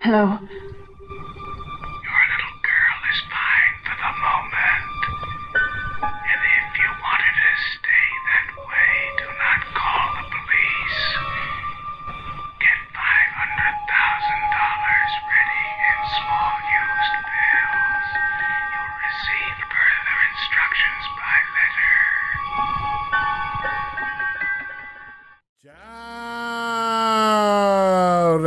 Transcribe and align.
Hello. 0.00 0.38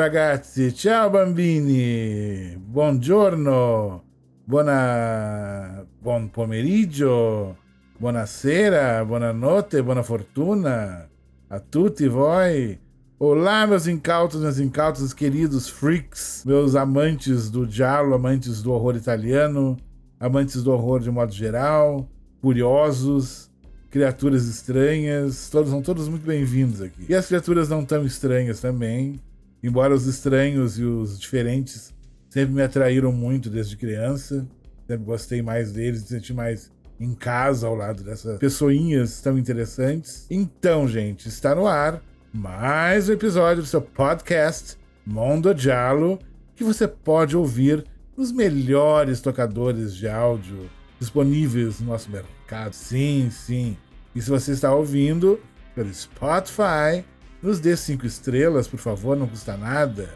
Ragazzi, 0.05 0.71
ciao 0.71 1.09
bambini, 1.09 2.55
buongiorno, 2.57 4.03
buona, 4.45 5.83
buon 5.99 6.29
pomeriggio, 6.29 7.57
buonasera, 7.97 9.03
buonanotte, 9.03 9.81
buona 9.81 10.03
fortuna 10.03 11.09
a 11.47 11.59
tutti 11.59 12.07
voi. 12.07 12.79
Olá, 13.17 13.65
meus 13.65 13.87
incautos, 13.87 14.41
meus 14.41 14.59
incautos, 14.59 15.11
queridos 15.11 15.67
freaks, 15.67 16.43
meus 16.45 16.75
amantes 16.75 17.49
do 17.49 17.65
giallo, 17.65 18.13
amantes 18.13 18.61
do 18.61 18.73
horror 18.73 18.95
italiano, 18.95 19.75
amantes 20.19 20.61
do 20.61 20.71
horror 20.71 20.99
de 20.99 21.09
modo 21.09 21.31
geral, 21.31 22.07
curiosos, 22.43 23.49
criaturas 23.89 24.45
estranhas, 24.45 25.49
todos 25.49 25.71
são 25.71 25.81
todos 25.81 26.07
muito 26.07 26.27
bem-vindos 26.27 26.79
aqui. 26.79 27.07
E 27.09 27.15
as 27.15 27.25
criaturas 27.25 27.69
não 27.69 27.83
tão 27.83 28.05
estranhas 28.05 28.59
também, 28.59 29.19
Embora 29.65 29.95
os 29.95 30.05
estranhos 30.05 30.77
e 30.77 30.83
os 30.83 31.19
diferentes 31.19 31.91
sempre 32.29 32.53
me 32.53 32.61
atraíram 32.61 33.11
muito 33.11 33.49
desde 33.49 33.75
criança, 33.75 34.47
sempre 34.87 35.03
gostei 35.03 35.41
mais 35.41 35.71
deles, 35.71 36.03
me 36.03 36.07
senti 36.07 36.35
mais 36.35 36.71
em 36.99 37.15
casa 37.15 37.65
ao 37.65 37.73
lado 37.73 38.03
dessas 38.03 38.37
pessoinhas 38.37 39.19
tão 39.21 39.39
interessantes. 39.39 40.27
Então, 40.29 40.87
gente, 40.87 41.27
está 41.27 41.55
no 41.55 41.65
ar 41.65 41.99
mais 42.31 43.09
um 43.09 43.13
episódio 43.13 43.63
do 43.63 43.67
seu 43.67 43.81
podcast 43.81 44.77
Mondo 45.03 45.51
Giallo, 45.57 46.19
que 46.55 46.63
você 46.63 46.87
pode 46.87 47.35
ouvir 47.35 47.83
nos 48.15 48.31
melhores 48.31 49.19
tocadores 49.19 49.95
de 49.95 50.07
áudio 50.07 50.69
disponíveis 50.99 51.79
no 51.79 51.87
nosso 51.87 52.11
mercado. 52.11 52.73
Sim, 52.73 53.31
sim. 53.31 53.75
E 54.13 54.21
se 54.21 54.29
você 54.29 54.51
está 54.51 54.71
ouvindo 54.75 55.39
pelo 55.73 55.91
Spotify, 55.91 57.03
nos 57.45 57.59
dê 57.59 57.77
cinco 57.77 58.05
estrelas, 58.05 58.67
por 58.67 58.79
favor, 58.79 59.15
não 59.15 59.27
custa 59.27 59.55
nada. 59.55 60.09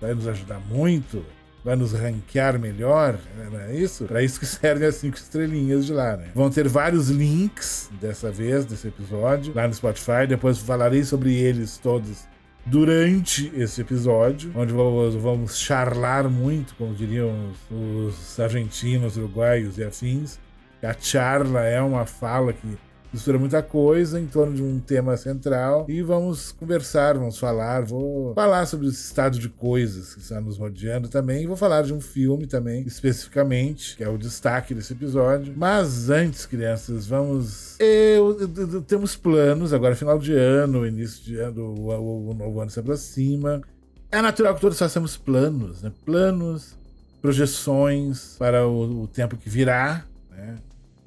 Vai 0.00 0.14
nos 0.14 0.26
ajudar 0.26 0.60
muito. 0.60 1.24
Vai 1.64 1.74
nos 1.74 1.92
ranquear 1.92 2.60
melhor, 2.60 3.18
não 3.50 3.58
é 3.58 3.74
isso? 3.74 4.04
Para 4.04 4.22
isso 4.22 4.38
que 4.38 4.46
servem 4.46 4.86
as 4.86 4.94
cinco 4.94 5.16
estrelinhas 5.16 5.84
de 5.84 5.92
lá, 5.92 6.16
né? 6.16 6.28
Vão 6.32 6.48
ter 6.48 6.68
vários 6.68 7.08
links 7.08 7.90
dessa 8.00 8.30
vez, 8.30 8.64
desse 8.64 8.86
episódio, 8.86 9.52
lá 9.52 9.66
no 9.66 9.74
Spotify. 9.74 10.28
Depois 10.28 10.58
falarei 10.58 11.02
sobre 11.02 11.34
eles 11.34 11.76
todos 11.76 12.28
durante 12.64 13.52
esse 13.56 13.80
episódio, 13.80 14.52
onde 14.54 14.72
vamos 14.72 15.58
charlar 15.58 16.30
muito, 16.30 16.74
como 16.76 16.94
diriam 16.94 17.50
os, 17.68 18.16
os 18.36 18.40
argentinos, 18.40 19.16
uruguaios 19.16 19.76
e 19.76 19.82
afins. 19.82 20.38
A 20.80 20.94
charla 20.98 21.64
é 21.64 21.80
uma 21.80 22.06
fala 22.06 22.52
que 22.52 22.78
mistura 23.12 23.38
muita 23.38 23.62
coisa 23.62 24.20
em 24.20 24.26
torno 24.26 24.54
de 24.54 24.62
um 24.62 24.78
tema 24.78 25.16
central 25.16 25.86
e 25.88 26.02
vamos 26.02 26.52
conversar, 26.52 27.16
vamos 27.16 27.38
falar, 27.38 27.84
vou 27.84 28.34
falar 28.34 28.66
sobre 28.66 28.88
esse 28.88 29.04
estado 29.04 29.38
de 29.38 29.48
coisas 29.48 30.14
que 30.14 30.20
está 30.20 30.40
nos 30.40 30.58
rodeando 30.58 31.08
também 31.08 31.44
e 31.44 31.46
vou 31.46 31.56
falar 31.56 31.82
de 31.82 31.94
um 31.94 32.00
filme 32.00 32.46
também, 32.46 32.82
especificamente, 32.86 33.96
que 33.96 34.04
é 34.04 34.08
o 34.08 34.18
destaque 34.18 34.74
desse 34.74 34.92
episódio. 34.92 35.54
Mas 35.56 36.10
antes, 36.10 36.46
crianças, 36.46 37.06
vamos... 37.06 37.76
Eu, 37.78 38.38
eu, 38.40 38.72
eu, 38.72 38.82
temos 38.82 39.16
planos, 39.16 39.72
agora 39.72 39.96
final 39.96 40.18
de 40.18 40.34
ano, 40.34 40.86
início 40.86 41.24
de 41.24 41.36
ano, 41.36 41.62
o, 41.62 41.90
o, 41.90 42.30
o 42.30 42.34
novo 42.34 42.60
ano 42.60 42.70
se 42.70 42.80
aproxima. 42.80 43.62
É 44.10 44.20
natural 44.20 44.54
que 44.54 44.60
todos 44.60 44.78
façamos 44.78 45.16
planos, 45.16 45.82
né? 45.82 45.92
Planos, 46.04 46.76
projeções 47.20 48.36
para 48.38 48.66
o, 48.66 49.02
o 49.02 49.08
tempo 49.08 49.36
que 49.36 49.48
virá? 49.48 50.04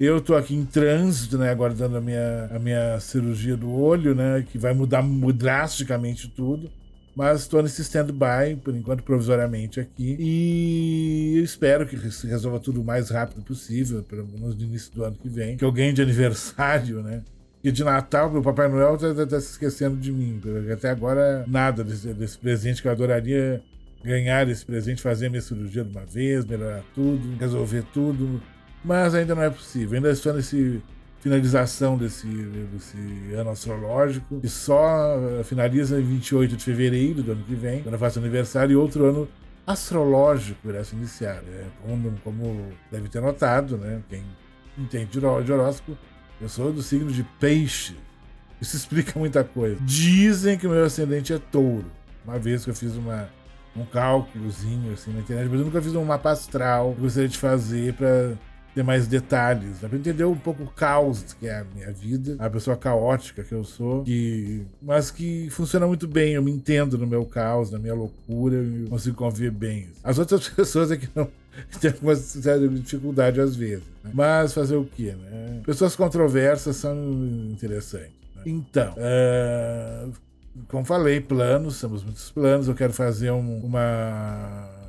Eu 0.00 0.18
tô 0.18 0.34
aqui 0.34 0.54
em 0.54 0.64
trânsito, 0.64 1.36
né, 1.36 1.50
aguardando 1.50 1.98
a 1.98 2.00
minha, 2.00 2.48
a 2.50 2.58
minha 2.58 2.98
cirurgia 3.00 3.54
do 3.54 3.70
olho, 3.70 4.14
né, 4.14 4.42
que 4.50 4.56
vai 4.56 4.72
mudar 4.72 5.04
drasticamente 5.34 6.26
tudo. 6.26 6.70
Mas 7.14 7.40
estou 7.42 7.62
nesse 7.62 7.82
stand-by, 7.82 8.56
por 8.64 8.74
enquanto, 8.74 9.02
provisoriamente 9.02 9.78
aqui. 9.78 10.16
E 10.18 11.34
eu 11.36 11.44
espero 11.44 11.86
que 11.86 12.10
se 12.10 12.26
resolva 12.26 12.58
tudo 12.58 12.80
o 12.80 12.84
mais 12.84 13.10
rápido 13.10 13.42
possível, 13.42 14.02
pelo 14.02 14.26
menos 14.26 14.56
no 14.56 14.62
início 14.62 14.90
do 14.94 15.04
ano 15.04 15.16
que 15.20 15.28
vem. 15.28 15.58
Que 15.58 15.64
eu 15.66 15.70
de 15.70 16.00
aniversário, 16.00 17.02
né? 17.02 17.22
E 17.62 17.70
de 17.70 17.84
Natal, 17.84 18.34
o 18.34 18.42
Papai 18.42 18.68
Noel 18.68 18.96
tá, 18.96 19.12
tá, 19.12 19.26
tá, 19.26 19.38
se 19.38 19.50
esquecendo 19.50 19.98
de 19.98 20.10
mim. 20.10 20.40
Até 20.72 20.88
agora, 20.88 21.44
nada 21.46 21.84
desse, 21.84 22.14
desse 22.14 22.38
presente 22.38 22.80
que 22.80 22.88
eu 22.88 22.92
adoraria 22.92 23.60
ganhar 24.02 24.48
esse 24.48 24.64
presente, 24.64 25.02
fazer 25.02 25.28
minha 25.28 25.42
cirurgia 25.42 25.84
de 25.84 25.90
uma 25.90 26.06
vez, 26.06 26.46
melhorar 26.46 26.82
tudo, 26.94 27.36
resolver 27.38 27.84
tudo 27.92 28.40
mas 28.84 29.14
ainda 29.14 29.34
não 29.34 29.42
é 29.42 29.50
possível. 29.50 29.96
Ainda 29.96 30.10
estou 30.10 30.32
nesse 30.32 30.82
finalização 31.20 31.98
desse, 31.98 32.26
desse 32.26 33.34
ano 33.34 33.50
astrológico, 33.50 34.40
que 34.40 34.48
só 34.48 35.16
eh, 35.38 35.44
finaliza 35.44 36.00
em 36.00 36.02
28 36.02 36.56
de 36.56 36.64
fevereiro 36.64 37.22
do 37.22 37.32
ano 37.32 37.44
que 37.44 37.54
vem, 37.54 37.82
quando 37.82 37.92
eu 37.92 37.98
faço 37.98 38.18
aniversário, 38.18 38.72
e 38.72 38.76
outro 38.76 39.04
ano 39.04 39.28
astrológico 39.66 40.68
irá 40.68 40.82
se 40.82 40.96
iniciar. 40.96 41.42
É, 41.46 41.66
como, 41.82 42.12
como 42.24 42.72
deve 42.90 43.08
ter 43.08 43.20
notado, 43.20 43.76
né? 43.76 44.00
Quem 44.08 44.22
entende 44.78 45.20
de 45.20 45.52
horóscopo, 45.52 45.96
eu 46.40 46.48
sou 46.48 46.72
do 46.72 46.82
signo 46.82 47.12
de 47.12 47.22
peixe. 47.38 47.96
Isso 48.60 48.76
explica 48.76 49.18
muita 49.18 49.44
coisa. 49.44 49.76
Dizem 49.82 50.58
que 50.58 50.66
o 50.66 50.70
meu 50.70 50.84
ascendente 50.84 51.32
é 51.32 51.38
touro. 51.38 51.86
Uma 52.24 52.38
vez 52.38 52.64
que 52.64 52.70
eu 52.70 52.74
fiz 52.74 52.94
uma, 52.96 53.28
um 53.76 53.84
cálculozinho 53.84 54.92
assim 54.92 55.12
na 55.12 55.20
internet, 55.20 55.48
mas 55.50 55.60
eu 55.60 55.66
nunca 55.66 55.82
fiz 55.82 55.94
um 55.94 56.04
mapa 56.04 56.30
astral 56.30 56.92
que 56.92 56.98
eu 56.98 57.04
gostaria 57.04 57.28
de 57.28 57.38
fazer 57.38 57.94
para 57.94 58.32
ter 58.74 58.82
mais 58.82 59.06
detalhes, 59.06 59.80
dá 59.80 59.88
pra 59.88 59.98
entender 59.98 60.24
um 60.24 60.36
pouco 60.36 60.62
o 60.62 60.66
caos 60.66 61.34
que 61.38 61.46
é 61.46 61.58
a 61.58 61.64
minha 61.74 61.92
vida, 61.92 62.36
a 62.38 62.48
pessoa 62.48 62.76
caótica 62.76 63.42
que 63.42 63.52
eu 63.52 63.64
sou, 63.64 64.04
que, 64.04 64.62
mas 64.80 65.10
que 65.10 65.48
funciona 65.50 65.86
muito 65.86 66.06
bem. 66.06 66.34
Eu 66.34 66.42
me 66.42 66.50
entendo 66.50 66.96
no 66.96 67.06
meu 67.06 67.24
caos, 67.24 67.70
na 67.70 67.78
minha 67.78 67.94
loucura, 67.94 68.56
eu 68.56 68.88
consigo 68.88 69.16
conviver 69.16 69.50
bem. 69.50 69.88
As 70.04 70.18
outras 70.18 70.48
pessoas 70.50 70.90
é 70.90 70.96
que 70.96 71.08
não 71.14 71.28
tem 71.80 71.90
alguma 71.90 72.14
certa 72.14 72.68
dificuldade 72.68 73.40
às 73.40 73.56
vezes. 73.56 73.84
Né? 74.04 74.10
Mas 74.14 74.54
fazer 74.54 74.76
o 74.76 74.84
quê, 74.84 75.14
né? 75.18 75.60
Pessoas 75.64 75.96
controversas 75.96 76.76
são 76.76 76.96
interessantes. 77.50 78.12
Né? 78.36 78.42
Então, 78.46 78.94
uh, 78.94 80.12
como 80.68 80.84
falei, 80.84 81.20
planos, 81.20 81.80
temos 81.80 82.02
muitos 82.02 82.30
planos. 82.30 82.68
Eu 82.68 82.74
quero 82.74 82.92
fazer 82.92 83.30
um, 83.30 83.58
uma 83.58 84.79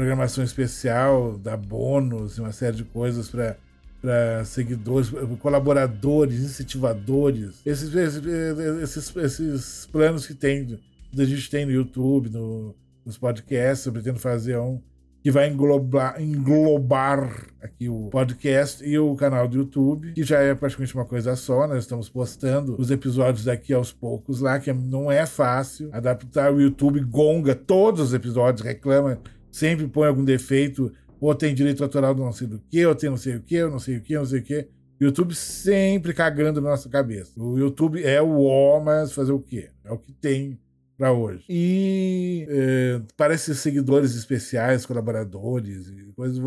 programação 0.00 0.42
especial, 0.42 1.36
dar 1.36 1.58
bônus 1.58 2.38
e 2.38 2.40
uma 2.40 2.52
série 2.52 2.76
de 2.76 2.84
coisas 2.84 3.28
para 3.28 3.56
para 4.00 4.42
seguidores, 4.46 5.10
colaboradores, 5.40 6.40
incentivadores, 6.40 7.60
esses, 7.66 7.94
esses, 7.94 9.14
esses 9.14 9.86
planos 9.92 10.26
que 10.26 10.32
tem, 10.32 10.64
que 10.64 11.20
a 11.20 11.24
gente 11.26 11.50
tem 11.50 11.66
no 11.66 11.72
YouTube, 11.72 12.30
no, 12.30 12.74
nos 13.04 13.18
podcasts, 13.18 13.84
eu 13.84 13.92
pretendo 13.92 14.18
fazer 14.18 14.56
um 14.56 14.80
que 15.22 15.30
vai 15.30 15.50
englobar, 15.50 16.18
englobar 16.18 17.46
aqui 17.60 17.90
o 17.90 18.08
podcast 18.08 18.82
e 18.82 18.98
o 18.98 19.14
canal 19.16 19.46
do 19.46 19.58
YouTube, 19.58 20.14
que 20.14 20.22
já 20.22 20.38
é 20.38 20.54
praticamente 20.54 20.94
uma 20.94 21.04
coisa 21.04 21.36
só. 21.36 21.68
Nós 21.68 21.80
estamos 21.80 22.08
postando 22.08 22.80
os 22.80 22.90
episódios 22.90 23.44
daqui 23.44 23.74
aos 23.74 23.92
poucos 23.92 24.40
lá, 24.40 24.58
que 24.58 24.72
não 24.72 25.12
é 25.12 25.26
fácil 25.26 25.90
adaptar. 25.92 26.50
O 26.50 26.58
YouTube 26.58 27.00
gonga 27.00 27.54
todos 27.54 28.00
os 28.00 28.14
episódios, 28.14 28.64
reclama 28.66 29.18
sempre 29.50 29.86
põe 29.88 30.08
algum 30.08 30.24
defeito, 30.24 30.92
ou 31.20 31.34
tem 31.34 31.54
direito 31.54 31.82
autoral 31.82 32.14
do 32.14 32.22
não 32.22 32.32
sei 32.32 32.46
do 32.46 32.58
que, 32.58 32.84
ou 32.86 32.94
tem 32.94 33.10
não 33.10 33.16
sei 33.16 33.36
o 33.36 33.42
que, 33.42 33.62
ou 33.62 33.70
não 33.70 33.78
sei 33.78 33.96
o 33.96 34.00
que, 34.00 34.14
não 34.14 34.26
sei 34.26 34.40
o 34.40 34.42
que. 34.42 34.68
YouTube 35.00 35.34
sempre 35.34 36.12
cagando 36.12 36.60
na 36.60 36.70
nossa 36.70 36.88
cabeça. 36.88 37.32
O 37.40 37.58
YouTube 37.58 38.04
é 38.04 38.20
o 38.20 38.44
ó, 38.44 38.80
mas 38.80 39.12
fazer 39.12 39.32
o 39.32 39.40
quê? 39.40 39.70
É 39.84 39.90
o 39.90 39.98
que 39.98 40.12
tem 40.12 40.58
para 40.96 41.12
hoje. 41.12 41.44
E 41.48 42.46
é, 42.50 43.00
parece 43.16 43.54
seguidores 43.54 44.14
especiais, 44.14 44.84
colaboradores 44.84 45.88
e 45.88 46.12
coisas. 46.12 46.38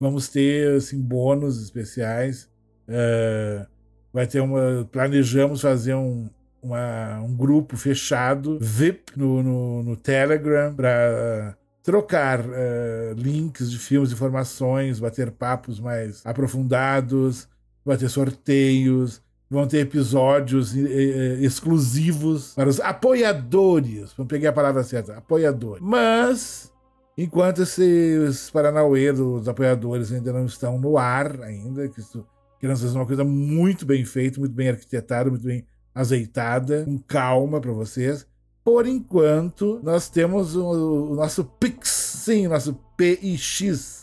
Vamos 0.00 0.28
ter 0.28 0.76
assim, 0.76 1.00
bônus 1.00 1.62
especiais. 1.62 2.50
É, 2.88 3.66
vai 4.10 4.26
ter 4.26 4.40
uma. 4.40 4.88
Planejamos 4.90 5.60
fazer 5.60 5.94
um, 5.94 6.30
uma, 6.62 7.20
um 7.20 7.36
grupo 7.36 7.76
fechado, 7.76 8.58
VIP, 8.58 9.12
no, 9.18 9.42
no, 9.42 9.82
no 9.82 9.96
Telegram, 9.96 10.74
para 10.74 11.54
trocar 11.82 12.40
uh, 12.40 13.14
links 13.16 13.70
de 13.70 13.78
filmes, 13.78 14.12
informações, 14.12 15.00
bater 15.00 15.30
papos 15.30 15.80
mais 15.80 16.24
aprofundados, 16.24 17.48
bater 17.84 18.08
sorteios, 18.08 19.20
vão 19.50 19.66
ter 19.66 19.80
episódios 19.80 20.74
exclusivos 20.74 22.54
para 22.54 22.68
os 22.68 22.80
apoiadores. 22.80 24.12
Vamos 24.16 24.30
pegar 24.30 24.50
a 24.50 24.52
palavra 24.54 24.82
certa, 24.82 25.18
apoiadores. 25.18 25.82
Mas, 25.84 26.72
enquanto 27.18 27.62
esses 27.62 28.48
Paranauê 28.48 29.12
dos 29.12 29.46
apoiadores 29.48 30.10
ainda 30.10 30.32
não 30.32 30.46
estão 30.46 30.78
no 30.78 30.96
ar, 30.96 31.42
ainda, 31.42 31.86
que 31.88 32.00
isso 32.00 32.24
querendo 32.58 32.76
dizer 32.78 32.96
uma 32.96 33.06
coisa 33.06 33.24
muito 33.24 33.84
bem 33.84 34.04
feita, 34.04 34.38
muito 34.38 34.54
bem 34.54 34.68
arquitetada, 34.68 35.28
muito 35.28 35.44
bem 35.44 35.66
azeitada, 35.92 36.84
com 36.84 36.96
calma 36.96 37.60
para 37.60 37.72
vocês. 37.72 38.24
Por 38.64 38.86
enquanto, 38.86 39.80
nós 39.82 40.08
temos 40.08 40.54
o, 40.54 41.12
o 41.12 41.14
nosso 41.16 41.44
Pix, 41.44 41.88
sim, 41.88 42.46
nosso 42.46 42.78
PIX, 42.96 44.02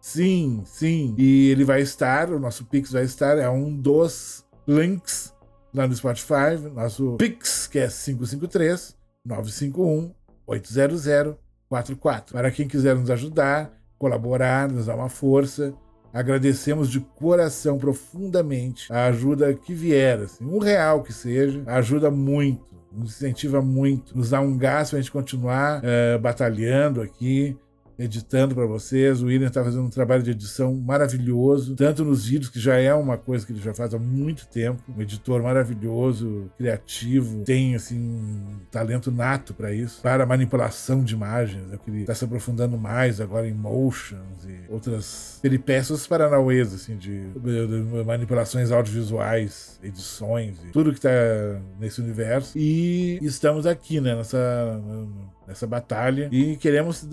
Sim, 0.00 0.62
sim. 0.64 1.14
E 1.18 1.50
ele 1.50 1.64
vai 1.64 1.82
estar, 1.82 2.30
o 2.30 2.40
nosso 2.40 2.64
Pix 2.64 2.90
vai 2.90 3.04
estar, 3.04 3.36
é 3.36 3.48
um 3.50 3.76
dos 3.76 4.42
links 4.66 5.34
lá 5.74 5.86
no 5.86 5.94
Spotify. 5.94 6.56
Nosso 6.74 7.16
Pix, 7.18 7.66
que 7.66 7.78
é 7.78 7.88
553 7.88 8.96
951 9.22 10.14
800 10.46 11.36
44. 11.68 12.32
Para 12.32 12.50
quem 12.50 12.66
quiser 12.66 12.96
nos 12.96 13.10
ajudar, 13.10 13.70
colaborar, 13.98 14.70
nos 14.72 14.86
dar 14.86 14.96
uma 14.96 15.10
força, 15.10 15.74
agradecemos 16.10 16.90
de 16.90 17.00
coração 17.00 17.76
profundamente 17.76 18.90
a 18.90 19.06
ajuda 19.08 19.52
que 19.52 19.74
vier. 19.74 20.20
Assim, 20.20 20.46
um 20.46 20.58
real 20.58 21.02
que 21.02 21.12
seja, 21.12 21.62
ajuda 21.66 22.10
muito, 22.10 22.77
nos 22.92 23.16
incentiva 23.16 23.60
muito, 23.60 24.16
nos 24.16 24.30
dá 24.30 24.40
um 24.40 24.56
gás 24.56 24.90
para 24.90 24.98
a 24.98 25.02
gente 25.02 25.12
continuar 25.12 25.82
uh, 25.82 26.18
batalhando 26.18 27.00
aqui 27.00 27.56
editando 27.98 28.54
para 28.54 28.66
vocês. 28.66 29.22
O 29.22 29.26
William 29.26 29.48
está 29.48 29.64
fazendo 29.64 29.84
um 29.84 29.90
trabalho 29.90 30.22
de 30.22 30.30
edição 30.30 30.74
maravilhoso, 30.74 31.74
tanto 31.74 32.04
nos 32.04 32.26
vídeos, 32.26 32.50
que 32.50 32.60
já 32.60 32.76
é 32.76 32.94
uma 32.94 33.18
coisa 33.18 33.44
que 33.44 33.52
ele 33.52 33.60
já 33.60 33.74
faz 33.74 33.92
há 33.92 33.98
muito 33.98 34.46
tempo. 34.46 34.82
Um 34.96 35.02
editor 35.02 35.42
maravilhoso, 35.42 36.50
criativo, 36.56 37.42
tem 37.44 37.74
assim 37.74 37.98
um 37.98 38.60
talento 38.70 39.10
nato 39.10 39.52
para 39.52 39.72
isso, 39.72 40.00
para 40.00 40.24
manipulação 40.24 41.02
de 41.02 41.14
imagens. 41.14 41.72
É 41.72 41.76
que 41.76 41.90
ele 41.90 42.00
está 42.02 42.14
se 42.14 42.24
aprofundando 42.24 42.78
mais 42.78 43.20
agora 43.20 43.48
em 43.48 43.54
motions 43.54 44.44
e 44.46 44.72
outras 44.72 45.38
peripécias 45.42 46.06
paranauês, 46.06 46.72
assim, 46.72 46.96
de, 46.96 47.28
de, 47.30 48.04
manipulações 48.04 48.70
audiovisuais, 48.70 49.78
edições, 49.82 50.58
tudo 50.72 50.92
que 50.92 50.98
está 50.98 51.10
nesse 51.80 52.00
universo. 52.00 52.56
E 52.56 53.18
estamos 53.22 53.66
aqui, 53.66 54.00
né, 54.00 54.14
nessa 54.14 54.38
nessa 55.48 55.66
batalha 55.66 56.28
e 56.30 56.56
queremos 56.56 57.08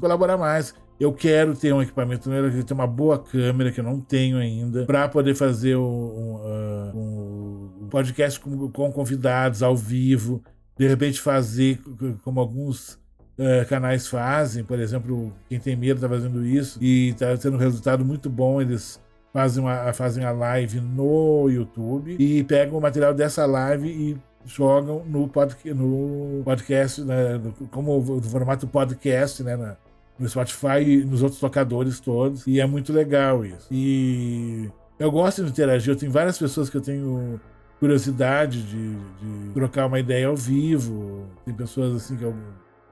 colaborar 0.00 0.36
mais. 0.36 0.74
Eu 0.98 1.12
quero 1.12 1.54
ter 1.54 1.72
um 1.72 1.80
equipamento, 1.80 2.28
eu 2.28 2.50
quero 2.50 2.64
ter 2.64 2.74
uma 2.74 2.86
boa 2.86 3.16
câmera 3.16 3.70
que 3.70 3.78
eu 3.78 3.84
não 3.84 4.00
tenho 4.00 4.36
ainda, 4.36 4.84
para 4.84 5.08
poder 5.08 5.36
fazer 5.36 5.76
um, 5.76 5.80
um, 5.80 6.34
uh, 6.34 7.82
um 7.84 7.88
podcast 7.88 8.40
com, 8.40 8.68
com, 8.68 8.90
convidados 8.90 9.62
ao 9.62 9.76
vivo, 9.76 10.42
de 10.76 10.88
repente 10.88 11.20
fazer 11.20 11.80
como 12.24 12.40
alguns 12.40 12.94
uh, 13.38 13.64
canais 13.68 14.08
fazem, 14.08 14.64
por 14.64 14.80
exemplo, 14.80 15.32
quem 15.48 15.60
tem 15.60 15.76
medo 15.76 15.98
está 15.98 16.08
fazendo 16.08 16.44
isso 16.44 16.82
e 16.82 17.10
está 17.10 17.36
tendo 17.36 17.54
um 17.54 17.60
resultado 17.60 18.04
muito 18.04 18.28
bom. 18.28 18.60
Eles 18.60 19.00
fazem, 19.32 19.62
uma, 19.62 19.92
fazem 19.92 20.24
a 20.24 20.32
live 20.32 20.80
no 20.80 21.48
YouTube 21.48 22.16
e 22.18 22.42
pegam 22.42 22.76
o 22.76 22.80
material 22.80 23.14
dessa 23.14 23.46
live 23.46 23.88
e 23.88 24.27
jogam 24.44 25.04
no, 25.04 25.28
pod, 25.28 25.56
no 25.64 26.42
podcast, 26.44 27.02
né, 27.02 27.40
como 27.70 27.98
o 27.98 28.22
formato 28.22 28.66
podcast, 28.66 29.42
né, 29.42 29.56
na, 29.56 29.76
no 30.18 30.28
Spotify 30.28 30.80
e 30.80 31.04
nos 31.04 31.22
outros 31.22 31.40
tocadores 31.40 32.00
todos. 32.00 32.46
E 32.46 32.60
é 32.60 32.66
muito 32.66 32.92
legal 32.92 33.44
isso. 33.44 33.66
E 33.70 34.70
eu 34.98 35.10
gosto 35.10 35.44
de 35.44 35.50
interagir. 35.50 35.92
Eu 35.92 35.96
tenho 35.96 36.10
várias 36.10 36.38
pessoas 36.38 36.68
que 36.68 36.76
eu 36.76 36.80
tenho 36.80 37.40
curiosidade 37.78 38.62
de, 38.62 38.94
de 38.96 39.52
trocar 39.54 39.86
uma 39.86 40.00
ideia 40.00 40.26
ao 40.26 40.36
vivo. 40.36 41.26
Tem 41.44 41.54
pessoas 41.54 41.94
assim 41.94 42.16
que 42.16 42.24
eu 42.24 42.34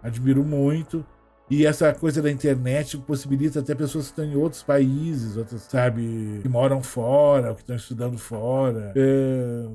admiro 0.03 0.45
muito. 0.45 1.05
E 1.49 1.65
essa 1.65 1.93
coisa 1.93 2.21
da 2.21 2.31
internet 2.31 2.99
possibilita 2.99 3.61
até 3.61 3.75
pessoas 3.75 4.07
que 4.07 4.13
estão 4.13 4.25
em 4.25 4.37
outros 4.37 4.65
países, 4.65 5.37
outras, 5.37 5.63
sabe, 5.63 6.41
que 6.43 6.49
moram 6.49 6.83
fora, 6.83 7.51
ou 7.51 7.55
que 7.55 7.63
estão 7.63 7.77
estudando 7.77 8.19
fora. 8.19 8.93
É 8.97 9.67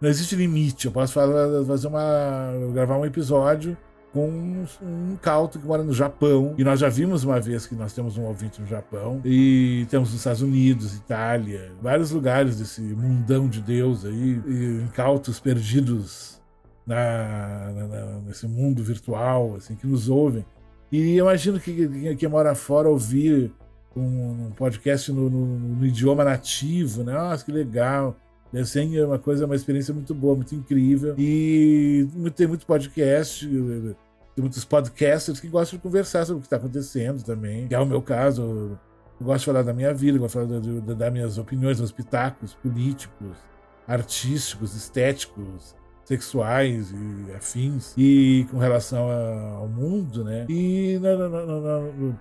não 0.00 0.08
existe 0.08 0.36
limite. 0.36 0.86
Eu 0.86 0.92
posso 0.92 1.14
fazer 1.14 1.88
uma. 1.88 2.52
gravar 2.72 2.98
um 2.98 3.04
episódio 3.04 3.76
com 4.12 4.64
um, 4.82 5.16
cauto 5.20 5.58
que 5.58 5.66
mora 5.66 5.82
no 5.82 5.92
Japão. 5.92 6.54
E 6.56 6.64
nós 6.64 6.80
já 6.80 6.88
vimos 6.88 7.22
uma 7.22 7.38
vez 7.38 7.66
que 7.66 7.74
nós 7.74 7.92
temos 7.92 8.16
um 8.16 8.22
ouvinte 8.22 8.60
no 8.60 8.66
Japão. 8.66 9.20
E 9.24 9.86
temos 9.90 10.08
nos 10.08 10.18
Estados 10.18 10.40
Unidos, 10.40 10.96
Itália, 10.96 11.72
vários 11.82 12.12
lugares 12.12 12.58
desse 12.58 12.80
mundão 12.80 13.46
de 13.46 13.60
Deus 13.60 14.06
aí, 14.06 14.40
incautos 14.82 15.38
perdidos 15.38 16.40
na, 16.86 17.72
na, 17.72 18.20
nesse 18.20 18.46
mundo 18.46 18.82
virtual, 18.82 19.56
assim, 19.56 19.74
que 19.74 19.86
nos 19.86 20.08
ouvem. 20.08 20.46
E 20.90 21.18
imagino 21.18 21.60
que 21.60 22.16
quem 22.16 22.28
mora 22.28 22.54
fora 22.54 22.88
ouvir 22.88 23.52
um, 23.94 24.46
um 24.46 24.50
podcast 24.52 25.10
no, 25.12 25.28
no, 25.28 25.46
no, 25.46 25.86
idioma 25.86 26.24
nativo, 26.24 27.02
né? 27.02 27.12
Nossa, 27.12 27.44
que 27.44 27.52
legal. 27.52 28.16
Desenho 28.56 29.02
é 29.02 29.06
uma 29.06 29.18
coisa, 29.18 29.44
uma 29.44 29.54
experiência 29.54 29.92
muito 29.92 30.14
boa, 30.14 30.34
muito 30.34 30.54
incrível. 30.54 31.14
E 31.18 32.08
tem 32.34 32.46
muito 32.46 32.64
podcast, 32.64 33.46
tem 33.46 33.96
muitos 34.38 34.64
podcasters 34.64 35.38
que 35.38 35.46
gostam 35.46 35.76
de 35.76 35.82
conversar 35.82 36.24
sobre 36.24 36.38
o 36.38 36.40
que 36.40 36.46
está 36.46 36.56
acontecendo 36.56 37.22
também. 37.22 37.68
Que 37.68 37.74
é 37.74 37.78
o 37.78 37.84
meu 37.84 38.00
caso. 38.00 38.78
Eu 39.20 39.26
gosto 39.26 39.40
de 39.40 39.46
falar 39.46 39.62
da 39.62 39.74
minha 39.74 39.92
vida, 39.92 40.18
gosto 40.18 40.46
de 40.46 40.80
falar 40.80 40.94
das 40.94 41.12
minhas 41.12 41.36
opiniões, 41.36 41.78
meus 41.78 41.92
pitacos 41.92 42.54
políticos, 42.54 43.36
artísticos, 43.86 44.74
estéticos, 44.74 45.76
sexuais 46.06 46.92
e 46.92 47.32
afins. 47.32 47.92
E 47.94 48.46
com 48.50 48.56
relação 48.56 49.10
ao 49.10 49.68
mundo, 49.68 50.24
né? 50.24 50.46
E 50.48 50.98
não, 50.98 51.28
não, 51.28 51.60
não, 51.60 52.20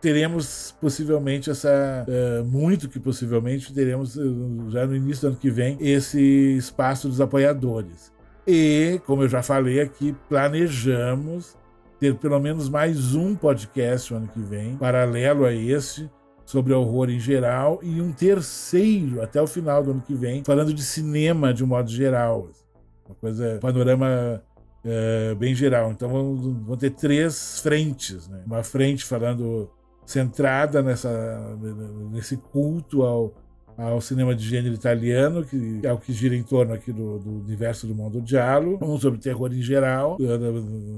teremos 0.00 0.74
possivelmente 0.80 1.50
essa 1.50 2.06
uh, 2.06 2.44
muito 2.44 2.88
que 2.88 3.00
possivelmente 3.00 3.72
teremos 3.72 4.16
uh, 4.16 4.70
já 4.70 4.86
no 4.86 4.94
início 4.94 5.22
do 5.22 5.28
ano 5.28 5.36
que 5.36 5.50
vem 5.50 5.76
esse 5.80 6.20
espaço 6.56 7.08
dos 7.08 7.20
apoiadores. 7.20 8.12
E 8.46 9.00
como 9.04 9.22
eu 9.22 9.28
já 9.28 9.42
falei 9.42 9.80
aqui 9.80 10.14
planejamos 10.28 11.56
ter 12.00 12.14
pelo 12.14 12.38
menos 12.38 12.68
mais 12.68 13.14
um 13.14 13.34
podcast 13.34 14.12
no 14.12 14.20
ano 14.20 14.28
que 14.28 14.40
vem 14.40 14.76
paralelo 14.76 15.44
a 15.44 15.52
esse 15.52 16.08
sobre 16.46 16.72
horror 16.72 17.10
em 17.10 17.20
geral 17.20 17.80
e 17.82 18.00
um 18.00 18.12
terceiro 18.12 19.20
até 19.20 19.42
o 19.42 19.46
final 19.46 19.82
do 19.82 19.90
ano 19.90 20.00
que 20.00 20.14
vem 20.14 20.42
falando 20.44 20.72
de 20.72 20.82
cinema 20.82 21.52
de 21.52 21.62
um 21.62 21.66
modo 21.66 21.90
geral. 21.90 22.48
Uma 23.06 23.14
coisa 23.16 23.58
panorama 23.60 24.42
uh, 24.84 25.34
bem 25.36 25.54
geral. 25.54 25.90
Então 25.90 26.08
vão, 26.08 26.76
ter 26.76 26.90
três 26.90 27.60
frentes 27.60 28.28
né? 28.28 28.42
uma 28.46 28.62
frente 28.62 29.04
falando 29.04 29.70
centrada 30.08 30.82
nessa, 30.82 31.54
nesse 32.10 32.38
culto 32.38 33.02
ao, 33.02 33.34
ao 33.76 34.00
cinema 34.00 34.34
de 34.34 34.42
gênero 34.42 34.74
italiano, 34.74 35.44
que 35.44 35.80
é 35.82 35.92
o 35.92 35.98
que 35.98 36.14
gira 36.14 36.34
em 36.34 36.42
torno 36.42 36.72
aqui 36.72 36.90
do, 36.90 37.18
do 37.18 37.30
universo 37.40 37.86
do 37.86 37.94
mundo 37.94 38.22
giallo, 38.24 38.78
um 38.80 38.98
sobre 38.98 39.20
terror 39.20 39.52
em 39.52 39.60
geral, 39.60 40.16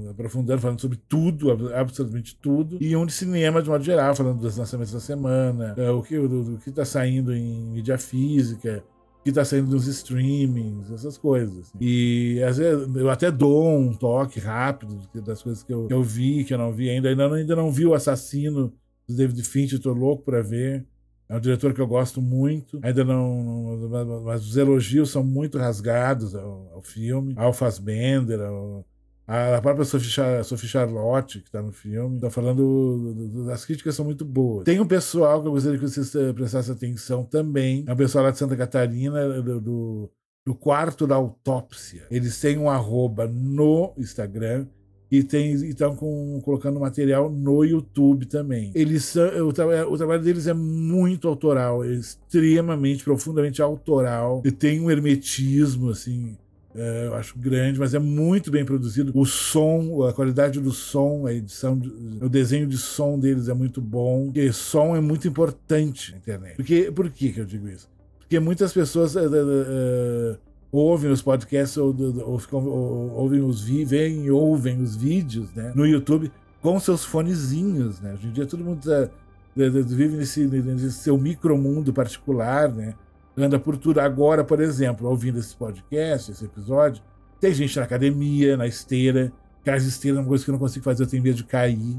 aprofundando, 0.09 0.61
falando 0.61 0.79
sobre 0.79 0.97
tudo, 1.09 1.51
absolutamente 1.73 2.37
tudo, 2.37 2.77
e 2.79 2.95
um 2.95 3.05
de 3.05 3.11
cinema 3.11 3.61
de 3.61 3.69
modo 3.69 3.83
geral, 3.83 4.15
falando 4.15 4.39
dos 4.39 4.55
lançamentos 4.55 4.93
da 4.93 5.01
semana, 5.01 5.73
é, 5.77 5.91
o 5.91 6.01
que 6.01 6.17
o 6.17 6.57
que 6.59 6.69
está 6.69 6.85
saindo 6.85 7.35
em 7.35 7.65
mídia 7.65 7.97
física, 7.97 8.81
o 9.19 9.23
que 9.23 9.29
está 9.29 9.43
saindo 9.43 9.71
nos 9.71 9.87
streamings, 9.87 10.89
essas 10.89 11.17
coisas. 11.17 11.59
Assim. 11.59 11.77
E 11.81 12.41
às 12.43 12.57
vezes 12.57 12.95
eu 12.95 13.09
até 13.09 13.29
dou 13.29 13.77
um 13.77 13.93
toque 13.93 14.39
rápido 14.39 15.01
das 15.15 15.43
coisas 15.43 15.63
que 15.63 15.73
eu, 15.73 15.87
que 15.87 15.93
eu 15.93 16.01
vi, 16.01 16.45
que 16.45 16.53
eu 16.53 16.57
não 16.57 16.71
vi 16.71 16.89
ainda, 16.89 17.09
ainda 17.09 17.27
não, 17.27 17.35
ainda 17.35 17.55
não 17.57 17.69
vi 17.69 17.85
o 17.85 17.93
Assassino 17.93 18.71
do 19.11 19.17
David 19.17 19.43
Fincher, 19.43 19.77
estou 19.77 19.93
louco 19.93 20.23
para 20.23 20.41
ver. 20.41 20.85
É 21.29 21.35
um 21.37 21.39
diretor 21.39 21.73
que 21.73 21.79
eu 21.79 21.87
gosto 21.87 22.21
muito. 22.21 22.79
Ainda 22.83 23.05
não, 23.05 23.77
não 23.77 24.23
mas 24.23 24.45
os 24.45 24.57
elogios 24.57 25.11
são 25.11 25.23
muito 25.23 25.57
rasgados 25.57 26.35
ao, 26.35 26.69
ao 26.73 26.81
filme. 26.81 27.33
Ao 27.37 27.53
Fassbender, 27.53 28.41
ao, 28.41 28.85
a 29.27 29.61
própria 29.61 29.85
Sophie, 29.85 30.43
Sophie 30.43 30.67
Charlotte, 30.67 31.39
que 31.39 31.47
está 31.47 31.61
no 31.61 31.71
filme, 31.71 32.17
está 32.17 32.29
falando. 32.29 33.47
As 33.49 33.63
críticas 33.63 33.95
são 33.95 34.03
muito 34.03 34.25
boas. 34.25 34.65
Tem 34.65 34.79
um 34.81 34.85
pessoal 34.85 35.41
que 35.41 35.47
eu 35.47 35.53
gostaria 35.53 35.79
que 35.79 35.87
vocês 35.87 36.13
eh, 36.15 36.33
prestassem 36.33 36.73
atenção 36.73 37.23
também. 37.23 37.85
É 37.87 37.93
um 37.93 37.95
pessoal 37.95 38.25
lá 38.25 38.31
de 38.31 38.37
Santa 38.37 38.57
Catarina, 38.57 39.41
do, 39.41 39.61
do, 39.61 40.11
do 40.45 40.53
quarto 40.53 41.07
da 41.07 41.15
autópsia. 41.15 42.07
Eles 42.11 42.41
têm 42.41 42.57
um 42.57 42.69
arroba 42.69 43.25
no 43.25 43.93
Instagram 43.97 44.67
e 45.11 45.21
tem 45.21 45.51
estão 45.51 45.93
colocando 46.41 46.79
material 46.79 47.29
no 47.29 47.65
YouTube 47.65 48.25
também. 48.25 48.71
Eles 48.73 49.03
são, 49.03 49.27
o, 49.45 49.49
o, 49.49 49.97
trabalho 49.97 50.23
deles 50.23 50.47
é 50.47 50.53
muito 50.53 51.27
autoral, 51.27 51.83
é 51.83 51.93
extremamente, 51.93 53.03
profundamente 53.03 53.61
autoral. 53.61 54.41
E 54.45 54.51
tem 54.51 54.79
um 54.79 54.89
hermetismo 54.89 55.89
assim, 55.89 56.37
é, 56.73 57.07
eu 57.07 57.15
acho 57.15 57.37
grande, 57.37 57.77
mas 57.77 57.93
é 57.93 57.99
muito 57.99 58.49
bem 58.49 58.63
produzido. 58.63 59.11
O 59.13 59.25
som, 59.25 60.03
a 60.03 60.13
qualidade 60.13 60.61
do 60.61 60.71
som, 60.71 61.27
a 61.27 61.33
edição, 61.33 61.79
o 62.21 62.29
desenho 62.29 62.65
de 62.65 62.77
som 62.77 63.19
deles 63.19 63.49
é 63.49 63.53
muito 63.53 63.81
bom. 63.81 64.25
Porque 64.25 64.53
som 64.53 64.95
é 64.95 65.01
muito 65.01 65.27
importante 65.27 66.11
na 66.11 66.17
internet. 66.19 66.55
Porque, 66.55 66.89
por 66.89 67.09
que, 67.09 67.33
que 67.33 67.39
eu 67.41 67.45
digo 67.45 67.67
isso? 67.67 67.89
Porque 68.19 68.39
muitas 68.39 68.71
pessoas 68.71 69.15
uh, 69.15 69.19
uh, 69.19 70.37
ouvem 70.71 71.11
os 71.11 71.21
podcasts 71.21 71.77
ou, 71.77 71.95
ou, 72.25 72.39
ficam, 72.39 72.65
ou 72.65 73.11
ouvem 73.11 73.41
os 73.41 73.61
veem 73.61 74.29
ouvem 74.31 74.81
os 74.81 74.95
vídeos 74.95 75.51
né, 75.53 75.73
no 75.75 75.85
YouTube 75.85 76.31
com 76.61 76.79
seus 76.79 77.03
fonezinhos, 77.03 77.99
né? 77.99 78.13
Hoje 78.13 78.27
em 78.27 78.31
dia 78.31 78.45
todo 78.45 78.63
mundo 78.63 78.81
tá, 78.83 79.09
vive 79.55 80.17
nesse, 80.17 80.45
nesse 80.45 80.91
seu 80.91 81.17
micromundo 81.17 81.91
particular, 81.91 82.71
né? 82.71 82.93
Anda 83.35 83.59
por 83.59 83.77
tudo. 83.77 83.99
Agora, 83.99 84.43
por 84.43 84.59
exemplo, 84.59 85.09
ouvindo 85.09 85.39
esse 85.39 85.55
podcast, 85.55 86.31
esse 86.31 86.45
episódio, 86.45 87.01
tem 87.39 87.53
gente 87.53 87.75
na 87.77 87.85
academia, 87.85 88.55
na 88.55 88.67
esteira, 88.67 89.31
que 89.63 89.69
as 89.69 89.83
esteiras 89.83 90.19
é 90.19 90.21
uma 90.21 90.27
coisa 90.27 90.43
que 90.43 90.51
eu 90.51 90.53
não 90.53 90.59
consigo 90.59 90.85
fazer, 90.85 91.03
eu 91.03 91.07
tenho 91.07 91.23
medo 91.23 91.37
de 91.37 91.43
cair. 91.45 91.97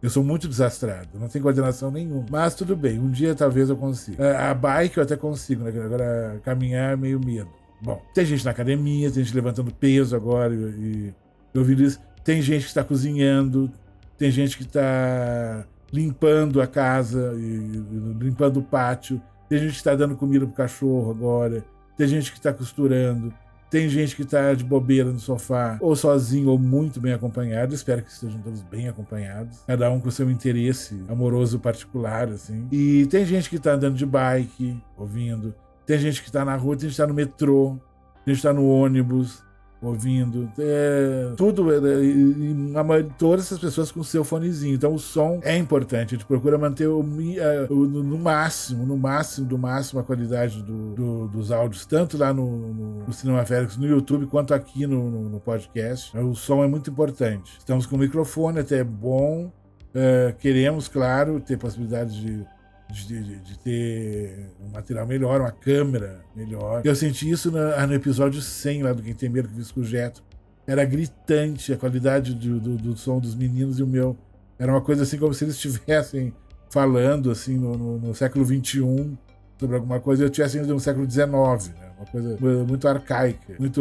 Eu 0.00 0.10
sou 0.10 0.22
muito 0.22 0.46
desastrado, 0.46 1.18
não 1.18 1.28
tenho 1.28 1.42
coordenação 1.42 1.90
nenhuma. 1.90 2.26
Mas 2.30 2.54
tudo 2.54 2.76
bem, 2.76 2.98
um 2.98 3.10
dia 3.10 3.34
talvez 3.34 3.70
eu 3.70 3.76
consiga. 3.76 4.38
A 4.50 4.54
bike 4.54 4.98
eu 4.98 5.02
até 5.02 5.16
consigo, 5.16 5.64
né? 5.64 5.70
Agora 5.70 6.40
caminhar 6.44 6.92
é 6.92 6.96
meio 6.96 7.18
medo. 7.18 7.50
Bom, 7.84 8.02
tem 8.14 8.24
gente 8.24 8.42
na 8.42 8.50
academia, 8.50 9.10
tem 9.10 9.22
gente 9.22 9.34
levantando 9.34 9.72
peso 9.72 10.16
agora 10.16 10.54
e, 10.54 11.12
e 11.54 11.58
ouvindo 11.58 11.82
isso. 11.82 12.00
Tem 12.24 12.40
gente 12.40 12.62
que 12.62 12.68
está 12.68 12.82
cozinhando, 12.82 13.70
tem 14.16 14.30
gente 14.30 14.56
que 14.56 14.62
está 14.62 15.66
limpando 15.92 16.62
a 16.62 16.66
casa, 16.66 17.34
e, 17.36 17.84
limpando 18.18 18.56
o 18.56 18.62
pátio, 18.62 19.20
tem 19.50 19.58
gente 19.58 19.72
que 19.72 19.76
está 19.76 19.94
dando 19.94 20.16
comida 20.16 20.46
pro 20.46 20.54
cachorro 20.54 21.10
agora, 21.10 21.62
tem 21.94 22.08
gente 22.08 22.32
que 22.32 22.38
está 22.38 22.54
costurando, 22.54 23.32
tem 23.70 23.86
gente 23.88 24.16
que 24.16 24.22
está 24.22 24.54
de 24.54 24.64
bobeira 24.64 25.12
no 25.12 25.18
sofá, 25.18 25.76
ou 25.80 25.94
sozinho, 25.94 26.48
ou 26.48 26.58
muito 26.58 27.00
bem 27.00 27.12
acompanhado. 27.12 27.74
Espero 27.74 28.02
que 28.02 28.10
estejam 28.10 28.40
todos 28.40 28.62
bem 28.62 28.88
acompanhados, 28.88 29.58
cada 29.66 29.90
um 29.90 30.00
com 30.00 30.10
seu 30.10 30.30
interesse 30.30 30.98
amoroso 31.08 31.58
particular, 31.58 32.28
assim. 32.28 32.66
E 32.72 33.04
tem 33.06 33.26
gente 33.26 33.50
que 33.50 33.56
está 33.56 33.72
andando 33.72 33.96
de 33.96 34.06
bike, 34.06 34.80
ouvindo. 34.96 35.54
Tem 35.86 35.98
gente 35.98 36.22
que 36.22 36.28
está 36.28 36.44
na 36.44 36.56
rua, 36.56 36.76
tem 36.76 36.88
gente 36.88 36.96
que 36.96 37.02
está 37.02 37.06
no 37.06 37.14
metrô, 37.14 37.78
tem 38.24 38.34
gente 38.34 38.42
que 38.42 38.48
está 38.48 38.52
no 38.52 38.68
ônibus, 38.68 39.44
ouvindo. 39.86 40.50
É, 40.58 41.32
tudo, 41.36 41.72
é, 41.72 41.76
é 41.76 43.02
todas 43.18 43.46
essas 43.46 43.58
pessoas 43.58 43.92
com 43.92 44.02
seu 44.02 44.24
fonezinho. 44.24 44.74
Então 44.74 44.94
o 44.94 44.98
som 44.98 45.40
é 45.42 45.56
importante. 45.56 46.14
A 46.14 46.18
gente 46.18 46.26
procura 46.26 46.56
manter 46.56 46.86
o, 46.86 47.04
é, 47.36 47.66
o 47.70 47.86
no 47.86 48.18
máximo, 48.18 48.86
no 48.86 48.96
máximo 48.96 49.46
do 49.46 49.58
máximo 49.58 50.00
a 50.00 50.04
qualidade 50.04 50.62
do, 50.62 50.94
do, 50.94 51.28
dos 51.28 51.52
áudios, 51.52 51.84
tanto 51.86 52.16
lá 52.16 52.32
no, 52.32 52.46
no, 52.46 53.06
no 53.06 53.12
Cinema 53.12 53.44
Félix, 53.44 53.76
no 53.76 53.86
YouTube, 53.86 54.26
quanto 54.26 54.54
aqui 54.54 54.86
no, 54.86 55.28
no, 55.28 55.40
podcast. 55.40 56.16
O 56.16 56.34
som 56.34 56.64
é 56.64 56.66
muito 56.66 56.90
importante. 56.90 57.56
Estamos 57.58 57.86
com 57.86 57.96
o 57.96 57.98
microfone 57.98 58.60
até 58.60 58.82
bom. 58.82 59.52
Uh, 59.94 60.34
queremos, 60.38 60.88
claro, 60.88 61.38
ter 61.40 61.56
possibilidade 61.56 62.20
de 62.20 62.44
de, 62.90 63.06
de, 63.06 63.40
de, 63.40 63.58
ter 63.58 64.50
um 64.60 64.70
material 64.70 65.06
melhor, 65.06 65.40
uma 65.40 65.50
câmera 65.50 66.20
melhor. 66.34 66.82
Eu 66.84 66.94
senti 66.94 67.28
isso 67.30 67.50
no, 67.50 67.94
episódio 67.94 68.40
100 68.40 68.82
lá 68.82 68.92
do 68.92 69.02
Quem 69.02 69.14
Tem 69.14 69.28
Medo 69.28 69.48
que 69.48 69.54
fiz 69.54 69.70
com 69.70 69.80
o 69.80 69.84
Jeto. 69.84 70.22
Era 70.66 70.84
gritante 70.84 71.72
a 71.72 71.76
qualidade 71.76 72.34
do, 72.34 72.60
do, 72.60 72.76
do, 72.76 72.96
som 72.96 73.18
dos 73.18 73.34
meninos 73.34 73.78
e 73.78 73.82
o 73.82 73.86
meu. 73.86 74.16
Era 74.58 74.72
uma 74.72 74.80
coisa 74.80 75.02
assim 75.02 75.18
como 75.18 75.34
se 75.34 75.44
eles 75.44 75.56
estivessem 75.56 76.32
falando 76.70 77.30
assim 77.30 77.56
no, 77.56 77.76
no, 77.76 77.98
no 77.98 78.14
século 78.14 78.44
XXI 78.44 79.16
sobre 79.58 79.76
alguma 79.76 80.00
coisa 80.00 80.24
eu 80.24 80.30
tivesse 80.30 80.58
ido 80.58 80.66
no 80.72 80.80
século 80.80 81.08
XIX, 81.08 81.26
né? 81.28 81.84
Uma 81.96 82.06
coisa 82.06 82.38
muito 82.66 82.88
arcaica, 82.88 83.54
muito 83.58 83.80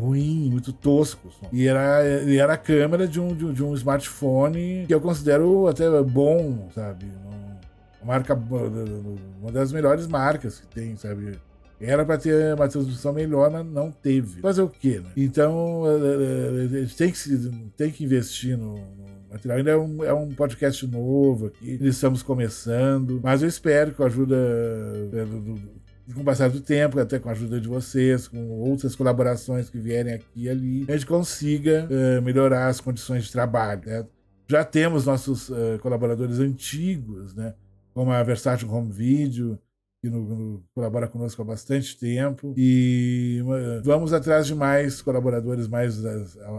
ruim, 0.00 0.48
muito 0.50 0.72
tosco. 0.72 1.28
E 1.52 1.68
era, 1.68 2.02
era 2.02 2.54
a 2.54 2.56
câmera 2.56 3.06
de 3.06 3.20
um, 3.20 3.34
de 3.34 3.52
de 3.52 3.62
um 3.62 3.74
smartphone 3.74 4.84
que 4.86 4.94
eu 4.94 5.00
considero 5.00 5.68
até 5.68 5.84
bom, 6.02 6.68
sabe? 6.74 7.06
Marca, 8.04 8.34
uma 8.34 9.52
das 9.52 9.72
melhores 9.72 10.06
marcas 10.06 10.60
que 10.60 10.66
tem, 10.68 10.96
sabe? 10.96 11.38
Era 11.80 12.04
para 12.04 12.18
ter 12.18 12.54
uma 12.54 12.68
transmissão 12.68 13.12
melhor, 13.12 13.50
mas 13.50 13.64
não 13.64 13.90
teve. 13.90 14.40
Fazer 14.40 14.62
o 14.62 14.68
quê, 14.68 15.00
né? 15.00 15.10
Então, 15.16 15.82
é, 15.86 16.80
é, 16.80 16.82
é, 16.82 16.86
tem 16.86 17.10
que, 17.10 17.70
tem 17.76 17.90
que 17.90 18.04
investir 18.04 18.56
no, 18.58 18.74
material. 19.30 19.58
Ainda 19.58 19.70
é 19.70 19.76
um, 19.76 20.04
é 20.04 20.12
um 20.12 20.28
podcast 20.34 20.86
novo 20.86 21.46
aqui, 21.46 21.78
estamos 21.80 22.22
começando, 22.22 23.20
mas 23.22 23.42
eu 23.42 23.48
espero 23.48 23.94
com 23.94 24.02
a 24.02 24.06
ajuda 24.06 24.36
com 26.14 26.22
o 26.22 26.24
passar 26.24 26.50
do 26.50 26.60
tempo, 26.60 26.98
até 26.98 27.18
com 27.18 27.28
a 27.28 27.32
ajuda 27.32 27.60
de 27.60 27.68
vocês, 27.68 28.26
com 28.26 28.48
outras 28.58 28.96
colaborações 28.96 29.70
que 29.70 29.78
vierem 29.78 30.14
aqui 30.14 30.26
e 30.34 30.48
ali, 30.48 30.84
a 30.88 30.92
gente 30.92 31.06
consiga 31.06 31.88
uh, 31.88 32.20
melhorar 32.20 32.66
as 32.66 32.80
condições 32.80 33.24
de 33.24 33.32
trabalho. 33.32 33.82
Né? 33.86 34.04
Já 34.48 34.64
temos 34.64 35.06
nossos 35.06 35.48
uh, 35.50 35.78
colaboradores 35.80 36.40
antigos, 36.40 37.34
né? 37.34 37.54
Como 37.94 38.12
a 38.12 38.22
Versátil 38.22 38.70
Home 38.72 38.92
Video, 38.92 39.58
que 40.00 40.08
no, 40.08 40.22
no, 40.22 40.64
colabora 40.74 41.08
conosco 41.08 41.42
há 41.42 41.44
bastante 41.44 41.98
tempo. 41.98 42.54
E 42.56 43.42
vamos 43.84 44.12
atrás 44.12 44.46
de 44.46 44.54
mais 44.54 45.02
colaboradores, 45.02 45.68
mais 45.68 46.04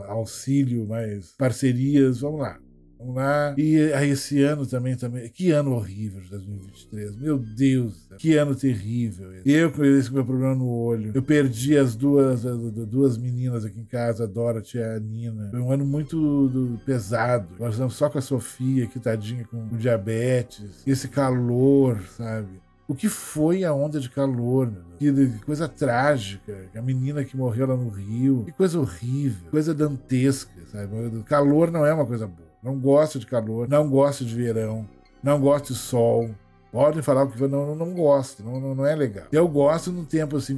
auxílio, 0.07 0.87
mais 0.87 1.33
parcerias. 1.37 2.21
Vamos 2.21 2.41
lá. 2.41 2.59
Lá. 3.07 3.53
E 3.57 3.91
aí, 3.93 4.11
esse 4.11 4.41
ano 4.43 4.65
também, 4.65 4.95
também. 4.95 5.27
Que 5.29 5.51
ano 5.51 5.73
horrível 5.73 6.21
de 6.21 6.29
2023. 6.29 7.15
Meu 7.17 7.37
Deus, 7.37 8.07
que 8.17 8.35
ano 8.35 8.55
terrível. 8.55 9.31
Eu 9.45 9.71
com 9.71 9.83
esse 9.83 10.11
meu 10.11 10.25
problema 10.25 10.55
no 10.55 10.67
olho. 10.69 11.11
Eu 11.13 11.23
perdi 11.23 11.77
as 11.77 11.95
duas, 11.95 12.45
as 12.45 12.57
duas 12.87 13.17
meninas 13.17 13.65
aqui 13.65 13.79
em 13.79 13.85
casa, 13.85 14.23
a 14.23 14.27
Dorothy 14.27 14.77
e 14.77 14.83
a 14.83 14.99
Nina. 14.99 15.49
Foi 15.49 15.59
um 15.59 15.71
ano 15.71 15.85
muito 15.85 16.79
pesado. 16.85 17.47
Nós 17.59 17.73
estamos 17.73 17.95
só 17.95 18.09
com 18.09 18.17
a 18.17 18.21
Sofia, 18.21 18.87
que 18.87 18.99
tadinha 18.99 19.45
com, 19.45 19.67
diabetes. 19.77 20.83
Esse 20.85 21.07
calor, 21.07 22.01
sabe? 22.17 22.61
O 22.87 22.93
que 22.93 23.07
foi 23.07 23.63
a 23.63 23.73
onda 23.73 23.99
de 24.01 24.09
calor, 24.09 24.69
Deus? 24.99 25.31
Que 25.31 25.45
coisa 25.45 25.67
trágica. 25.67 26.69
A 26.75 26.81
menina 26.81 27.23
que 27.23 27.37
morreu 27.37 27.67
lá 27.67 27.77
no 27.77 27.89
Rio. 27.89 28.43
Que 28.45 28.51
coisa 28.51 28.79
horrível. 28.79 29.49
Coisa 29.49 29.73
dantesca, 29.73 30.51
sabe? 30.69 31.23
calor 31.23 31.71
não 31.71 31.85
é 31.85 31.93
uma 31.93 32.05
coisa 32.05 32.27
boa. 32.27 32.50
Não 32.63 32.77
gosto 32.79 33.19
de 33.19 33.25
calor, 33.25 33.67
não 33.67 33.89
gosto 33.89 34.23
de 34.23 34.35
verão, 34.35 34.87
não 35.23 35.39
gosto 35.39 35.73
de 35.73 35.79
sol. 35.79 36.29
Podem 36.71 37.01
falar 37.01 37.23
o 37.23 37.27
que 37.29 37.41
não, 37.41 37.67
não, 37.67 37.75
não 37.75 37.93
gosto, 37.93 38.43
não, 38.43 38.75
não, 38.75 38.85
é 38.85 38.95
legal. 38.95 39.25
Eu 39.31 39.47
gosto 39.47 39.91
num 39.91 40.05
tempo 40.05 40.37
assim. 40.37 40.53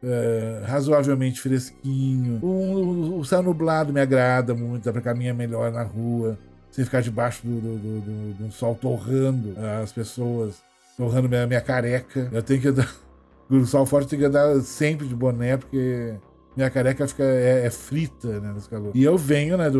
Uh, 0.00 0.64
razoavelmente 0.64 1.40
fresquinho. 1.40 2.38
O, 2.40 2.46
o, 2.46 3.18
o, 3.18 3.24
céu 3.24 3.42
nublado 3.42 3.92
me 3.92 4.00
agrada 4.00 4.54
muito, 4.54 4.84
dá 4.84 4.92
pra 4.92 5.02
caminhar 5.02 5.34
melhor 5.34 5.72
na 5.72 5.82
rua, 5.82 6.38
sem 6.70 6.84
ficar 6.84 7.02
debaixo 7.02 7.44
do, 7.44 7.60
do, 7.60 7.78
do, 7.78 8.00
do, 8.00 8.34
do 8.44 8.52
sol 8.52 8.76
torrando 8.76 9.54
as 9.82 9.92
pessoas, 9.92 10.62
torrando 10.96 11.28
minha, 11.28 11.46
minha 11.46 11.60
careca. 11.60 12.28
Eu 12.32 12.42
tenho 12.42 12.60
que 12.60 12.68
andar. 12.68 12.88
O 13.50 13.64
sol 13.64 13.86
forte 13.86 14.10
tem 14.10 14.18
que 14.18 14.26
andar 14.26 14.60
sempre 14.60 15.08
de 15.08 15.14
boné, 15.14 15.56
porque 15.56 16.14
minha 16.58 16.70
careca 16.70 17.06
fica 17.06 17.22
é, 17.22 17.66
é 17.66 17.70
frita 17.70 18.40
né, 18.40 18.52
nesse 18.52 18.68
calor. 18.68 18.90
E 18.92 19.04
eu 19.04 19.16
venho, 19.16 19.56
né, 19.56 19.70
de 19.70 19.78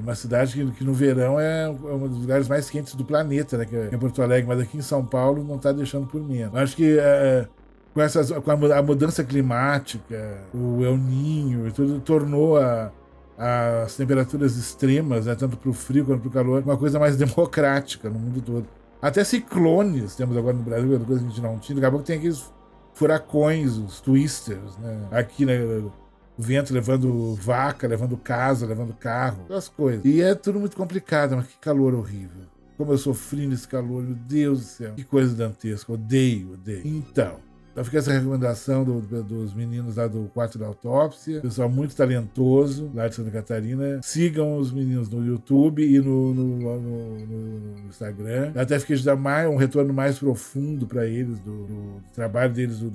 uma 0.00 0.16
cidade 0.16 0.52
que, 0.52 0.68
que, 0.72 0.84
no 0.84 0.92
verão 0.92 1.38
é, 1.38 1.66
é 1.66 1.68
um 1.68 2.08
dos 2.08 2.18
lugares 2.18 2.48
mais 2.48 2.68
quentes 2.68 2.96
do 2.96 3.04
planeta, 3.04 3.56
né, 3.56 3.64
que 3.64 3.76
é, 3.76 3.88
é 3.92 3.96
Porto 3.96 4.20
Alegre, 4.20 4.48
mas 4.48 4.58
aqui 4.58 4.78
em 4.78 4.82
São 4.82 5.06
Paulo 5.06 5.44
não 5.44 5.54
está 5.54 5.70
deixando 5.70 6.08
por 6.08 6.20
menos. 6.20 6.56
Acho 6.56 6.74
que 6.74 6.98
é, 6.98 7.46
com, 7.94 8.00
essas, 8.00 8.32
com 8.32 8.50
a 8.50 8.82
mudança 8.82 9.22
climática, 9.22 10.38
o 10.52 10.84
El 10.84 10.96
Ninho 10.96 11.68
e 11.68 11.70
tudo, 11.70 12.00
tornou 12.00 12.58
a, 12.58 12.90
as 13.38 13.94
temperaturas 13.94 14.56
extremas, 14.56 15.26
né, 15.26 15.36
tanto 15.36 15.56
para 15.56 15.70
o 15.70 15.72
frio 15.72 16.04
quanto 16.04 16.22
para 16.22 16.28
o 16.28 16.32
calor, 16.32 16.62
uma 16.64 16.76
coisa 16.76 16.98
mais 16.98 17.14
democrática 17.16 18.10
no 18.10 18.18
mundo 18.18 18.42
todo. 18.42 18.66
Até 19.00 19.22
ciclones 19.22 20.16
temos 20.16 20.36
agora 20.36 20.56
no 20.56 20.64
Brasil, 20.64 20.88
coisa 21.06 21.22
que 21.22 21.26
a 21.26 21.30
gente 21.30 21.40
não 21.40 21.58
tinha. 21.58 21.76
Daqui 21.76 21.86
a 21.86 21.90
pouco 21.90 22.04
tem 22.04 22.16
aqueles 22.18 22.52
furacões, 23.00 23.78
os 23.78 23.98
twisters, 23.98 24.76
né? 24.76 25.08
Aqui, 25.10 25.46
né? 25.46 25.58
O 25.58 25.90
vento 26.36 26.74
levando 26.74 27.34
vaca, 27.34 27.88
levando 27.88 28.14
casa, 28.14 28.66
levando 28.66 28.92
carro, 28.92 29.46
essas 29.48 29.70
coisas. 29.70 30.04
E 30.04 30.20
é 30.20 30.34
tudo 30.34 30.60
muito 30.60 30.76
complicado, 30.76 31.34
mas 31.34 31.46
que 31.46 31.56
calor 31.56 31.94
horrível. 31.94 32.42
Como 32.76 32.92
eu 32.92 32.98
sofri 32.98 33.46
nesse 33.46 33.66
calor, 33.66 34.02
meu 34.02 34.14
Deus 34.14 34.60
do 34.60 34.64
céu. 34.66 34.94
Que 34.94 35.04
coisa 35.04 35.34
dantesca. 35.34 35.92
Odeio, 35.92 36.52
odeio. 36.52 36.82
Então, 36.86 37.36
então 37.72 37.84
fica 37.84 37.98
essa 37.98 38.12
recomendação 38.12 38.84
do, 38.84 39.00
do, 39.00 39.22
dos 39.22 39.54
meninos 39.54 39.96
lá 39.96 40.06
do 40.06 40.30
quarto 40.34 40.58
da 40.58 40.66
autópsia. 40.66 41.40
Pessoal 41.40 41.68
muito 41.68 41.94
talentoso 41.94 42.90
lá 42.94 43.08
de 43.08 43.14
Santa 43.14 43.30
Catarina. 43.30 44.00
Sigam 44.02 44.56
os 44.56 44.72
meninos 44.72 45.08
no 45.08 45.24
YouTube 45.24 45.82
e 45.82 45.98
no, 46.00 46.34
no, 46.34 46.56
no, 46.58 47.18
no 47.26 47.88
Instagram. 47.88 48.52
Até 48.56 48.78
fiquei 48.78 48.96
de 48.96 49.14
mais, 49.14 49.48
um 49.48 49.56
retorno 49.56 49.94
mais 49.94 50.18
profundo 50.18 50.86
para 50.86 51.06
eles 51.06 51.38
do, 51.40 51.66
do, 51.66 52.02
trabalho 52.12 52.52
deles, 52.52 52.78
do, 52.78 52.88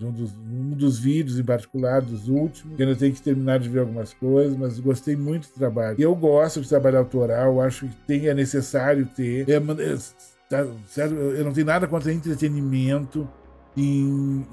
um, 0.00 0.12
dos, 0.12 0.32
um 0.34 0.70
dos 0.70 0.98
vídeos 0.98 1.38
em 1.38 1.44
particular, 1.44 2.00
dos 2.00 2.28
últimos. 2.28 2.78
Eu 2.78 2.86
ainda 2.86 2.98
tenho 2.98 3.12
que 3.12 3.22
terminar 3.22 3.58
de 3.58 3.68
ver 3.68 3.80
algumas 3.80 4.12
coisas, 4.14 4.56
mas 4.56 4.78
gostei 4.78 5.16
muito 5.16 5.48
do 5.48 5.54
trabalho. 5.54 5.96
Eu 5.98 6.14
gosto 6.14 6.60
de 6.60 6.68
trabalho 6.68 6.98
autoral, 6.98 7.60
acho 7.60 7.86
que 7.86 7.96
tem, 8.06 8.28
é 8.28 8.34
necessário 8.34 9.06
ter. 9.06 9.48
É, 9.48 9.54
é, 9.56 9.98
tá, 10.48 10.66
sério, 10.86 11.16
eu 11.16 11.44
não 11.44 11.52
tenho 11.52 11.66
nada 11.66 11.86
contra 11.86 12.12
entretenimento 12.12 13.28
em 13.76 14.46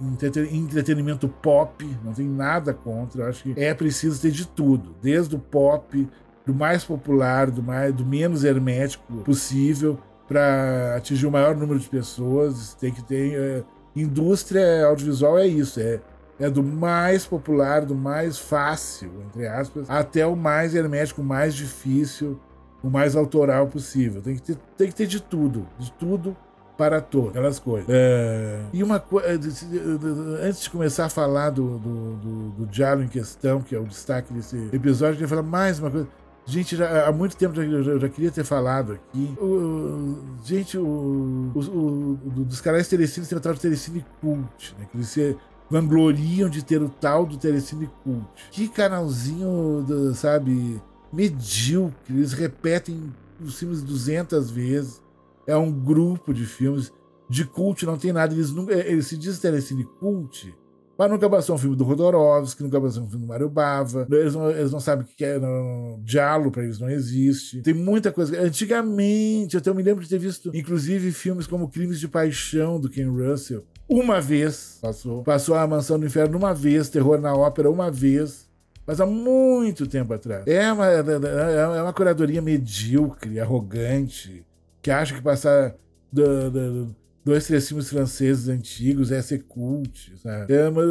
entretenimento 0.51 1.27
pop, 1.27 1.87
não 2.03 2.13
tem 2.13 2.27
nada 2.27 2.73
contra. 2.73 3.23
Eu 3.23 3.29
acho 3.29 3.43
que 3.43 3.53
é 3.55 3.73
preciso 3.73 4.21
ter 4.21 4.31
de 4.31 4.47
tudo, 4.47 4.95
desde 5.01 5.35
o 5.35 5.39
pop, 5.39 6.07
do 6.45 6.53
mais 6.53 6.83
popular, 6.83 7.51
do, 7.51 7.61
mais, 7.61 7.93
do 7.93 8.05
menos 8.05 8.43
hermético 8.43 9.17
possível, 9.23 9.99
para 10.27 10.95
atingir 10.97 11.27
o 11.27 11.31
maior 11.31 11.55
número 11.55 11.79
de 11.79 11.87
pessoas. 11.87 12.73
Tem 12.75 12.91
que 12.91 13.03
ter. 13.03 13.33
É, 13.33 13.63
indústria 13.95 14.85
audiovisual 14.85 15.37
é 15.37 15.45
isso, 15.45 15.79
é, 15.79 15.99
é 16.39 16.49
do 16.49 16.63
mais 16.63 17.25
popular, 17.25 17.85
do 17.85 17.93
mais 17.93 18.39
fácil, 18.39 19.11
entre 19.27 19.47
aspas, 19.47 19.89
até 19.89 20.25
o 20.25 20.35
mais 20.35 20.73
hermético, 20.73 21.21
o 21.21 21.25
mais 21.25 21.53
difícil, 21.53 22.39
o 22.81 22.89
mais 22.89 23.15
autoral 23.15 23.67
possível. 23.67 24.21
Tem 24.21 24.35
que 24.35 24.41
ter, 24.41 24.55
tem 24.77 24.87
que 24.87 24.95
ter 24.95 25.07
de 25.07 25.21
tudo, 25.21 25.67
de 25.77 25.91
tudo 25.91 26.35
para 26.81 26.99
todos, 26.99 27.29
aquelas 27.29 27.59
coisas. 27.59 27.87
É... 27.87 28.59
E 28.73 28.81
uma 28.81 28.99
coisa, 28.99 29.27
é, 29.27 30.47
antes 30.47 30.63
de 30.63 30.69
começar 30.71 31.05
a 31.05 31.09
falar 31.09 31.51
do, 31.51 31.77
do, 31.77 32.15
do, 32.15 32.49
do 32.49 32.65
diálogo 32.65 33.03
em 33.03 33.07
questão, 33.07 33.61
que 33.61 33.75
é 33.75 33.79
o 33.79 33.85
destaque 33.85 34.33
desse 34.33 34.57
episódio, 34.73 35.11
eu 35.11 35.17
queria 35.17 35.27
falar 35.27 35.43
mais 35.43 35.77
uma 35.77 35.91
coisa. 35.91 36.07
Gente, 36.43 36.75
já, 36.75 37.07
há 37.07 37.11
muito 37.11 37.37
tempo 37.37 37.61
eu 37.61 37.83
já, 37.83 37.99
já, 37.99 38.09
queria 38.09 38.31
ter 38.31 38.43
falado 38.43 38.93
aqui. 38.93 39.37
O, 39.39 40.17
gente, 40.43 40.75
o, 40.75 41.51
o, 41.53 42.19
o, 42.25 42.29
dos 42.45 42.59
canais 42.61 42.87
Telecine 42.87 43.27
tem 43.27 43.37
o 43.37 43.41
tal 43.41 43.53
de 43.53 43.59
Telecine 43.59 44.03
Cult, 44.19 44.75
né? 44.79 44.87
Que 44.91 44.97
eles 44.97 45.09
se 45.09 45.37
vangloriam 45.69 46.49
de 46.49 46.65
ter 46.65 46.81
o 46.81 46.89
tal 46.89 47.27
do 47.27 47.37
Telecine 47.37 47.91
Cult. 48.03 48.25
Que 48.49 48.67
canalzinho, 48.67 49.85
do, 49.87 50.15
sabe, 50.15 50.81
medíocre. 51.13 51.93
Eles 52.09 52.33
repetem 52.33 53.13
os 53.39 53.59
filmes 53.59 53.83
200 53.83 54.49
vezes 54.49 55.00
é 55.47 55.55
um 55.55 55.71
grupo 55.71 56.33
de 56.33 56.45
filmes 56.45 56.91
de 57.29 57.45
cult, 57.45 57.85
não 57.85 57.97
tem 57.97 58.11
nada. 58.11 58.33
Eles, 58.33 58.51
nunca, 58.51 58.73
eles 58.73 59.07
se 59.07 59.17
dizem 59.17 59.41
telecine 59.41 59.85
cult, 59.99 60.53
mas 60.97 61.09
nunca 61.09 61.27
passou 61.29 61.55
um 61.55 61.57
filme 61.57 61.75
do 61.75 61.83
Rodorovsky, 61.83 62.61
nunca 62.61 62.79
passou 62.79 63.03
um 63.03 63.09
filme 63.09 63.25
do 63.25 63.27
Mario 63.27 63.49
Bava. 63.49 64.05
Eles 64.11 64.35
não, 64.35 64.51
eles 64.51 64.71
não 64.71 64.79
sabem 64.79 65.05
o 65.05 65.07
que 65.07 65.23
é 65.23 65.39
não, 65.39 65.99
diálogo, 66.03 66.51
para 66.51 66.63
eles 66.63 66.77
não 66.77 66.89
existe. 66.89 67.61
Tem 67.61 67.73
muita 67.73 68.11
coisa. 68.11 68.39
Antigamente, 68.39 69.55
eu, 69.55 69.59
até 69.59 69.73
me 69.73 69.81
lembro 69.81 70.03
de 70.03 70.09
ter 70.09 70.19
visto, 70.19 70.51
inclusive, 70.53 71.11
filmes 71.11 71.47
como 71.47 71.69
Crimes 71.69 71.99
de 71.99 72.07
Paixão, 72.07 72.79
do 72.79 72.89
Ken 72.89 73.07
Russell. 73.09 73.65
Uma 73.89 74.21
vez 74.21 74.77
passou. 74.81 75.23
Passou 75.23 75.55
a 75.55 75.65
Mansão 75.65 75.99
do 75.99 76.05
Inferno 76.05 76.37
uma 76.37 76.53
vez, 76.53 76.89
Terror 76.89 77.19
na 77.19 77.33
Ópera 77.33 77.71
uma 77.71 77.89
vez. 77.89 78.49
Mas 78.85 78.99
há 78.99 79.05
muito 79.05 79.87
tempo 79.87 80.13
atrás. 80.13 80.45
É 80.45 80.71
uma, 80.71 80.87
é, 80.87 80.99
é, 80.99 81.77
é 81.77 81.81
uma 81.81 81.93
curadoria 81.93 82.41
medíocre, 82.41 83.39
arrogante 83.39 84.45
que 84.81 84.91
acha 84.91 85.13
que 85.13 85.21
passar 85.21 85.75
do, 86.11 86.51
do, 86.51 86.95
dois, 87.23 87.45
três 87.45 87.67
filmes 87.67 87.89
franceses 87.89 88.47
antigos 88.47 89.11
é 89.11 89.21
ser 89.21 89.43
cult, 89.43 90.13
sabe? 90.17 90.53
É 90.53 90.69
uma, 90.69 90.81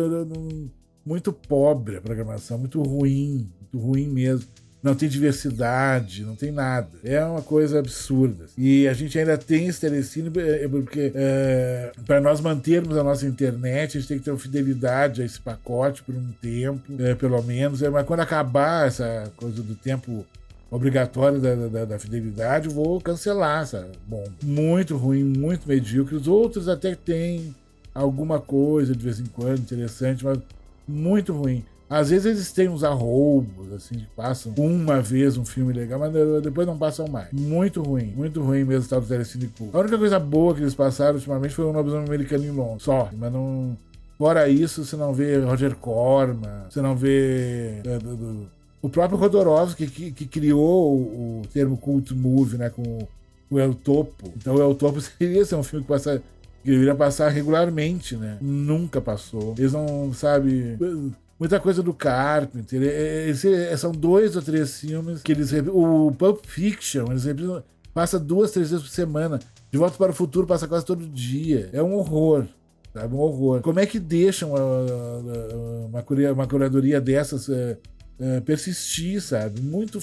muito 1.05 1.33
pobre 1.33 1.97
a 1.97 2.01
programação, 2.01 2.59
muito 2.59 2.83
ruim, 2.83 3.51
muito 3.61 3.79
ruim 3.79 4.09
mesmo. 4.09 4.47
Não 4.83 4.95
tem 4.95 5.11
diversidade, 5.11 6.25
não 6.25 6.35
tem 6.35 6.51
nada. 6.51 6.89
É 7.05 7.23
uma 7.23 7.43
coisa 7.43 7.79
absurda. 7.79 8.47
E 8.57 8.89
a 8.89 8.95
gente 8.95 9.19
ainda 9.19 9.37
tem 9.37 9.67
esse 9.67 9.79
telecine 9.79 10.31
é, 10.39 10.67
porque 10.69 11.13
é, 11.15 11.93
para 12.07 12.19
nós 12.19 12.41
mantermos 12.41 12.97
a 12.97 13.05
nossa 13.05 13.27
internet, 13.27 13.99
a 13.99 14.01
gente 14.01 14.09
tem 14.09 14.19
que 14.19 14.25
ter 14.25 14.31
uma 14.31 14.39
fidelidade 14.39 15.21
a 15.21 15.25
esse 15.25 15.39
pacote 15.39 16.03
por 16.03 16.15
um 16.15 16.33
tempo, 16.41 16.95
é, 16.99 17.15
pelo 17.15 17.43
menos. 17.43 17.83
É, 17.83 17.91
mas 17.91 18.07
quando 18.07 18.21
acabar 18.21 18.87
essa 18.87 19.31
coisa 19.37 19.63
do 19.63 19.75
tempo 19.75 20.25
obrigatório 20.71 21.41
da, 21.41 21.55
da, 21.55 21.85
da, 21.85 21.99
fidelidade, 21.99 22.69
vou 22.69 23.01
cancelar, 23.01 23.67
sabe? 23.67 23.91
Bom, 24.07 24.25
muito 24.43 24.97
ruim, 24.97 25.25
muito 25.25 25.69
medíocre. 25.69 26.15
Os 26.15 26.29
outros 26.29 26.69
até 26.69 26.95
tem 26.95 27.55
alguma 27.95 28.39
coisa 28.39 28.95
de 28.95 29.03
vez 29.03 29.19
em 29.19 29.27
quando 29.27 29.59
interessante, 29.59 30.25
mas 30.25 30.39
muito 30.87 31.33
ruim. 31.33 31.65
Às 31.89 32.11
vezes 32.11 32.27
eles 32.27 32.53
têm 32.53 32.69
uns 32.69 32.85
arroubos, 32.85 33.73
assim, 33.73 33.97
que 33.97 34.07
passam 34.15 34.55
uma 34.57 35.01
vez 35.03 35.37
um 35.37 35.45
filme 35.45 35.73
legal, 35.73 35.99
mas 35.99 36.13
depois 36.41 36.65
não 36.65 36.79
passam 36.79 37.09
mais. 37.09 37.33
Muito 37.33 37.83
ruim, 37.83 38.13
muito 38.17 38.41
ruim 38.41 38.63
mesmo 38.63 38.89
tal 38.89 39.01
do 39.01 39.09
Telecine. 39.09 39.51
A 39.73 39.79
única 39.79 39.99
coisa 39.99 40.21
boa 40.21 40.55
que 40.55 40.61
eles 40.61 40.75
passaram 40.75 41.17
ultimamente 41.17 41.53
foi 41.53 41.65
o 41.65 41.73
Nobisomem 41.73 42.07
Americano 42.07 42.45
em 42.45 42.51
Londres, 42.51 42.85
só. 42.85 43.11
Mas 43.13 43.33
não... 43.33 43.77
Fora 44.17 44.49
isso, 44.49 44.85
você 44.85 44.95
não 44.97 45.13
vê 45.13 45.39
Roger 45.39 45.75
Corman, 45.75 46.67
você 46.69 46.81
não 46.81 46.95
vê... 46.95 47.81
É, 47.85 47.99
do, 47.99 48.17
do, 48.17 48.51
o 48.83 48.89
próprio 48.89 49.19
Rodorovsky, 49.19 49.87
que, 49.87 50.13
que 50.13 50.27
criou 50.27 50.97
o, 50.97 51.41
o, 51.41 51.43
termo 51.53 51.77
cult 51.77 52.15
movie, 52.15 52.57
né, 52.57 52.71
com 52.71 53.07
o 53.51 53.59
El 53.59 53.75
Topo. 53.75 54.33
Então 54.37 54.55
o 54.55 54.61
El 54.61 54.75
Topo 54.75 55.01
seria 55.19 55.45
ser 55.45 55.57
um 55.57 55.63
filme 55.63 55.85
que, 55.85 55.89
passa, 55.89 56.23
que 56.63 56.71
deveria 56.71 56.95
passar 56.95 57.29
regularmente, 57.29 58.17
né? 58.17 58.39
Nunca 58.41 59.01
passou. 59.01 59.55
Eles 59.59 59.73
não, 59.73 60.13
sabe... 60.15 60.79
Muita 61.39 61.59
coisa 61.59 61.83
do 61.83 61.95
Carpenter. 61.95 62.83
Esse, 62.83 63.75
são 63.79 63.93
dois 63.93 64.37
ou 64.37 64.43
três 64.43 64.79
filmes 64.79 65.23
que 65.23 65.33
eles... 65.33 65.51
O 65.69 66.13
Pulp 66.13 66.45
Fiction, 66.45 67.07
eles 67.11 67.25
passa 67.95 68.19
duas, 68.19 68.51
três 68.51 68.71
vezes 68.71 68.85
por 68.85 68.93
semana. 68.93 69.41
De 69.71 69.79
Volta 69.79 69.97
para 69.97 70.11
o 70.11 70.15
Futuro 70.15 70.47
passa 70.47 70.69
quase 70.69 70.85
todo 70.85 71.07
dia. 71.07 71.71
É 71.73 71.83
um 71.83 71.95
horror. 71.95 72.45
Sabe? 72.93 73.15
Um 73.15 73.21
horror. 73.21 73.63
Como 73.63 73.81
é 73.81 73.87
que 73.87 73.99
deixam 73.99 74.51
uma, 74.51 76.03
uma, 76.03 76.33
uma 76.33 76.47
curadoria 76.47 77.01
dessas 77.01 77.49
é, 78.21 78.41
persistir, 78.41 79.21
sabe? 79.23 79.61
Muito, 79.61 80.03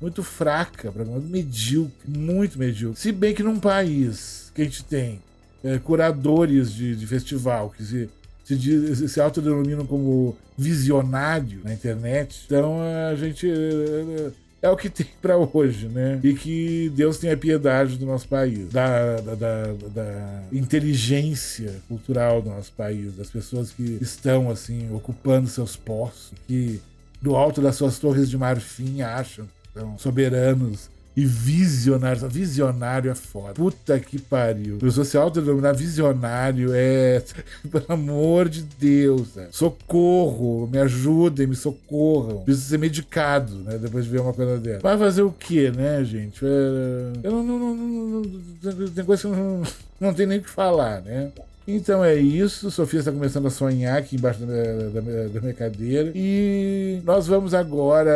muito 0.00 0.22
fraca, 0.22 0.92
medíocre, 1.28 1.92
muito 2.06 2.58
medíocre. 2.58 3.00
Se 3.00 3.12
bem 3.12 3.34
que 3.34 3.42
num 3.42 3.58
país 3.58 4.50
que 4.54 4.62
a 4.62 4.64
gente 4.64 4.84
tem 4.84 5.20
é, 5.64 5.78
curadores 5.78 6.72
de, 6.72 6.94
de, 6.94 7.06
festival 7.06 7.70
que 7.70 7.84
se, 7.84 8.10
se, 8.44 9.08
se 9.08 9.20
autodenominam 9.20 9.84
como 9.84 10.36
visionário 10.56 11.60
na 11.64 11.74
internet, 11.74 12.42
então 12.46 12.78
a 13.10 13.14
gente 13.14 13.50
é, 13.50 14.30
é 14.62 14.70
o 14.70 14.76
que 14.76 14.88
tem 14.90 15.06
para 15.20 15.36
hoje, 15.36 15.88
né? 15.88 16.20
E 16.22 16.34
que 16.34 16.90
Deus 16.94 17.18
tenha 17.18 17.36
piedade 17.36 17.96
do 17.96 18.06
nosso 18.06 18.28
país, 18.28 18.68
da, 18.70 19.16
da, 19.16 19.34
da, 19.34 19.72
da, 19.92 20.42
inteligência 20.52 21.74
cultural 21.88 22.40
do 22.42 22.50
nosso 22.50 22.72
país, 22.72 23.14
das 23.16 23.28
pessoas 23.28 23.70
que 23.70 23.98
estão, 24.00 24.50
assim, 24.50 24.88
ocupando 24.94 25.48
seus 25.48 25.76
postos, 25.76 26.32
que 26.46 26.80
do 27.20 27.36
alto 27.36 27.60
das 27.60 27.76
suas 27.76 27.98
torres 27.98 28.28
de 28.28 28.38
marfim 28.38 29.02
acham 29.02 29.46
que 29.46 29.80
são 29.80 29.98
soberanos 29.98 30.88
e 31.16 31.24
visionários. 31.24 32.22
Visionário 32.32 33.10
é 33.10 33.14
foda. 33.14 33.54
Puta 33.54 33.98
que 33.98 34.18
pariu. 34.18 34.78
O 34.80 34.90
social 34.90 35.24
autodenominar 35.24 35.74
visionário 35.74 36.70
é. 36.72 37.22
Pelo 37.70 37.84
amor 37.88 38.48
de 38.48 38.62
Deus. 38.62 39.34
Né? 39.34 39.48
Socorro. 39.50 40.68
Me 40.70 40.78
ajudem, 40.78 41.46
me 41.46 41.56
socorram. 41.56 42.42
Preciso 42.42 42.68
ser 42.68 42.78
medicado, 42.78 43.56
né? 43.56 43.78
Depois 43.78 44.04
de 44.04 44.10
ver 44.10 44.20
uma 44.20 44.32
coisa 44.32 44.58
dessa. 44.58 44.80
Vai 44.80 44.96
fazer 44.96 45.22
o 45.22 45.32
quê, 45.32 45.70
né, 45.70 46.02
gente? 46.04 46.44
É... 46.44 47.12
Eu 47.22 47.32
não, 47.32 47.42
não, 47.42 47.58
não, 47.58 48.22
não, 48.22 48.88
Tem 48.94 49.04
coisa 49.04 49.22
que 49.22 49.28
eu 49.28 49.36
não, 49.36 49.62
não 50.00 50.14
tem 50.14 50.26
nem 50.26 50.38
o 50.38 50.42
que 50.42 50.50
falar, 50.50 51.02
né? 51.02 51.30
Então 51.66 52.04
é 52.04 52.16
isso. 52.16 52.70
Sofia 52.70 53.00
está 53.00 53.12
começando 53.12 53.46
a 53.46 53.50
sonhar 53.50 53.98
aqui 53.98 54.16
embaixo 54.16 54.40
da, 54.40 55.00
da, 55.00 55.28
da 55.28 55.40
minha 55.40 55.54
cadeira. 55.54 56.12
E 56.14 57.00
nós 57.04 57.26
vamos 57.26 57.54
agora 57.54 58.10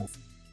uh, 0.00 0.08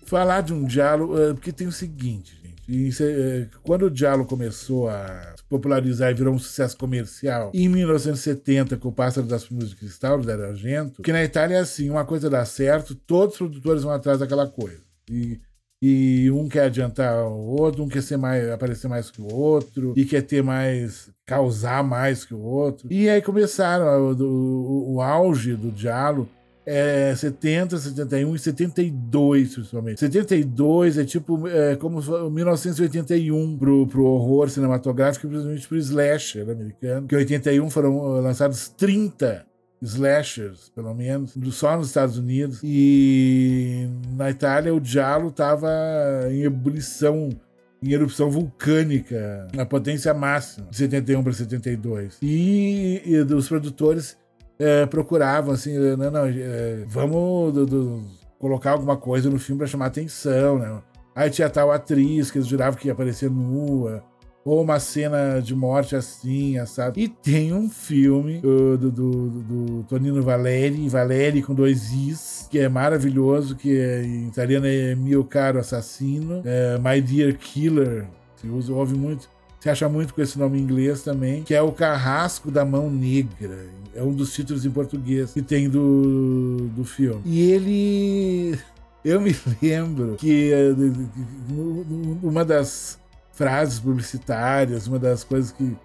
falar 0.06 0.42
de 0.42 0.54
um 0.54 0.66
diálogo, 0.66 1.16
uh, 1.16 1.34
porque 1.34 1.52
tem 1.52 1.68
o 1.68 1.72
seguinte, 1.72 2.38
gente. 2.68 3.04
uh, 3.04 3.50
quando 3.64 3.88
o 3.88 3.92
diálogo 3.92 4.30
começou 4.30 4.90
a 4.90 5.34
se 5.36 5.44
popularizar 5.50 6.12
e 6.12 6.14
virou 6.14 6.34
um 6.34 6.40
sucesso 6.40 6.78
comercial, 6.78 7.52
em 7.54 7.68
1970, 7.68 8.78
com 8.78 8.90
o 8.90 8.94
Pássaro 8.94 9.26
das 9.26 9.46
Plumas 9.46 9.70
de 9.70 9.76
Cristal, 9.76 10.20
do 10.20 10.28
Dario 10.28 10.46
Argento, 10.46 11.02
que 11.02 11.12
na 11.12 11.24
Itália 11.24 11.56
é 11.56 11.60
assim: 11.60 11.90
uma 11.90 12.06
coisa 12.06 12.30
dá 12.30 12.46
certo, 12.46 12.96
todos 12.96 13.34
os 13.34 13.38
produtores 13.40 13.84
vão 13.84 13.92
atrás 13.92 14.20
daquela 14.20 14.48
coisa. 14.48 14.82
E 15.10 15.40
e 15.86 16.32
um 16.32 16.48
quer 16.48 16.68
adiantar 16.68 17.26
o 17.28 17.60
outro, 17.60 17.84
um 17.84 17.90
quer 17.90 18.02
ser 18.02 18.16
mais, 18.16 18.50
aparecer 18.50 18.88
mais 18.88 19.12
que 19.12 19.22
o 19.22 19.28
outro, 19.30 19.94
e 19.98 20.06
quer 20.06 20.22
ter 20.22 20.42
mais, 20.42 21.10
causar 21.26 21.84
mais 21.84 22.24
que 22.24 22.34
o 22.34 22.40
outro. 22.40 22.88
E 22.90 23.10
aí 23.10 23.22
começaram 23.22 23.86
o, 23.86 24.24
o, 24.24 24.94
o 24.94 25.02
auge 25.02 25.56
do 25.56 25.70
diálogo 25.70 26.30
é 26.66 27.14
70, 27.14 27.78
71 27.78 28.34
e 28.34 28.40
72, 28.40 29.56
principalmente. 29.56 30.00
72 30.00 30.98
é 30.98 31.04
tipo 31.04 31.50
é, 31.50 31.76
como 31.76 32.00
1981 32.30 33.58
pro, 33.58 33.86
pro 33.86 34.06
horror 34.06 34.50
cinematográfico, 34.50 35.28
principalmente 35.28 35.68
pro 35.68 35.78
slasher 35.78 36.50
americano. 36.50 37.08
Que 37.10 37.16
em 37.16 37.18
81 37.18 37.70
foram 37.70 38.22
lançados 38.22 38.70
30 38.70 39.46
slashers, 39.84 40.70
pelo 40.70 40.94
menos, 40.94 41.34
só 41.52 41.76
nos 41.78 41.88
Estados 41.88 42.18
Unidos. 42.18 42.62
E 42.64 43.88
na 44.16 44.30
Itália 44.30 44.74
o 44.74 44.84
Giallo 44.84 45.28
estava 45.30 45.70
em 46.32 46.44
ebulição 46.44 47.30
em 47.82 47.92
erupção 47.92 48.32
vulcânica, 48.32 49.46
na 49.54 49.66
potência 49.66 50.14
máxima, 50.14 50.68
de 50.70 50.78
71 50.78 51.22
para 51.22 51.34
72. 51.34 52.18
E, 52.22 53.02
e 53.06 53.18
os 53.34 53.50
produtores 53.50 54.18
é, 54.58 54.86
procuravam 54.86 55.54
assim, 55.54 55.78
não, 55.78 56.10
não, 56.10 56.26
é, 56.26 56.86
vamos 56.88 57.54
do, 57.54 57.66
do, 57.66 58.04
colocar 58.40 58.72
alguma 58.72 58.96
coisa 58.96 59.30
no 59.30 59.38
filme 59.38 59.60
para 59.60 59.68
chamar 59.68 59.88
atenção, 59.88 60.58
né? 60.58 60.82
Aí 61.14 61.30
tinha 61.30 61.50
tal 61.50 61.72
atriz 61.74 62.32
que 62.32 62.38
eles 62.38 62.48
juravam 62.48 62.80
que 62.80 62.88
ia 62.88 62.94
aparecer 62.94 63.30
nua 63.30 64.02
ou 64.46 64.62
uma 64.62 64.80
cena 64.80 65.40
de 65.40 65.56
morte 65.56 65.96
assim, 65.96 66.58
assado. 66.58 67.00
E 67.00 67.08
tem 67.08 67.54
um 67.54 67.70
filme 67.70 68.42
uh, 68.44 68.78
do, 68.78 68.92
do, 68.92 69.30
do, 69.30 69.84
Tonino 69.84 70.22
Valeri, 70.22 70.90
Valeri 70.90 71.42
com 71.42 71.54
dois 71.54 71.92
Is, 71.92 72.48
que 72.52 72.60
é 72.60 72.68
maravilhoso, 72.68 73.56
que 73.56 73.78
é, 73.78 74.04
em 74.04 74.28
italiano 74.28 74.66
é 74.66 74.96
Mio 74.96 75.24
Caro 75.24 75.60
Assassino, 75.60 76.42
é 76.46 76.78
My 76.78 77.02
Dear 77.02 77.36
Killer, 77.38 78.06
Se 78.36 78.72
ouve 78.72 78.96
muito, 78.96 79.30
se 79.60 79.70
acha 79.70 79.88
muito 79.88 80.14
com 80.14 80.22
esse 80.22 80.38
nome 80.38 80.60
em 80.60 80.62
inglês 80.62 81.04
também, 81.04 81.44
que 81.44 81.56
é 81.56 81.62
o 81.62 81.72
Carrasco 81.72 82.52
da 82.52 82.66
Mão 82.66 82.90
Negra. 82.92 83.66
É 83.96 84.04
um 84.04 84.12
dos 84.12 84.34
títulos 84.34 84.66
em 84.66 84.72
português 84.72 85.32
que 85.32 85.42
tem 85.42 85.70
do, 85.70 86.68
do 86.76 86.84
filme. 86.84 87.22
E 87.26 87.52
ele. 87.52 88.60
Eu 89.06 89.20
me 89.20 89.36
lembro 89.62 90.16
que 90.16 90.54
eh, 90.54 90.74
uma 92.24 92.46
das 92.46 92.98
frases 93.34 93.80
publicitárias, 93.80 94.88
uma 94.88 95.00
das 95.00 95.24
coisas 95.24 95.52
que, 95.52 95.76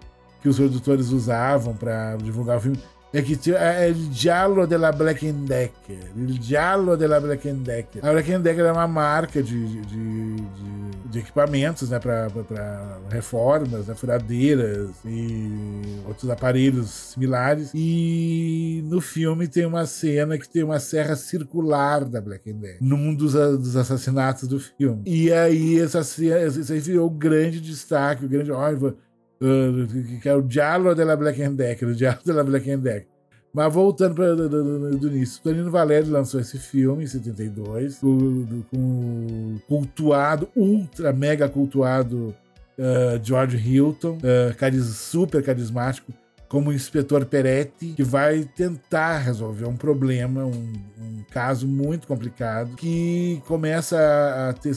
que 0.41 0.47
os 0.47 0.57
produtores 0.57 1.09
usavam 1.09 1.75
para 1.75 2.15
divulgar 2.17 2.57
o 2.57 2.61
filme 2.61 2.79
que 3.11 3.35
tinha 3.35 3.57
é 3.57 3.89
il 3.89 4.09
giallo 4.11 4.67
della 4.67 4.91
Black 4.91 5.31
Decker. 5.31 6.11
Il 6.15 6.39
giallo 6.39 6.95
della 6.95 7.19
Black 7.19 7.51
Decker. 7.51 8.05
A 8.05 8.11
Black 8.11 8.37
Decker 8.37 8.65
é 8.65 8.71
uma 8.71 8.87
marca 8.87 9.41
de, 9.41 9.81
equipamentos, 11.17 11.89
né, 11.89 11.99
para 11.99 12.27
reformas, 13.09 13.87
né, 13.87 13.95
furadeiras 13.95 14.91
e 15.03 16.01
outros 16.05 16.29
aparelhos 16.29 17.13
similares. 17.13 17.71
E 17.73 18.83
no 18.85 19.01
filme 19.01 19.47
tem 19.47 19.65
uma 19.65 19.87
cena 19.87 20.37
que 20.37 20.47
tem 20.47 20.63
uma 20.63 20.79
serra 20.79 21.15
circular 21.15 22.05
da 22.05 22.21
Black 22.21 22.53
Decker, 22.53 22.77
num 22.79 23.15
dos, 23.15 23.33
dos 23.33 23.75
assassinatos 23.75 24.47
do 24.47 24.59
filme. 24.59 25.01
E 25.07 25.33
aí 25.33 25.79
essa 25.79 26.03
cena, 26.03 26.35
aí 26.37 26.79
virou 26.79 27.07
o 27.07 27.11
grande 27.11 27.59
destaque, 27.59 28.25
o 28.25 28.29
grande. 28.29 28.51
Olha, 28.51 28.93
que 30.21 30.27
é 30.27 30.35
o 30.35 30.41
Diálogo 30.41 30.95
della 30.95 31.15
Black 31.15 31.41
and 31.41 31.53
Decker, 31.53 31.89
o 31.89 31.95
Diálogo 31.95 32.23
della 32.25 32.43
Black 32.43 32.69
and 32.69 32.79
Decker. 32.79 33.07
Mas 33.53 33.73
voltando 33.73 34.15
para 34.15 34.35
do, 34.35 35.07
início, 35.07 35.41
Tonino 35.41 35.71
Valério 35.71 36.11
lançou 36.11 36.39
esse 36.39 36.59
filme 36.59 37.03
em 37.03 37.07
72, 37.07 37.97
com, 37.97 38.45
o 38.75 39.59
cultuado, 39.67 40.47
ultra 40.55 41.11
mega 41.11 41.49
cultuado 41.49 42.35
uh, 42.77 43.19
George 43.23 43.57
Hilton, 43.57 44.17
uh, 44.17 44.55
cariz, 44.55 44.85
super 44.85 45.41
carismático, 45.43 46.13
como 46.47 46.69
o 46.69 46.73
inspetor 46.73 47.25
Peretti, 47.25 47.93
que 47.93 48.03
vai 48.03 48.43
tentar 48.55 49.17
resolver 49.19 49.65
um 49.65 49.75
problema, 49.75 50.45
um, 50.45 50.73
um 50.99 51.23
caso 51.31 51.67
muito 51.67 52.07
complicado, 52.07 52.75
que 52.75 53.41
começa 53.47 53.97
a, 54.49 54.53
ter, 54.53 54.75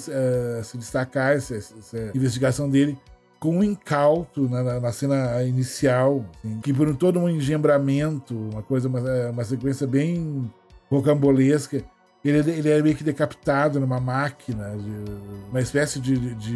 a 0.59 0.63
se 0.63 0.79
destacar 0.79 1.33
essa, 1.33 1.57
essa 1.57 2.11
investigação 2.15 2.71
dele 2.71 2.97
com 3.43 3.57
um 3.57 3.65
incauto 3.65 4.49
na, 4.49 4.63
na, 4.63 4.79
na 4.79 4.93
cena 4.93 5.43
inicial, 5.43 6.25
assim, 6.39 6.61
que 6.61 6.73
por 6.73 6.95
todo 6.95 7.19
um 7.19 7.29
engendramento, 7.29 8.37
uma 8.37 8.63
coisa, 8.63 8.87
uma, 8.87 9.01
é, 9.01 9.31
uma 9.31 9.43
sequência 9.43 9.85
bem 9.85 10.49
rocambolesca, 10.89 11.83
ele, 12.25 12.39
ele 12.53 12.71
é 12.71 12.81
meio 12.81 12.95
que 12.95 13.03
decapitado 13.03 13.81
numa 13.81 13.99
máquina, 13.99 14.77
de, 14.77 15.51
uma 15.51 15.61
espécie 15.61 15.99
de, 15.99 16.37
de, 16.37 16.55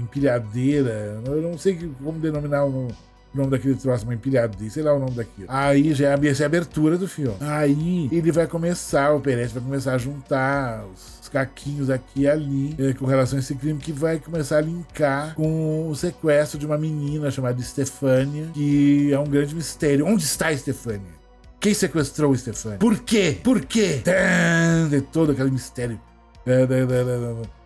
empilhadeira. 0.00 1.22
Eu 1.24 1.40
não 1.40 1.56
sei 1.56 1.88
como 2.02 2.18
denominar 2.18 2.64
o 2.64 2.88
nome 3.36 3.50
daquele 3.50 3.74
troço, 3.74 4.04
uma 4.04 4.14
empilhadeira, 4.14 4.72
sei 4.72 4.82
lá 4.82 4.94
o 4.94 4.98
nome 4.98 5.12
daquilo. 5.12 5.46
Aí 5.48 5.94
já 5.94 6.08
é 6.08 6.14
a, 6.14 6.18
é 6.18 6.42
a 6.42 6.46
abertura 6.46 6.96
do 6.96 7.08
filme. 7.08 7.36
Aí 7.40 8.08
ele 8.12 8.32
vai 8.32 8.46
começar, 8.46 9.12
o 9.12 9.20
Peretti 9.20 9.54
vai 9.54 9.62
começar 9.62 9.94
a 9.94 9.98
juntar 9.98 10.84
os 10.86 11.28
caquinhos 11.28 11.90
aqui 11.90 12.22
e 12.22 12.28
ali 12.28 12.76
é, 12.78 12.92
com 12.92 13.06
relação 13.06 13.36
a 13.36 13.40
esse 13.40 13.56
crime 13.56 13.80
que 13.80 13.92
vai 13.92 14.20
começar 14.20 14.58
a 14.58 14.60
linkar 14.60 15.34
com 15.34 15.88
o 15.88 15.96
sequestro 15.96 16.58
de 16.58 16.64
uma 16.64 16.78
menina 16.78 17.28
chamada 17.30 17.60
Stefania, 17.60 18.48
que 18.54 19.12
é 19.12 19.18
um 19.18 19.26
grande 19.26 19.54
mistério. 19.54 20.06
Onde 20.06 20.22
está 20.22 20.56
Stefania? 20.56 21.24
Quem 21.58 21.74
sequestrou 21.74 22.36
Stefania? 22.36 22.78
Por 22.78 23.00
quê? 23.00 23.36
Por 23.42 23.64
quê? 23.64 24.00
Tã, 24.04 24.88
todo 25.12 25.32
aquele 25.32 25.50
mistério. 25.50 25.98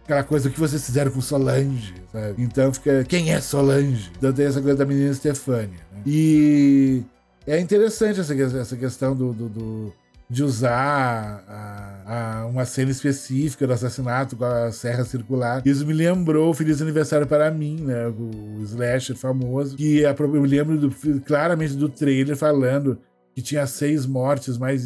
Aquela 0.09 0.25
coisa 0.25 0.49
que 0.49 0.59
vocês 0.59 0.85
fizeram 0.85 1.11
com 1.11 1.21
Solange, 1.21 1.95
sabe? 2.11 2.43
Então 2.43 2.73
fica, 2.73 3.05
quem 3.05 3.31
é 3.31 3.41
Solange? 3.43 4.11
Então 4.17 4.33
tem 4.33 4.47
essa 4.47 4.63
coisa 4.63 4.79
da 4.79 4.87
menina 4.87 5.13
Stefania. 5.13 5.69
Né? 5.93 6.03
E 6.07 7.03
é 7.47 7.61
interessante 7.61 8.19
essa, 8.19 8.35
essa 8.35 8.75
questão 8.75 9.15
do, 9.15 9.35
do, 9.35 9.49
do 9.51 9.93
de 10.31 10.43
usar 10.43 11.45
a, 11.47 12.41
a 12.43 12.47
uma 12.47 12.65
cena 12.65 12.91
específica 12.91 13.67
do 13.67 13.73
assassinato 13.73 14.35
com 14.37 14.45
a 14.45 14.73
serra 14.73 15.05
circular. 15.05 15.63
Isso 15.65 15.87
me 15.87 15.93
lembrou 15.93 16.53
Feliz 16.55 16.81
Aniversário 16.81 17.27
para 17.27 17.51
mim, 17.51 17.77
né? 17.81 18.09
O 18.09 18.63
slasher 18.63 19.17
famoso. 19.17 19.77
Que 19.77 20.01
eu 20.03 20.29
me 20.29 20.49
lembro 20.49 20.79
do, 20.79 20.91
claramente 21.21 21.75
do 21.75 21.89
trailer 21.89 22.37
falando 22.37 22.99
que 23.35 23.43
tinha 23.43 23.67
seis 23.67 24.05
mortes 24.05 24.59
mais 24.59 24.83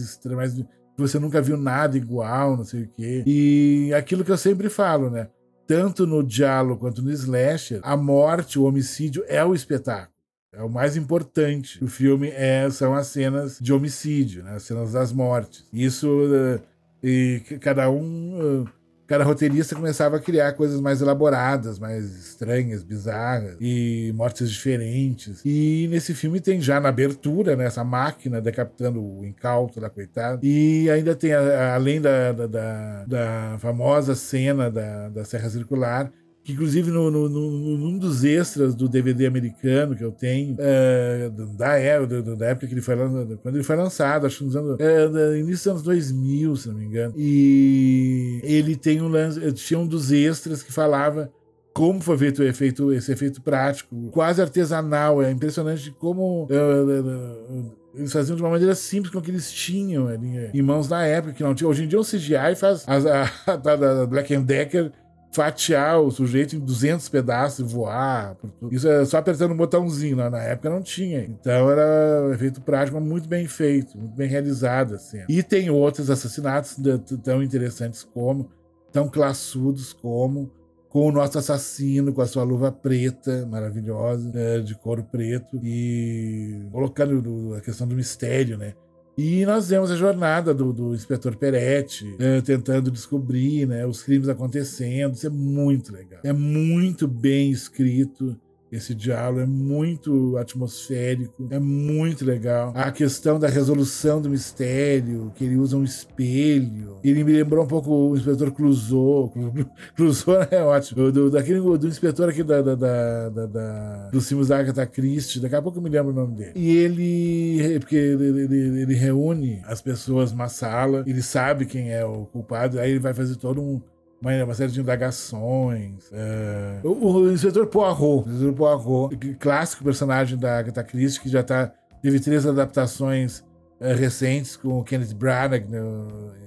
que 0.54 0.66
você 0.96 1.18
nunca 1.18 1.40
viu 1.40 1.56
nada 1.56 1.96
igual, 1.96 2.56
não 2.56 2.64
sei 2.64 2.82
o 2.82 2.88
quê. 2.88 3.22
E 3.26 3.92
aquilo 3.94 4.24
que 4.24 4.30
eu 4.30 4.36
sempre 4.36 4.68
falo, 4.68 5.10
né? 5.10 5.28
Tanto 5.66 6.06
no 6.06 6.22
Diallo 6.22 6.76
quanto 6.76 7.02
no 7.02 7.10
Slasher, 7.10 7.80
a 7.82 7.96
morte, 7.96 8.58
o 8.58 8.64
homicídio 8.64 9.24
é 9.26 9.44
o 9.44 9.54
espetáculo. 9.54 10.12
É 10.52 10.62
o 10.62 10.68
mais 10.68 10.96
importante 10.96 11.80
do 11.80 11.88
filme 11.88 12.28
é, 12.28 12.68
são 12.68 12.94
as 12.94 13.06
cenas 13.06 13.58
de 13.58 13.72
homicídio, 13.72 14.42
né? 14.42 14.56
as 14.56 14.64
cenas 14.64 14.92
das 14.92 15.10
mortes. 15.10 15.66
Isso 15.72 16.06
uh, 16.08 16.60
e 17.02 17.40
cada 17.58 17.90
um, 17.90 18.62
uh, 18.62 18.68
cada 19.06 19.24
roteirista 19.24 19.74
começava 19.74 20.16
a 20.16 20.20
criar 20.20 20.52
coisas 20.52 20.80
mais 20.80 21.00
elaboradas, 21.00 21.78
mais 21.78 22.04
estranhas, 22.04 22.82
bizarras 22.82 23.56
e 23.60 24.12
mortes 24.14 24.50
diferentes. 24.50 25.42
E 25.44 25.86
nesse 25.90 26.14
filme 26.14 26.40
tem 26.40 26.60
já 26.60 26.80
na 26.80 26.88
abertura 26.88 27.56
né, 27.56 27.66
essa 27.66 27.84
máquina 27.84 28.40
decapitando 28.40 29.02
o 29.02 29.24
incauto 29.24 29.80
da 29.80 29.90
coitada. 29.90 30.40
E 30.42 30.88
ainda 30.90 31.14
tem, 31.14 31.32
além 31.32 32.00
da, 32.00 32.32
da, 32.32 32.46
da, 32.46 33.04
da 33.04 33.58
famosa 33.58 34.14
cena 34.14 34.70
da, 34.70 35.08
da 35.08 35.24
Serra 35.24 35.50
Circular, 35.50 36.10
que 36.44 36.52
inclusive 36.52 36.90
no, 36.90 37.10
no, 37.10 37.28
no, 37.28 37.78
num 37.78 37.98
dos 37.98 38.24
extras 38.24 38.74
do 38.74 38.88
DVD 38.88 39.26
americano 39.26 39.94
que 39.94 40.02
eu 40.02 40.10
tenho, 40.10 40.56
é, 40.58 41.30
da, 41.56 41.78
época, 41.78 42.22
da 42.36 42.46
época 42.46 42.66
que 42.66 42.74
ele 42.74 42.80
foi 42.80 42.96
lançado, 42.96 43.38
quando 43.38 43.54
ele 43.54 43.64
foi 43.64 43.76
lançado, 43.76 44.26
acho 44.26 44.38
que 44.38 44.56
anos, 44.56 44.80
é, 44.80 45.38
início 45.38 45.52
dos 45.52 45.66
anos 45.66 45.82
2000, 45.82 46.56
se 46.56 46.68
não 46.68 46.74
me 46.74 46.84
engano, 46.84 47.14
e 47.16 48.40
ele 48.42 48.74
tem 48.74 49.00
um 49.00 49.10
tinha 49.54 49.78
um 49.78 49.86
dos 49.86 50.10
extras 50.10 50.62
que 50.62 50.72
falava 50.72 51.30
como 51.72 52.00
foi 52.00 52.18
feito 52.18 52.42
efeito, 52.42 52.92
esse 52.92 53.12
efeito 53.12 53.40
prático, 53.40 54.10
quase 54.10 54.42
artesanal, 54.42 55.22
é 55.22 55.30
impressionante 55.30 55.90
como 55.92 56.44
uh, 56.44 57.72
eles 57.94 58.12
faziam 58.12 58.36
de 58.36 58.42
uma 58.42 58.50
maneira 58.50 58.74
simples 58.74 59.12
com 59.12 59.18
o 59.18 59.22
que 59.22 59.30
eles 59.30 59.50
tinham 59.50 60.08
ali, 60.08 60.50
em 60.52 60.62
mãos 60.62 60.88
na 60.88 61.04
época, 61.04 61.34
que 61.34 61.42
não 61.42 61.54
tinha. 61.54 61.68
Hoje 61.68 61.84
em 61.84 61.88
dia 61.88 62.00
o 62.00 62.04
CGI 62.04 62.54
faz 62.56 62.84
a, 62.88 63.22
a, 63.46 64.02
a 64.02 64.06
Black 64.06 64.36
Decker 64.38 64.92
fatiar 65.32 66.00
o 66.00 66.10
sujeito 66.10 66.54
em 66.54 66.60
200 66.60 67.08
pedaços 67.08 67.58
e 67.60 67.62
voar. 67.74 68.36
Isso 68.70 68.86
é 68.86 69.04
só 69.04 69.16
apertando 69.16 69.52
um 69.52 69.56
botãozinho, 69.56 70.16
né? 70.16 70.28
na 70.28 70.42
época 70.42 70.68
não 70.68 70.82
tinha. 70.82 71.24
Então 71.24 71.70
era 71.70 72.28
um 72.28 72.32
efeito 72.32 72.60
prático, 72.60 73.00
muito 73.00 73.28
bem 73.28 73.46
feito, 73.46 73.96
muito 73.98 74.14
bem 74.14 74.28
realizado. 74.28 74.94
Assim. 74.94 75.22
E 75.28 75.42
tem 75.42 75.70
outros 75.70 76.10
assassinatos 76.10 76.76
tão 77.24 77.42
interessantes 77.42 78.04
como, 78.04 78.50
tão 78.92 79.08
classudos 79.08 79.92
como, 79.94 80.52
com 80.90 81.08
o 81.08 81.12
nosso 81.12 81.38
assassino 81.38 82.12
com 82.12 82.20
a 82.20 82.26
sua 82.26 82.42
luva 82.42 82.70
preta, 82.70 83.46
maravilhosa, 83.46 84.30
né, 84.30 84.60
de 84.60 84.74
couro 84.74 85.02
preto, 85.02 85.58
e 85.64 86.68
colocando 86.70 87.54
a 87.54 87.62
questão 87.62 87.88
do 87.88 87.94
mistério, 87.94 88.58
né? 88.58 88.74
E 89.16 89.44
nós 89.44 89.68
vemos 89.68 89.90
a 89.90 89.96
jornada 89.96 90.54
do, 90.54 90.72
do 90.72 90.94
inspetor 90.94 91.36
Peretti 91.36 92.04
né, 92.18 92.40
tentando 92.40 92.90
descobrir 92.90 93.66
né, 93.66 93.86
os 93.86 94.02
crimes 94.02 94.28
acontecendo. 94.28 95.14
Isso 95.14 95.26
é 95.26 95.30
muito 95.30 95.92
legal. 95.92 96.20
É 96.24 96.32
muito 96.32 97.06
bem 97.06 97.50
escrito. 97.50 98.36
Esse 98.72 98.94
diálogo 98.94 99.40
é 99.40 99.46
muito 99.46 100.38
atmosférico, 100.38 101.46
é 101.50 101.58
muito 101.58 102.24
legal. 102.24 102.72
A 102.74 102.90
questão 102.90 103.38
da 103.38 103.46
resolução 103.46 104.18
do 104.18 104.30
mistério, 104.30 105.30
que 105.34 105.44
ele 105.44 105.56
usa 105.56 105.76
um 105.76 105.84
espelho. 105.84 106.98
Ele 107.04 107.22
me 107.22 107.34
lembrou 107.34 107.64
um 107.64 107.68
pouco 107.68 107.90
o 107.90 108.16
inspetor 108.16 108.50
Clouseau. 108.50 109.30
Clouseau 109.94 110.36
é 110.50 110.62
ótimo. 110.62 111.12
Do, 111.12 111.30
daquele, 111.30 111.60
do 111.60 111.86
inspetor 111.86 112.30
aqui 112.30 112.42
da, 112.42 112.62
da, 112.62 112.74
da, 112.74 113.46
da, 113.46 114.08
dos 114.10 114.26
filmes 114.26 114.48
da 114.48 114.58
Agatha 114.58 114.86
Christie. 114.86 115.40
Daqui 115.40 115.54
a 115.54 115.60
pouco 115.60 115.76
eu 115.76 115.82
me 115.82 115.90
lembro 115.90 116.10
o 116.10 116.14
nome 116.14 116.34
dele. 116.34 116.52
E 116.56 116.70
ele, 116.74 117.78
porque 117.78 117.96
ele, 117.96 118.40
ele, 118.44 118.80
ele 118.82 118.94
reúne 118.94 119.60
as 119.66 119.82
pessoas 119.82 120.32
numa 120.32 120.48
sala, 120.48 121.04
ele 121.06 121.20
sabe 121.20 121.66
quem 121.66 121.92
é 121.92 122.04
o 122.06 122.24
culpado, 122.24 122.80
aí 122.80 122.92
ele 122.92 123.00
vai 123.00 123.12
fazer 123.12 123.36
todo 123.36 123.60
um 123.60 123.78
uma, 124.22 124.44
uma 124.44 124.54
série 124.54 124.70
de 124.70 124.80
indagações. 124.80 126.08
É... 126.12 126.80
O, 126.84 126.90
o, 126.90 127.32
inspetor 127.32 127.66
Poirot, 127.66 128.28
o 128.28 128.32
inspetor 128.32 128.54
Poirot, 128.54 129.34
clássico 129.34 129.82
personagem 129.82 130.38
da 130.38 130.58
Agatha 130.58 130.84
Christie, 130.84 131.20
que 131.20 131.28
já 131.28 131.42
tá, 131.42 131.72
teve 132.00 132.20
três 132.20 132.46
adaptações 132.46 133.44
é, 133.80 133.92
recentes 133.92 134.56
com 134.56 134.78
o 134.78 134.84
Kenneth 134.84 135.14
Branagh 135.14 135.66
né, 135.68 135.80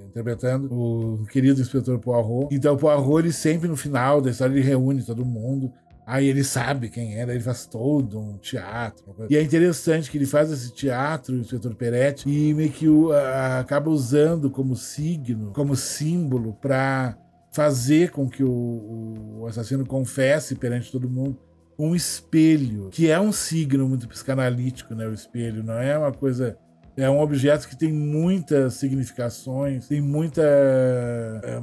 interpretando 0.07 0.73
o 0.73 1.25
querido 1.25 1.61
inspetor 1.61 1.99
Poirot. 1.99 2.47
Então 2.49 2.75
o 2.75 2.77
Poirot, 2.77 3.19
ele 3.19 3.33
sempre 3.33 3.67
no 3.67 3.75
final 3.75 4.21
da 4.21 4.31
história, 4.31 4.53
ele 4.53 4.61
reúne 4.61 5.03
todo 5.03 5.25
mundo. 5.25 5.71
Aí 6.07 6.27
ele 6.27 6.43
sabe 6.43 6.87
quem 6.87 7.15
era, 7.19 7.33
ele 7.33 7.43
faz 7.43 7.65
todo 7.65 8.19
um 8.19 8.37
teatro. 8.37 9.03
E 9.27 9.35
é 9.35 9.41
interessante 9.41 10.11
que 10.11 10.19
ele 10.19 10.27
faz 10.27 10.51
esse 10.51 10.71
teatro, 10.71 11.33
o 11.35 11.39
inspetor 11.39 11.73
Peretti, 11.73 12.29
e 12.29 12.53
meio 12.53 12.69
que 12.69 12.87
o, 12.87 13.11
a, 13.11 13.59
acaba 13.59 13.89
usando 13.89 14.51
como 14.51 14.75
signo, 14.75 15.51
como 15.51 15.75
símbolo 15.75 16.53
para 16.53 17.17
fazer 17.55 18.11
com 18.11 18.29
que 18.29 18.43
o, 18.43 19.39
o 19.39 19.47
assassino 19.47 19.85
confesse 19.85 20.55
perante 20.55 20.91
todo 20.91 21.09
mundo 21.09 21.39
um 21.79 21.95
espelho, 21.95 22.89
que 22.91 23.09
é 23.09 23.19
um 23.19 23.31
signo 23.31 23.87
muito 23.87 24.07
psicanalítico, 24.07 24.93
né? 24.93 25.07
O 25.07 25.13
espelho 25.13 25.63
não 25.63 25.75
é 25.75 25.97
uma 25.97 26.11
coisa. 26.11 26.57
É 26.97 27.09
um 27.09 27.19
objeto 27.19 27.67
que 27.67 27.75
tem 27.75 27.91
muitas 27.91 28.75
significações, 28.75 29.87
tem 29.87 30.01
muita. 30.01 30.41
É, 30.43 31.61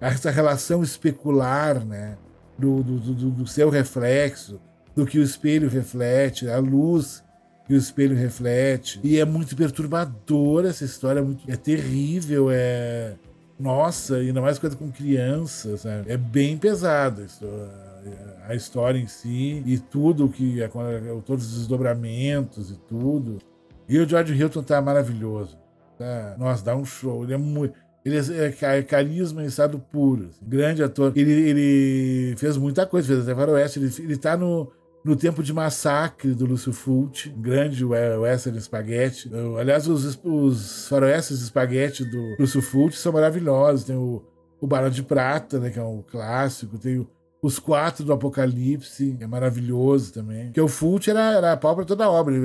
essa 0.00 0.30
relação 0.30 0.82
especular, 0.82 1.84
né? 1.84 2.16
Do, 2.58 2.82
do, 2.82 2.98
do, 2.98 3.30
do 3.30 3.46
seu 3.46 3.68
reflexo, 3.68 4.60
do 4.94 5.06
que 5.06 5.18
o 5.18 5.22
espelho 5.22 5.68
reflete, 5.68 6.48
a 6.48 6.58
luz 6.58 7.22
que 7.66 7.74
o 7.74 7.76
espelho 7.76 8.16
reflete. 8.16 9.00
E 9.02 9.18
é 9.18 9.24
muito 9.24 9.56
perturbadora 9.56 10.68
essa 10.68 10.84
história, 10.84 11.20
é, 11.20 11.22
muito, 11.22 11.50
é 11.50 11.56
terrível, 11.56 12.48
é. 12.50 13.14
Nossa, 13.62 14.16
ainda 14.16 14.40
mais 14.40 14.58
coisa 14.58 14.76
com 14.76 14.90
crianças, 14.90 15.82
sabe? 15.82 16.10
É 16.10 16.16
bem 16.16 16.58
pesado 16.58 17.22
isso 17.22 17.46
a 18.46 18.54
história 18.54 18.98
em 18.98 19.06
si 19.06 19.62
e 19.64 19.78
tudo 19.78 20.28
que 20.28 20.62
é, 20.62 20.68
todos 21.24 21.46
os 21.46 21.58
desdobramentos 21.58 22.70
e 22.70 22.76
tudo. 22.88 23.38
E 23.88 23.98
o 23.98 24.08
George 24.08 24.34
Hilton 24.34 24.62
tá 24.62 24.80
maravilhoso. 24.80 25.58
Tá? 25.98 26.34
Nossa, 26.38 26.64
dá 26.64 26.76
um 26.76 26.84
show. 26.84 27.24
Ele 27.24 27.34
é 27.34 27.36
muito. 27.36 27.74
Ele 28.04 28.16
é, 28.16 28.78
é 28.78 28.82
carisma 28.82 29.42
em 29.42 29.46
estado 29.46 29.78
puro. 29.78 30.28
Assim. 30.28 30.40
Grande 30.44 30.82
ator. 30.82 31.12
Ele, 31.14 31.30
ele 31.32 32.36
fez 32.36 32.56
muita 32.56 32.86
coisa, 32.86 33.06
fez 33.06 33.20
até 33.20 33.34
Faroeste. 33.34 33.78
Ele, 33.78 33.94
ele 34.00 34.16
tá 34.16 34.36
no, 34.36 34.72
no 35.04 35.16
Tempo 35.16 35.42
de 35.42 35.52
Massacre 35.52 36.32
do 36.32 36.46
Lúcio 36.46 36.72
Fulci, 36.72 37.28
grande 37.30 37.84
western 37.84 38.60
spaghetti. 38.60 39.30
Aliás, 39.58 39.88
os, 39.88 40.18
os 40.22 40.88
faroestes 40.88 41.40
spaghetti 41.40 42.04
do 42.04 42.36
Lúcio 42.38 42.62
Fulci 42.62 42.98
são 42.98 43.12
maravilhosos. 43.12 43.84
Tem 43.84 43.96
o, 43.96 44.22
o 44.60 44.66
Barão 44.66 44.90
de 44.90 45.02
Prata, 45.02 45.58
né, 45.58 45.70
que 45.70 45.78
é 45.78 45.82
um 45.82 46.02
clássico. 46.02 46.78
Tem 46.78 46.98
o, 46.98 47.08
os 47.42 47.58
quatro 47.58 48.04
do 48.04 48.12
Apocalipse, 48.12 49.16
é 49.20 49.26
maravilhoso 49.26 50.12
também. 50.12 50.46
Porque 50.46 50.60
o 50.60 50.68
Fulci 50.68 51.10
era, 51.10 51.32
era 51.32 51.52
a 51.52 51.56
pau 51.56 51.74
pra 51.74 51.84
toda 51.84 52.04
a 52.04 52.10
obra. 52.10 52.36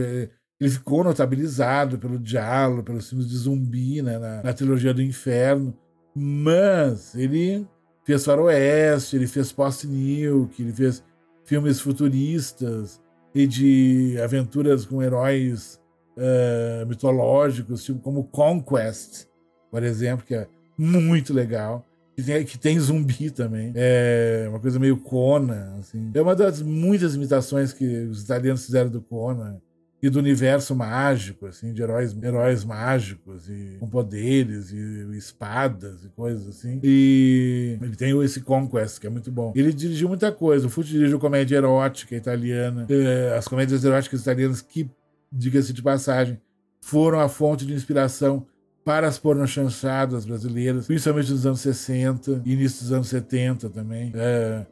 Ele, 0.59 0.69
ficou 0.69 1.03
notabilizado 1.03 1.99
pelo 1.99 2.17
diálogo, 2.17 2.81
pelos 2.81 3.07
filmes 3.07 3.29
de 3.29 3.37
zumbi, 3.37 4.01
né, 4.01 4.17
na, 4.17 4.41
na 4.41 4.53
trilogia 4.53 4.95
do 4.95 5.03
Inferno. 5.03 5.77
Mas 6.15 7.13
ele 7.13 7.67
fez 8.03 8.25
Faroeste, 8.25 9.15
ele 9.15 9.27
fez 9.27 9.51
Post-Nuke, 9.51 10.63
ele 10.63 10.73
fez 10.73 11.03
filmes 11.47 11.79
futuristas 11.79 13.01
e 13.33 13.47
de 13.47 14.19
aventuras 14.21 14.85
com 14.85 15.01
heróis 15.01 15.81
uh, 16.17 16.85
mitológicos, 16.85 17.83
tipo 17.83 17.99
como 17.99 18.25
Conquest, 18.25 19.25
por 19.71 19.81
exemplo, 19.81 20.25
que 20.25 20.35
é 20.35 20.47
muito 20.77 21.33
legal 21.33 21.83
que 22.15 22.23
tem, 22.23 22.45
que 22.45 22.57
tem 22.57 22.79
zumbi 22.79 23.29
também. 23.29 23.71
É 23.75 24.47
uma 24.49 24.59
coisa 24.59 24.79
meio 24.79 24.97
Conan, 24.97 25.77
assim. 25.79 26.11
É 26.13 26.21
uma 26.21 26.35
das 26.35 26.63
muitas 26.63 27.13
imitações 27.13 27.71
que 27.71 27.85
os 28.05 28.23
italianos 28.23 28.65
fizeram 28.65 28.89
do 28.89 29.01
Conan 29.01 29.61
e 30.01 30.09
do 30.09 30.19
universo 30.19 30.75
mágico, 30.75 31.47
assim, 31.47 31.73
de 31.73 31.81
heróis, 31.81 32.15
heróis 32.21 32.63
mágicos 32.63 33.49
e 33.49 33.77
com 33.79 33.89
poderes 33.89 34.71
e, 34.71 35.17
espadas 35.17 36.03
e 36.03 36.09
coisas 36.09 36.47
assim. 36.47 36.79
E 36.83 37.77
ele 37.81 37.95
tem 37.95 38.19
esse 38.23 38.41
Conquest, 38.41 38.99
que 38.99 39.07
é 39.07 39.09
muito 39.09 39.31
bom. 39.31 39.51
Ele 39.55 39.73
dirigiu 39.73 40.07
muita 40.07 40.31
coisa. 40.31 40.67
O 40.67 40.69
Fucci 40.69 40.91
dirigiu 40.91 41.19
comédia 41.19 41.57
erótica 41.57 42.15
italiana, 42.15 42.85
é, 42.89 43.35
as 43.35 43.47
comédias 43.47 43.83
eróticas 43.83 44.21
italianas 44.21 44.61
que, 44.61 44.89
diga-se 45.31 45.73
de 45.73 45.81
passagem, 45.81 46.39
foram 46.79 47.19
a 47.19 47.27
fonte 47.27 47.65
de 47.65 47.73
inspiração 47.73 48.45
para 48.85 49.07
as 49.07 49.17
pornochanchadas 49.17 50.25
brasileiras, 50.25 50.87
principalmente 50.87 51.31
nos 51.31 51.45
anos 51.45 51.59
60, 51.59 52.43
início 52.45 52.83
dos 52.83 52.93
anos 52.93 53.09
70 53.09 53.69
também. 53.69 54.13
É, 54.15 54.65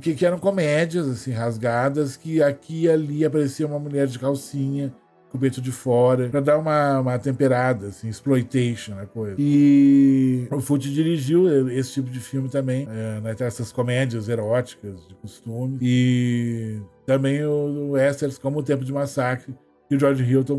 que, 0.00 0.14
que 0.14 0.24
eram 0.24 0.38
comédias, 0.38 1.08
assim, 1.08 1.32
rasgadas, 1.32 2.16
que 2.16 2.42
aqui 2.42 2.84
e 2.84 2.90
ali 2.90 3.24
aparecia 3.24 3.66
uma 3.66 3.78
mulher 3.78 4.06
de 4.06 4.18
calcinha, 4.18 4.92
com 5.30 5.38
o 5.38 5.40
peito 5.40 5.62
de 5.62 5.72
fora, 5.72 6.28
para 6.28 6.40
dar 6.40 6.58
uma, 6.58 7.00
uma 7.00 7.18
temperada, 7.18 7.86
assim, 7.86 8.08
exploitation, 8.08 8.98
a 8.98 9.06
coisa. 9.06 9.36
E 9.38 10.46
o 10.50 10.60
Fute 10.60 10.92
dirigiu 10.92 11.70
esse 11.70 11.94
tipo 11.94 12.10
de 12.10 12.20
filme 12.20 12.50
também, 12.50 12.86
é, 12.90 13.20
né, 13.20 13.34
essas 13.40 13.72
comédias 13.72 14.28
eróticas 14.28 15.08
de 15.08 15.14
costume. 15.14 15.78
E 15.80 16.80
também 17.06 17.42
o, 17.44 17.50
o 17.50 17.90
Westerns, 17.92 18.36
como 18.36 18.58
O 18.58 18.62
Tempo 18.62 18.84
de 18.84 18.92
Massacre, 18.92 19.54
que 19.88 19.96
o 19.96 19.98
George 19.98 20.22
Hilton 20.22 20.56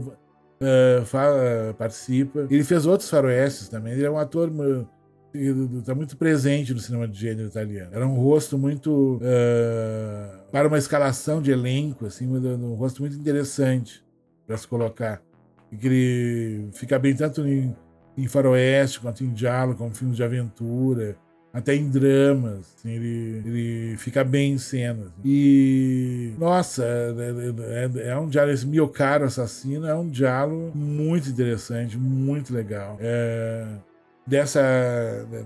uh, 0.64 1.06
fala, 1.06 1.76
participa. 1.78 2.48
Ele 2.50 2.64
fez 2.64 2.86
outros 2.86 3.10
faroestes 3.10 3.70
também. 3.70 3.94
Ele 3.94 4.06
é 4.06 4.10
um 4.10 4.18
ator 4.18 4.50
está 5.34 5.96
muito 5.96 6.16
presente 6.16 6.74
no 6.74 6.80
cinema 6.80 7.08
de 7.08 7.20
gênero 7.20 7.48
italiano. 7.48 7.90
Era 7.94 8.08
um 8.08 8.16
rosto 8.16 8.58
muito 8.58 9.18
uh, 9.18 10.52
para 10.52 10.68
uma 10.68 10.78
escalação 10.78 11.42
de 11.42 11.52
elenco, 11.52 12.06
assim, 12.06 12.28
um 12.28 12.74
rosto 12.76 13.02
muito 13.02 13.16
interessante 13.16 14.04
para 14.46 14.58
se 14.58 14.68
colocar. 14.68 15.22
E 15.72 15.78
que 15.78 15.88
ele 15.88 16.70
fica 16.74 17.00
bem 17.00 17.16
tanto 17.16 17.48
em, 17.48 17.76
em 18.18 18.28
faroeste 18.28 19.00
quanto 19.00 19.24
em 19.24 19.34
diálogo, 19.34 19.80
como 19.80 19.96
filmes 19.96 20.18
de 20.18 20.24
aventura 20.24 21.18
até 21.54 21.76
em 21.76 21.88
dramas, 21.88 22.74
assim, 22.80 22.90
ele, 22.90 23.44
ele 23.46 23.98
fica 23.98 24.24
bem 24.24 24.54
em 24.54 24.58
cenas. 24.58 25.12
E, 25.24 26.34
nossa, 26.40 26.84
é, 26.84 28.02
é, 28.06 28.10
é 28.10 28.18
um 28.18 28.28
diálogo, 28.28 28.56
esse 28.56 28.66
Mio 28.66 28.88
Caro 28.88 29.26
Assassino 29.26 29.86
é 29.86 29.94
um 29.94 30.10
diálogo 30.10 30.76
muito 30.76 31.30
interessante, 31.30 31.96
muito 31.96 32.52
legal. 32.52 32.98
É, 33.00 33.68
dessa 34.26 34.62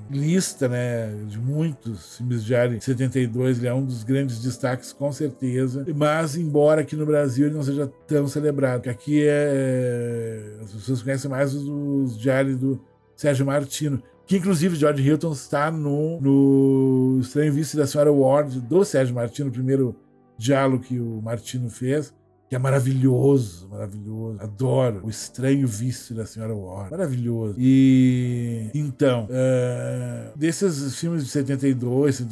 lista, 0.09 0.67
né, 0.67 1.11
de 1.27 1.39
muitos 1.39 2.17
filmes 2.17 2.43
de 2.43 2.55
área 2.55 2.79
72, 2.79 3.57
ele 3.57 3.67
é 3.67 3.73
um 3.73 3.83
dos 3.83 4.03
grandes 4.03 4.39
destaques, 4.39 4.93
com 4.93 5.11
certeza. 5.11 5.85
Mas, 5.95 6.35
embora 6.35 6.81
aqui 6.81 6.95
no 6.95 7.05
Brasil 7.05 7.47
ele 7.47 7.55
não 7.55 7.63
seja 7.63 7.91
tão 8.07 8.27
celebrado, 8.27 8.89
aqui 8.89 9.23
é, 9.25 10.57
as 10.61 10.71
pessoas 10.71 11.01
conhecem 11.01 11.29
mais 11.29 11.53
os, 11.53 11.67
os 11.67 12.17
diários 12.19 12.57
do 12.57 12.79
Sérgio 13.15 13.45
Martino 13.45 14.01
que 14.27 14.35
inclusive 14.35 14.75
George 14.75 15.01
Hilton 15.01 15.31
está 15.31 15.71
no, 15.71 16.19
no 16.19 17.19
Estranho 17.21 17.53
Vício 17.53 17.77
da 17.77 17.87
Senhora 17.87 18.11
Ward, 18.11 18.59
do 18.59 18.83
Sérgio 18.83 19.15
Martino, 19.15 19.49
o 19.49 19.53
primeiro 19.53 19.95
diálogo 20.37 20.83
que 20.83 20.99
o 20.99 21.21
Martino 21.21 21.69
fez, 21.69 22.13
que 22.49 22.55
é 22.55 22.59
maravilhoso, 22.59 23.67
maravilhoso. 23.69 24.37
Adoro 24.41 25.01
o 25.03 25.09
Estranho 25.09 25.67
Vício 25.67 26.15
da 26.15 26.25
Senhora 26.25 26.55
Ward. 26.55 26.91
Maravilhoso. 26.91 27.55
E 27.57 28.69
então, 28.73 29.25
uh, 29.25 30.37
desses 30.37 30.95
filmes 30.97 31.25
de 31.25 31.29
72, 31.29 32.23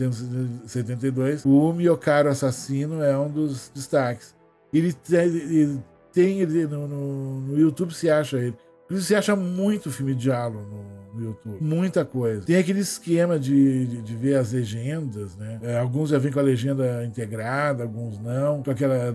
72, 0.68 1.46
o 1.46 1.74
Miocaro 1.74 2.30
Assassino 2.30 3.04
é 3.04 3.18
um 3.18 3.30
dos 3.30 3.70
destaques. 3.76 4.34
Ele 4.74 4.94
tem, 4.94 5.18
ele 5.20 5.80
tem 6.14 6.40
ele 6.40 6.66
no, 6.66 6.88
no, 6.88 7.42
no 7.42 7.60
YouTube 7.60 7.94
se 7.94 8.10
acha 8.10 8.38
ele. 8.38 8.56
Você 8.90 9.16
acha 9.16 9.36
muito 9.36 9.92
filme 9.92 10.14
de 10.14 10.22
diálogo 10.22 10.62
no, 10.62 11.20
no, 11.20 11.26
YouTube. 11.30 11.58
Muita 11.60 12.06
coisa. 12.06 12.46
Tem 12.46 12.56
aquele 12.56 12.80
esquema 12.80 13.40
de, 13.40 13.88
de, 13.88 14.02
de 14.02 14.16
ver 14.16 14.36
as 14.36 14.52
legendas, 14.52 15.36
né? 15.36 15.60
É, 15.64 15.78
alguns 15.80 16.12
já 16.12 16.20
vêm 16.20 16.32
com 16.32 16.40
a 16.40 16.44
legenda 16.44 17.04
integrada, 17.04 17.84
alguns 17.84 18.20
não. 18.20 18.62
Com 18.62 18.72
aquela. 18.72 19.14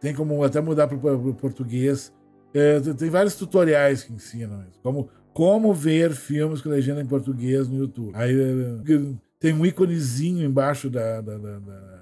Tem 0.00 0.14
como 0.14 0.42
até 0.44 0.60
mudar 0.60 0.86
para 0.86 0.96
o 0.96 1.34
português. 1.34 2.12
É, 2.54 2.80
tem 2.80 3.10
vários 3.10 3.34
tutoriais 3.34 4.04
que 4.04 4.12
ensinam 4.12 4.64
isso. 4.68 4.80
Como, 4.82 5.08
como 5.32 5.74
ver 5.74 6.12
filmes 6.12 6.60
com 6.60 6.68
legenda 6.68 7.00
em 7.00 7.06
português 7.06 7.68
no 7.68 7.78
YouTube. 7.78 8.12
Aí 8.14 8.32
é, 8.32 9.12
tem 9.38 9.52
um 9.52 9.66
íconezinho 9.66 10.46
embaixo 10.46 10.88
da, 10.88 11.20
da, 11.20 11.36
da, 11.36 11.58
da 11.58 11.98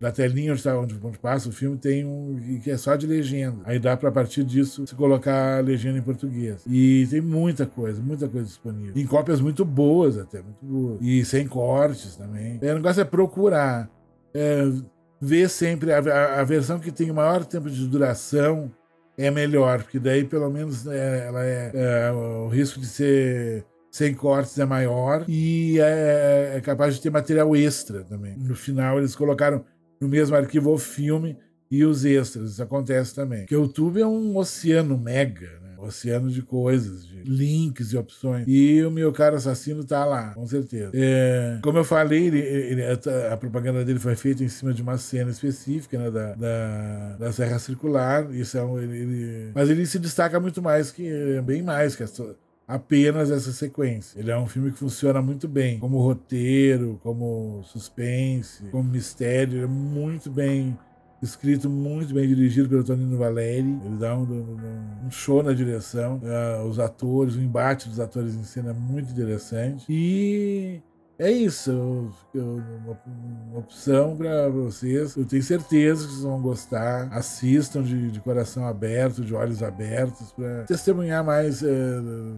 da 0.00 0.10
telinha 0.10 0.52
onde, 0.52 0.62
tá, 0.62 0.78
onde, 0.78 0.98
onde, 1.02 1.18
passa 1.18 1.50
o 1.50 1.52
filme 1.52 1.76
tem 1.76 2.06
um 2.06 2.58
que 2.64 2.70
é 2.70 2.76
só 2.78 2.96
de 2.96 3.06
legenda. 3.06 3.58
Aí 3.64 3.78
dá 3.78 3.94
para 3.98 4.08
a 4.08 4.12
partir 4.12 4.42
disso 4.42 4.86
se 4.86 4.94
colocar 4.94 5.58
a 5.58 5.60
legenda 5.60 5.98
em 5.98 6.02
português. 6.02 6.64
E 6.66 7.06
tem 7.10 7.20
muita 7.20 7.66
coisa, 7.66 8.00
muita 8.00 8.26
coisa 8.26 8.46
disponível. 8.46 8.94
Em 8.96 9.06
cópias 9.06 9.42
muito 9.42 9.62
boas 9.62 10.16
até, 10.16 10.40
muito 10.40 10.64
boas. 10.64 10.98
E 11.02 11.22
sem 11.26 11.46
cortes 11.46 12.16
também. 12.16 12.56
O 12.56 12.74
negócio 12.74 13.02
é 13.02 13.04
procurar. 13.04 13.90
É, 14.32 14.72
ver 15.20 15.48
sempre 15.48 15.92
a, 15.92 15.98
a, 15.98 16.40
a, 16.40 16.44
versão 16.44 16.78
que 16.78 16.90
tem 16.90 17.10
o 17.10 17.14
maior 17.14 17.44
tempo 17.44 17.68
de 17.68 17.86
duração 17.86 18.70
é 19.18 19.30
melhor, 19.30 19.82
porque 19.82 19.98
daí 19.98 20.24
pelo 20.24 20.50
menos 20.50 20.86
é, 20.86 21.26
ela 21.26 21.44
é, 21.44 21.70
é, 21.74 22.12
o 22.12 22.48
risco 22.48 22.80
de 22.80 22.86
ser 22.86 23.66
sem 23.90 24.14
cortes 24.14 24.58
é 24.58 24.64
maior 24.64 25.24
e 25.28 25.78
é, 25.80 26.54
é 26.56 26.60
capaz 26.60 26.94
de 26.94 27.02
ter 27.02 27.10
material 27.10 27.54
extra 27.54 28.04
também. 28.04 28.36
No 28.38 28.54
final 28.54 28.98
eles 28.98 29.14
colocaram 29.14 29.64
no 30.00 30.08
mesmo 30.08 30.36
arquivo 30.36 30.72
o 30.72 30.78
filme 30.78 31.36
e 31.70 31.84
os 31.84 32.04
extras. 32.04 32.52
Isso 32.52 32.62
acontece 32.62 33.14
também. 33.14 33.40
Porque 33.40 33.56
o 33.56 33.62
YouTube 33.62 34.00
é 34.00 34.06
um 34.06 34.36
oceano 34.36 34.96
mega? 34.96 35.59
Oceano 35.82 36.30
de 36.30 36.42
coisas, 36.42 37.06
de 37.06 37.22
links 37.22 37.92
e 37.92 37.96
opções. 37.96 38.44
E 38.46 38.82
o 38.84 38.90
meu 38.90 39.12
cara 39.12 39.36
assassino 39.36 39.84
tá 39.84 40.04
lá, 40.04 40.34
com 40.34 40.46
certeza. 40.46 40.90
É, 40.94 41.58
como 41.62 41.78
eu 41.78 41.84
falei, 41.84 42.26
ele, 42.26 42.38
ele, 42.38 42.82
a 43.30 43.36
propaganda 43.36 43.84
dele 43.84 43.98
foi 43.98 44.16
feita 44.16 44.42
em 44.42 44.48
cima 44.48 44.72
de 44.72 44.82
uma 44.82 44.98
cena 44.98 45.30
específica, 45.30 45.98
né, 45.98 46.10
da, 46.10 46.34
da, 46.34 47.16
da 47.18 47.32
Serra 47.32 47.58
Circular. 47.58 48.32
Isso 48.34 48.56
é 48.56 48.64
um, 48.64 48.78
ele, 48.78 48.96
ele, 48.96 49.52
mas 49.54 49.68
ele 49.70 49.86
se 49.86 49.98
destaca 49.98 50.38
muito 50.38 50.62
mais 50.62 50.90
que, 50.90 51.40
bem 51.44 51.62
mais 51.62 51.96
que 51.96 52.02
essa 52.02 52.36
apenas 52.70 53.30
essa 53.32 53.52
sequência. 53.52 54.18
Ele 54.18 54.30
é 54.30 54.38
um 54.38 54.46
filme 54.46 54.70
que 54.70 54.78
funciona 54.78 55.20
muito 55.20 55.48
bem, 55.48 55.80
como 55.80 56.00
roteiro, 56.00 57.00
como 57.02 57.62
suspense, 57.64 58.62
como 58.70 58.84
mistério, 58.84 59.64
é 59.64 59.66
muito 59.66 60.30
bem 60.30 60.78
escrito 61.22 61.68
muito 61.68 62.14
bem 62.14 62.26
dirigido 62.26 62.68
pelo 62.68 62.84
Tonino 62.84 63.18
Valeri. 63.18 63.78
Ele 63.84 63.96
dá 63.98 64.16
um, 64.16 64.22
um, 64.22 65.06
um 65.06 65.10
show 65.10 65.42
na 65.42 65.52
direção. 65.52 66.20
Uh, 66.22 66.66
os 66.66 66.78
atores, 66.78 67.34
o 67.34 67.40
embate 67.40 67.88
dos 67.88 68.00
atores 68.00 68.34
em 68.34 68.44
cena 68.44 68.70
é 68.70 68.74
muito 68.74 69.10
interessante. 69.12 69.84
E 69.88 70.80
é 71.20 71.30
isso. 71.30 71.70
Uma, 72.34 72.98
opção 73.58 74.16
para 74.16 74.48
vocês. 74.48 75.16
Eu 75.16 75.26
tenho 75.26 75.42
certeza 75.42 76.06
que 76.06 76.12
vocês 76.12 76.22
vão 76.22 76.40
gostar. 76.40 77.08
Assistam 77.12 77.82
de, 77.82 78.10
de 78.10 78.20
coração 78.20 78.64
aberto, 78.64 79.22
de 79.22 79.34
olhos 79.34 79.62
abertos, 79.62 80.32
para 80.32 80.62
testemunhar 80.64 81.22
mais, 81.22 81.62
é, 81.62 81.68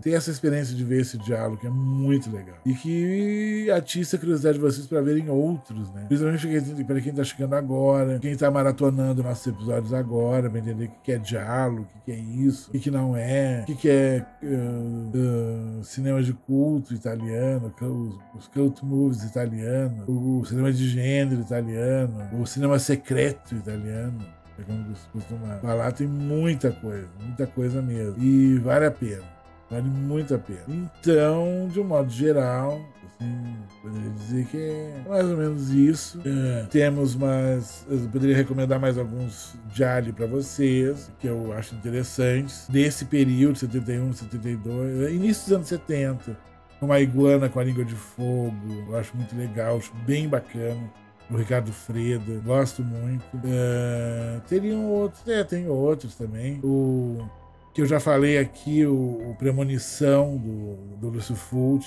ter 0.00 0.12
essa 0.12 0.30
experiência 0.30 0.74
de 0.74 0.82
ver 0.82 1.02
esse 1.02 1.16
diálogo, 1.18 1.58
que 1.58 1.66
é 1.66 1.70
muito 1.70 2.30
legal. 2.30 2.56
E 2.66 2.74
que 2.74 3.70
atiça 3.70 4.16
a 4.16 4.18
curiosidade 4.18 4.58
de 4.58 4.64
vocês 4.64 4.86
para 4.86 5.00
verem 5.00 5.30
outros, 5.30 5.88
né? 5.92 6.06
Principalmente 6.08 6.84
para 6.84 7.00
quem 7.00 7.10
está 7.10 7.22
chegando 7.22 7.54
agora, 7.54 8.18
quem 8.18 8.32
está 8.32 8.50
maratonando 8.50 9.22
nossos 9.22 9.46
episódios 9.46 9.94
agora, 9.94 10.50
para 10.50 10.58
entender 10.58 10.86
o 10.86 11.02
que 11.04 11.12
é 11.12 11.18
diálogo, 11.18 11.86
o 11.96 12.04
que 12.04 12.10
é 12.10 12.18
isso, 12.18 12.70
o 12.74 12.80
que 12.80 12.90
não 12.90 13.16
é, 13.16 13.64
o 13.68 13.76
que 13.76 13.88
é 13.88 14.26
uh, 14.42 15.78
uh, 15.78 15.84
cinema 15.84 16.20
de 16.20 16.32
culto 16.32 16.94
italiano, 16.94 17.72
os, 17.80 18.18
os 18.34 18.48
cult 18.72 18.84
movies 18.84 19.22
italiano, 19.24 20.04
o 20.06 20.44
cinema 20.44 20.72
de 20.72 20.88
gênero 20.88 21.40
italiano, 21.40 22.28
o 22.32 22.46
cinema 22.46 22.78
secreto 22.78 23.54
italiano. 23.54 24.18
É 24.58 24.62
como 24.64 24.84
costuma 25.12 25.56
falar, 25.56 25.92
tem 25.92 26.06
muita 26.06 26.70
coisa, 26.72 27.08
muita 27.20 27.46
coisa 27.46 27.80
mesmo. 27.80 28.22
E 28.22 28.58
vale 28.58 28.86
a 28.86 28.90
pena. 28.90 29.22
Vale 29.70 29.88
muito 29.88 30.34
a 30.34 30.38
pena. 30.38 30.60
Então, 30.68 31.68
de 31.72 31.80
um 31.80 31.84
modo 31.84 32.10
geral, 32.10 32.78
assim, 33.06 33.56
poderia 33.80 34.10
dizer 34.10 34.44
que 34.46 34.56
é 34.58 35.04
mais 35.08 35.26
ou 35.26 35.36
menos 35.38 35.70
isso. 35.70 36.20
É, 36.26 36.66
temos 36.70 37.14
mais. 37.14 37.86
Eu 37.88 37.98
poderia 38.10 38.36
recomendar 38.36 38.78
mais 38.78 38.98
alguns 38.98 39.54
Jali 39.74 40.12
para 40.12 40.26
vocês, 40.26 41.10
que 41.18 41.26
eu 41.26 41.50
acho 41.54 41.74
interessantes, 41.74 42.66
desse 42.68 43.06
período, 43.06 43.58
71, 43.58 44.12
72, 44.12 45.12
início 45.14 45.44
dos 45.44 45.52
anos 45.54 45.68
70 45.68 46.51
uma 46.84 47.00
iguana 47.00 47.48
com 47.48 47.60
a 47.60 47.64
língua 47.64 47.84
de 47.84 47.94
fogo. 47.94 48.54
Eu 48.88 48.96
acho 48.96 49.16
muito 49.16 49.36
legal, 49.36 49.76
acho 49.76 49.92
bem 50.06 50.28
bacana. 50.28 50.90
O 51.30 51.36
Ricardo 51.36 51.72
Freda, 51.72 52.40
gosto 52.44 52.82
muito. 52.82 53.24
Uh, 53.36 54.40
teriam 54.48 54.84
outros, 54.90 55.26
é, 55.26 55.42
tem 55.44 55.66
outros 55.68 56.14
também. 56.14 56.60
O 56.62 57.26
que 57.72 57.80
eu 57.80 57.86
já 57.86 57.98
falei 57.98 58.38
aqui, 58.38 58.84
o, 58.84 59.30
o 59.30 59.34
Premonição 59.38 60.36
do, 60.36 60.96
do 60.98 61.08
Lúcio 61.08 61.36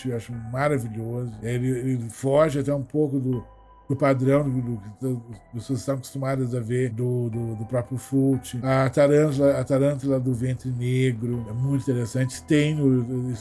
eu 0.05 0.17
acho 0.17 0.33
maravilhoso. 0.51 1.31
Ele, 1.43 1.69
ele 1.69 2.09
foge 2.09 2.59
até 2.59 2.73
um 2.73 2.81
pouco 2.81 3.19
do, 3.19 3.45
do 3.87 3.95
padrão 3.95 4.49
do, 4.49 4.81
do, 4.99 5.19
que 5.19 5.59
vocês 5.59 5.79
estão 5.79 5.95
acostumados 5.95 6.55
a 6.55 6.59
ver 6.59 6.89
do, 6.89 7.29
do, 7.29 7.55
do 7.55 7.65
próprio 7.65 7.97
Fulci. 7.97 8.59
A 8.63 8.89
tarântula, 8.89 9.59
a 9.59 9.63
tarântula 9.63 10.19
do 10.19 10.33
ventre 10.33 10.69
negro 10.71 11.45
é 11.47 11.53
muito 11.53 11.83
interessante. 11.83 12.41
Tem 12.43 12.73
no, 12.73 13.33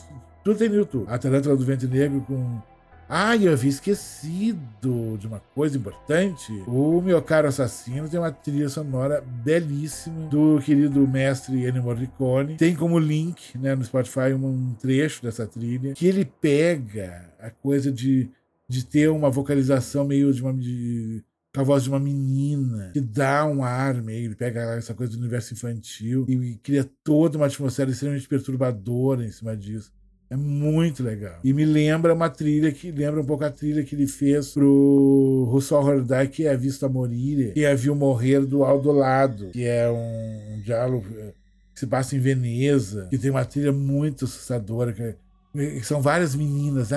tudo 0.44 0.58
tem 0.58 0.68
no 0.68 0.76
YouTube. 0.76 1.06
A 1.08 1.18
Tarântula 1.18 1.56
do 1.56 1.64
Vento 1.64 1.88
Negro 1.88 2.20
com. 2.20 2.62
Ah, 3.08 3.36
eu 3.36 3.52
havia 3.52 3.68
esquecido 3.68 5.18
de 5.18 5.26
uma 5.26 5.38
coisa 5.54 5.76
importante. 5.76 6.52
O 6.66 7.00
meu 7.02 7.20
caro 7.20 7.48
assassino 7.48 8.08
tem 8.08 8.18
uma 8.18 8.32
trilha 8.32 8.68
sonora 8.68 9.20
belíssima 9.20 10.26
do 10.28 10.58
querido 10.60 11.06
mestre 11.06 11.66
Ennio 11.66 11.82
Morricone. 11.82 12.56
Tem 12.56 12.74
como 12.74 12.98
link 12.98 13.58
né, 13.58 13.74
no 13.74 13.84
Spotify 13.84 14.32
um 14.32 14.74
trecho 14.80 15.22
dessa 15.22 15.46
trilha 15.46 15.92
que 15.92 16.06
ele 16.06 16.24
pega 16.24 17.30
a 17.38 17.50
coisa 17.50 17.92
de, 17.92 18.28
de 18.66 18.84
ter 18.84 19.08
uma 19.08 19.30
vocalização 19.30 20.04
meio 20.04 20.32
de 20.32 20.42
uma. 20.42 20.52
De, 20.52 21.22
com 21.54 21.60
a 21.60 21.64
voz 21.64 21.84
de 21.84 21.88
uma 21.88 22.00
menina, 22.00 22.90
que 22.92 23.00
dá 23.00 23.46
um 23.46 23.62
ar 23.62 24.02
meio, 24.02 24.24
ele 24.24 24.34
pega 24.34 24.74
essa 24.74 24.92
coisa 24.92 25.12
do 25.12 25.20
universo 25.20 25.54
infantil 25.54 26.26
e 26.28 26.56
cria 26.60 26.84
toda 27.04 27.38
uma 27.38 27.46
atmosfera 27.46 27.90
extremamente 27.90 28.26
perturbadora 28.26 29.24
em 29.24 29.30
cima 29.30 29.56
disso. 29.56 29.92
É 30.34 30.36
muito 30.36 31.00
legal. 31.00 31.38
E 31.44 31.52
me 31.52 31.64
lembra 31.64 32.12
uma 32.12 32.28
trilha 32.28 32.72
que 32.72 32.90
lembra 32.90 33.20
um 33.20 33.24
pouco 33.24 33.44
a 33.44 33.50
trilha 33.50 33.84
que 33.84 33.94
ele 33.94 34.08
fez 34.08 34.52
pro 34.52 35.48
Russell 35.48 35.78
Hordai, 35.78 36.26
que 36.26 36.44
é 36.44 36.52
a 36.52 36.56
Vista 36.56 36.88
Morir, 36.88 37.52
que 37.54 37.64
é 37.64 37.72
Viu 37.76 37.94
Morrer 37.94 38.40
do 38.40 38.64
Aldo 38.64 38.90
Lado, 38.90 39.50
que 39.52 39.64
é 39.64 39.88
um, 39.88 40.54
um 40.56 40.60
diálogo 40.60 41.06
eh, 41.16 41.32
que 41.72 41.78
se 41.78 41.86
passa 41.86 42.16
em 42.16 42.18
Veneza, 42.18 43.06
que 43.10 43.16
tem 43.16 43.30
uma 43.30 43.44
trilha 43.44 43.70
muito 43.70 44.24
assustadora, 44.24 44.92
que, 44.92 45.14
que 45.54 45.86
são 45.86 46.02
várias 46.02 46.34
meninas. 46.34 46.90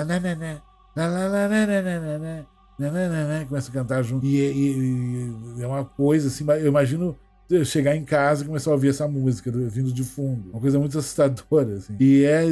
Começa 3.46 3.70
a 3.70 3.72
cantar 3.72 4.02
junto. 4.02 4.26
E, 4.26 4.36
e, 4.36 5.58
e, 5.58 5.62
é 5.62 5.66
uma 5.66 5.84
coisa 5.84 6.26
assim, 6.26 6.44
eu 6.44 6.66
imagino 6.66 7.16
eu 7.48 7.64
chegar 7.64 7.94
em 7.94 8.04
casa 8.04 8.42
e 8.42 8.46
começar 8.46 8.70
a 8.70 8.74
ouvir 8.74 8.88
essa 8.88 9.06
música 9.06 9.50
vindo 9.50 9.92
de 9.92 10.02
fundo. 10.02 10.50
Uma 10.50 10.60
coisa 10.60 10.78
muito 10.78 10.98
assustadora, 10.98 11.76
assim. 11.76 11.96
E 12.00 12.24
é 12.24 12.42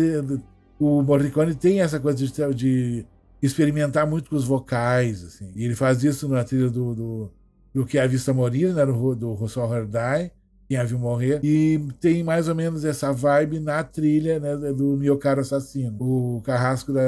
o 0.79 1.03
Morricone 1.03 1.55
tem 1.55 1.81
essa 1.81 1.99
coisa 1.99 2.19
de, 2.19 2.55
de, 2.55 3.07
experimentar 3.41 4.07
muito 4.07 4.31
com 4.31 4.37
os 4.37 4.45
vocais, 4.45 5.25
assim. 5.25 5.53
E 5.55 5.65
ele 5.65 5.75
faz 5.75 6.03
isso 6.05 6.29
na 6.29 6.45
trilha 6.45 6.71
do, 6.71 6.95
do, 6.95 7.33
do 7.73 7.87
Que 7.87 7.99
a 7.99 8.07
Vista 8.07 8.33
Morir, 8.33 8.75
né, 8.75 8.85
do, 8.85 9.15
do 9.15 9.33
Russell 9.33 9.73
Herdai, 9.75 10.31
Quem 10.69 10.77
a 10.77 10.85
Viu 10.85 10.99
Morrer. 10.99 11.41
E 11.43 11.81
tem 12.01 12.23
mais 12.23 12.49
ou 12.49 12.55
menos 12.55 12.85
essa 12.85 13.11
vibe 13.13 13.59
na 13.59 13.83
trilha 13.85 14.39
né, 14.39 14.57
do 14.73 14.97
Meu 14.97 15.17
Caro 15.17 15.41
Assassino, 15.41 15.97
o 15.99 16.43
Carrasco 16.43 16.93
da, 16.93 17.03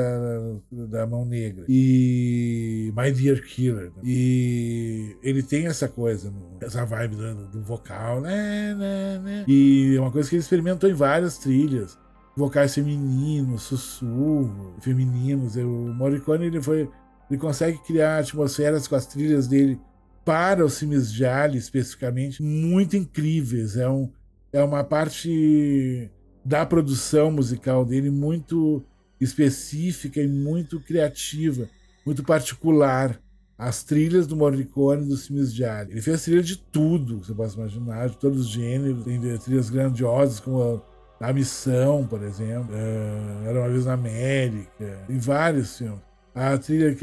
da 0.70 1.07
Mão 1.07 1.26
Negra. 1.26 1.64
E 1.68 2.92
My 2.96 3.12
Dear 3.12 3.42
Killer. 3.42 3.92
E 4.02 5.14
ele 5.22 5.42
tem 5.42 5.66
essa 5.66 5.88
coisa, 5.88 6.33
essa 6.61 6.87
vibe 6.87 7.16
do, 7.16 7.48
do 7.48 7.62
vocal, 7.62 8.22
né, 8.22 8.74
né, 8.74 9.18
né. 9.22 9.44
E 9.46 9.94
é 9.96 10.00
uma 10.00 10.11
coisa 10.11 10.28
que 10.28 10.37
ele 10.37 10.42
experimentou 10.42 10.88
em 10.88 10.94
várias 10.94 11.37
trilhas 11.37 11.98
vocais 12.38 12.72
femininos, 12.74 13.62
sussurro 13.62 14.74
femininos. 14.81 15.57
O 15.57 15.92
Morricone 15.92 16.46
ele 16.46 16.62
foi, 16.62 16.88
ele 17.29 17.38
consegue 17.38 17.79
criar 17.79 18.18
atmosferas 18.18 18.87
com 18.87 18.94
as 18.94 19.07
trilhas 19.07 19.48
dele 19.48 19.79
para 20.24 20.64
os 20.64 20.79
filmes 20.79 21.12
de 21.12 21.27
Ali 21.27 21.59
especificamente 21.59 22.42
muito 22.42 22.96
incríveis. 22.96 23.77
É, 23.77 23.88
um, 23.88 24.11
é 24.53 24.62
uma 24.62 24.85
parte 24.85 26.11
da 26.44 26.64
produção 26.64 27.33
musical 27.33 27.85
dele 27.85 28.11
muito 28.11 28.85
específica 29.20 30.20
e 30.20 30.29
muito 30.29 30.81
criativa, 30.81 31.68
muito 32.07 32.22
particular. 32.22 33.20
As 33.57 33.83
trilhas 33.83 34.24
do 34.24 34.37
Morricone 34.37 35.09
dos 35.09 35.27
filmes 35.27 35.53
de 35.53 35.64
Ali. 35.64 35.90
Ele 35.90 36.01
fez 36.01 36.22
trilha 36.22 36.44
de 36.44 36.57
tudo, 36.57 37.24
você 37.24 37.35
pode 37.35 37.55
imaginar, 37.55 38.09
de 38.09 38.16
todos 38.16 38.42
os 38.42 38.48
gêneros. 38.48 39.05
Tem 39.05 39.20
trilhas 39.38 39.68
grandiosas 39.68 40.38
como 40.38 40.81
a 41.20 41.33
Missão, 41.33 42.07
por 42.07 42.22
exemplo, 42.22 42.74
é, 42.74 43.48
Era 43.48 43.61
uma 43.61 43.68
vez 43.68 43.87
na 43.87 43.94
América, 43.94 44.98
em 45.09 45.18
vários 45.18 45.78
filmes. 45.78 46.09
A 46.35 46.57
trilha, 46.57 46.96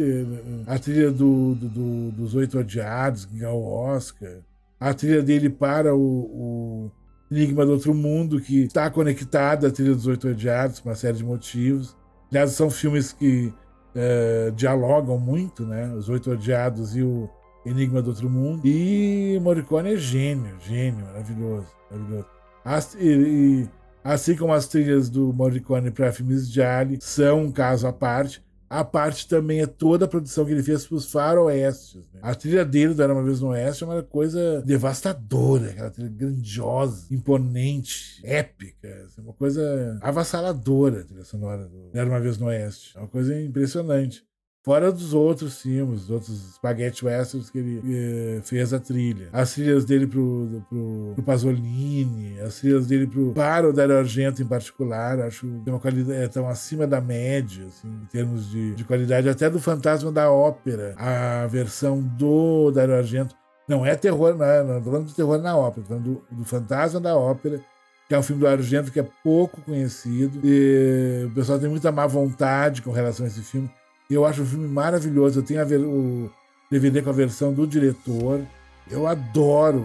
a 0.66 0.80
trilha 0.80 1.12
do, 1.12 1.56
do, 1.56 1.68
do, 1.68 2.12
dos 2.12 2.36
Oito 2.36 2.58
Odiados, 2.58 3.26
que 3.26 3.38
ganhou 3.38 3.62
o 3.62 3.68
Oscar. 3.68 4.38
A 4.80 4.94
trilha 4.94 5.22
dele 5.22 5.50
para 5.50 5.94
o, 5.94 6.00
o, 6.00 6.92
Enigma 7.30 7.66
do 7.66 7.74
Outro 7.74 7.94
Mundo, 7.94 8.40
que 8.40 8.64
está 8.64 8.90
conectada 8.90 9.68
à 9.68 9.72
trilha 9.72 9.94
dos 9.94 10.08
Oito 10.08 10.30
Odiados, 10.30 10.80
por 10.80 10.90
uma 10.90 10.96
série 10.96 11.18
de 11.18 11.24
motivos. 11.26 11.98
Aliás, 12.32 12.52
são 12.52 12.70
filmes 12.70 13.12
que 13.12 13.54
é, 13.94 14.52
dialogam 14.56 15.20
muito, 15.20 15.66
né? 15.66 15.94
Os 15.94 16.08
Oito 16.08 16.32
Odiados 16.32 16.96
e 16.96 17.02
o 17.02 17.30
Enigma 17.66 18.02
do 18.02 18.12
Outro 18.12 18.30
Mundo. 18.30 18.62
E 18.66 19.38
Morricone 19.42 19.94
é 19.94 19.98
gênio, 19.98 20.56
gênio, 20.62 21.06
maravilhoso, 21.06 21.68
maravilhoso. 21.92 22.28
As, 22.64 22.96
e, 22.96 23.08
e 23.08 23.70
Assim 24.06 24.36
como 24.36 24.54
as 24.54 24.68
trilhas 24.68 25.10
do 25.10 25.34
Morricone 25.34 25.90
para 25.90 26.12
filmes 26.12 26.48
de 26.48 26.62
Ali 26.62 27.00
são 27.02 27.46
um 27.46 27.52
caso 27.52 27.88
à 27.88 27.92
parte, 27.92 28.40
a 28.70 28.84
parte 28.84 29.28
também 29.28 29.62
é 29.62 29.66
toda 29.66 30.06
a 30.06 30.08
produção 30.08 30.46
que 30.46 30.52
ele 30.52 30.62
fez 30.62 30.86
para 30.86 30.96
os 30.96 31.12
faroestes. 31.12 32.08
Né? 32.14 32.20
A 32.22 32.36
trilha 32.36 32.64
dele 32.64 32.94
do 32.94 33.02
Era 33.02 33.14
Uma 33.14 33.24
Vez 33.24 33.42
no 33.42 33.48
Oeste 33.48 33.84
é 33.84 33.88
uma 33.88 34.04
coisa 34.04 34.62
devastadora, 34.62 35.72
aquela 35.72 35.90
trilha 35.90 36.10
grandiosa, 36.10 37.08
imponente, 37.10 38.22
épica, 38.24 39.06
assim, 39.08 39.22
uma 39.22 39.34
coisa 39.34 39.98
avassaladora 40.04 41.02
a 41.02 41.04
trilha 41.04 41.26
sonora 41.26 41.68
do 41.68 41.90
Era 41.92 42.08
Uma 42.08 42.20
Vez 42.20 42.38
no 42.38 42.46
Oeste. 42.46 42.96
É 42.96 43.00
uma 43.00 43.08
coisa 43.08 43.42
impressionante. 43.42 44.24
Fora 44.66 44.92
dos 44.92 45.14
outros 45.14 45.62
filmes, 45.62 46.02
dos 46.02 46.10
outros 46.10 46.56
spaghetti 46.56 47.06
westerns 47.06 47.52
que 47.52 47.60
ele 47.60 47.82
eh, 47.86 48.42
fez 48.42 48.74
a 48.74 48.80
trilha. 48.80 49.30
As 49.32 49.54
trilhas 49.54 49.86
dele 49.86 50.08
pro, 50.08 50.64
pro, 50.68 51.12
pro 51.14 51.24
Pasolini, 51.24 52.40
as 52.40 52.56
trilhas 52.56 52.88
dele 52.88 53.06
pro, 53.06 53.32
para 53.34 53.70
o 53.70 53.72
Dario 53.72 53.96
Argento 53.96 54.42
em 54.42 54.46
particular, 54.48 55.20
acho 55.20 55.42
que 55.42 55.60
tem 55.64 55.72
uma 55.72 55.80
qualidade 55.80 56.20
é, 56.20 56.28
tão 56.28 56.50
acima 56.50 56.88
da 56.88 57.00
média, 57.00 57.68
assim, 57.68 57.88
em 57.88 58.06
termos 58.08 58.50
de, 58.50 58.74
de 58.74 58.84
qualidade, 58.84 59.30
até 59.30 59.52
do 59.52 59.60
Fantasma 59.60 60.12
da 60.12 60.32
Ópera, 60.32 60.96
a 60.98 61.46
versão 61.46 62.02
do 62.02 62.72
Dario 62.72 62.96
Argento. 62.96 63.36
Não 63.70 63.86
é 63.86 63.94
terror, 63.96 64.36
não, 64.36 64.46
é, 64.46 64.64
não 64.64 64.84
falando 64.84 65.06
de 65.06 65.14
terror 65.14 65.38
na 65.38 65.56
ópera, 65.56 65.86
falando 65.86 66.04
do, 66.04 66.38
do 66.38 66.44
Fantasma 66.44 67.00
da 67.00 67.16
Ópera, 67.16 67.62
que 68.08 68.16
é 68.16 68.18
um 68.18 68.24
filme 68.24 68.42
do 68.42 68.48
Argento 68.48 68.92
que 68.92 69.00
é 69.00 69.08
pouco 69.24 69.62
conhecido. 69.62 70.40
E 70.44 71.26
o 71.28 71.32
pessoal 71.36 71.60
tem 71.60 71.70
muita 71.70 71.92
má 71.92 72.08
vontade 72.08 72.82
com 72.82 72.90
relação 72.90 73.28
a 73.28 73.30
esse 73.30 73.42
filme. 73.42 73.70
Eu 74.10 74.26
acho 74.26 74.44
o 74.44 74.46
filme 74.46 74.68
maravilhoso. 74.68 75.40
Eu 75.40 75.44
tenho 75.44 75.66
ver, 75.66 75.80
o 75.80 76.32
DVD 76.70 77.02
com 77.02 77.10
a 77.10 77.14
versão 77.14 77.54
do 77.54 77.66
diretor. 77.66 78.42
Eu 78.90 79.08
adoro 79.08 79.84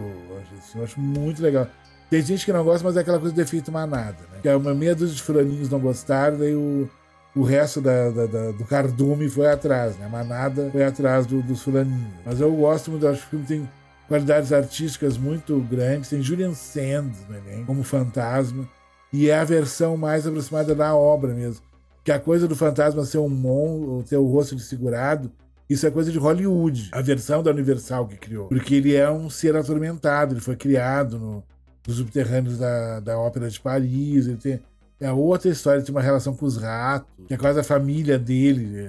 eu 0.75 0.83
acho 0.83 0.99
muito 0.99 1.41
legal. 1.41 1.67
Tem 2.09 2.21
gente 2.21 2.45
que 2.45 2.53
não 2.53 2.63
gosta, 2.63 2.85
mas 2.85 2.97
é 2.97 3.01
aquela 3.01 3.19
coisa 3.19 3.33
do 3.33 3.41
efeito 3.41 3.71
manada, 3.71 4.17
né? 4.31 4.39
Que 4.41 4.49
é 4.49 4.55
uma 4.55 4.73
meia 4.73 4.93
dúzia 4.93 5.15
de 5.15 5.21
fulaninhos 5.21 5.69
não 5.69 5.79
gostaram, 5.79 6.37
daí 6.37 6.53
o, 6.53 6.89
o 7.35 7.41
resto 7.41 7.79
da, 7.79 8.09
da, 8.09 8.25
da, 8.25 8.51
do 8.51 8.65
cardume 8.65 9.29
foi 9.29 9.47
atrás, 9.47 9.97
né? 9.97 10.05
A 10.05 10.09
manada 10.09 10.69
foi 10.71 10.83
atrás 10.83 11.25
do, 11.25 11.41
dos 11.41 11.61
fulaninhos. 11.61 12.13
Mas 12.25 12.41
eu 12.41 12.51
gosto 12.53 12.91
muito, 12.91 13.07
acho 13.07 13.21
que 13.21 13.27
o 13.27 13.29
filme 13.29 13.45
tem 13.45 13.69
qualidades 14.07 14.51
artísticas 14.51 15.17
muito 15.17 15.57
grandes. 15.61 16.09
Tem 16.09 16.21
Julian 16.21 16.53
Sands 16.53 17.19
né, 17.29 17.63
como 17.65 17.81
fantasma. 17.81 18.67
E 19.13 19.29
é 19.29 19.37
a 19.37 19.43
versão 19.43 19.95
mais 19.95 20.27
aproximada 20.27 20.75
da 20.75 20.93
obra 20.93 21.33
mesmo. 21.33 21.63
Que 22.03 22.11
a 22.11 22.19
coisa 22.19 22.47
do 22.47 22.55
fantasma 22.55 23.05
ser 23.05 23.19
um 23.19 23.29
monstro, 23.29 24.03
ter 24.07 24.17
o 24.17 24.25
rosto 24.25 24.55
desfigurado, 24.55 25.31
isso 25.69 25.87
é 25.87 25.91
coisa 25.91 26.11
de 26.11 26.17
Hollywood. 26.17 26.89
A 26.91 27.01
versão 27.01 27.41
da 27.41 27.51
Universal 27.51 28.05
que 28.05 28.17
criou. 28.17 28.47
Porque 28.47 28.75
ele 28.75 28.93
é 28.93 29.09
um 29.09 29.29
ser 29.29 29.55
atormentado, 29.55 30.33
ele 30.33 30.41
foi 30.41 30.55
criado 30.57 31.17
no, 31.17 31.43
nos 31.87 31.95
subterrâneos 31.97 32.57
da, 32.57 32.99
da 32.99 33.17
Ópera 33.17 33.49
de 33.49 33.59
Paris. 33.59 34.27
Ele 34.27 34.37
tem, 34.37 34.59
é 34.99 35.11
outra 35.11 35.49
história, 35.49 35.77
ele 35.77 35.85
tem 35.85 35.95
uma 35.95 36.01
relação 36.01 36.35
com 36.35 36.45
os 36.45 36.57
ratos, 36.57 37.09
que 37.25 37.33
é 37.33 37.37
quase 37.37 37.59
a 37.59 37.63
família 37.63 38.19
dele. 38.19 38.79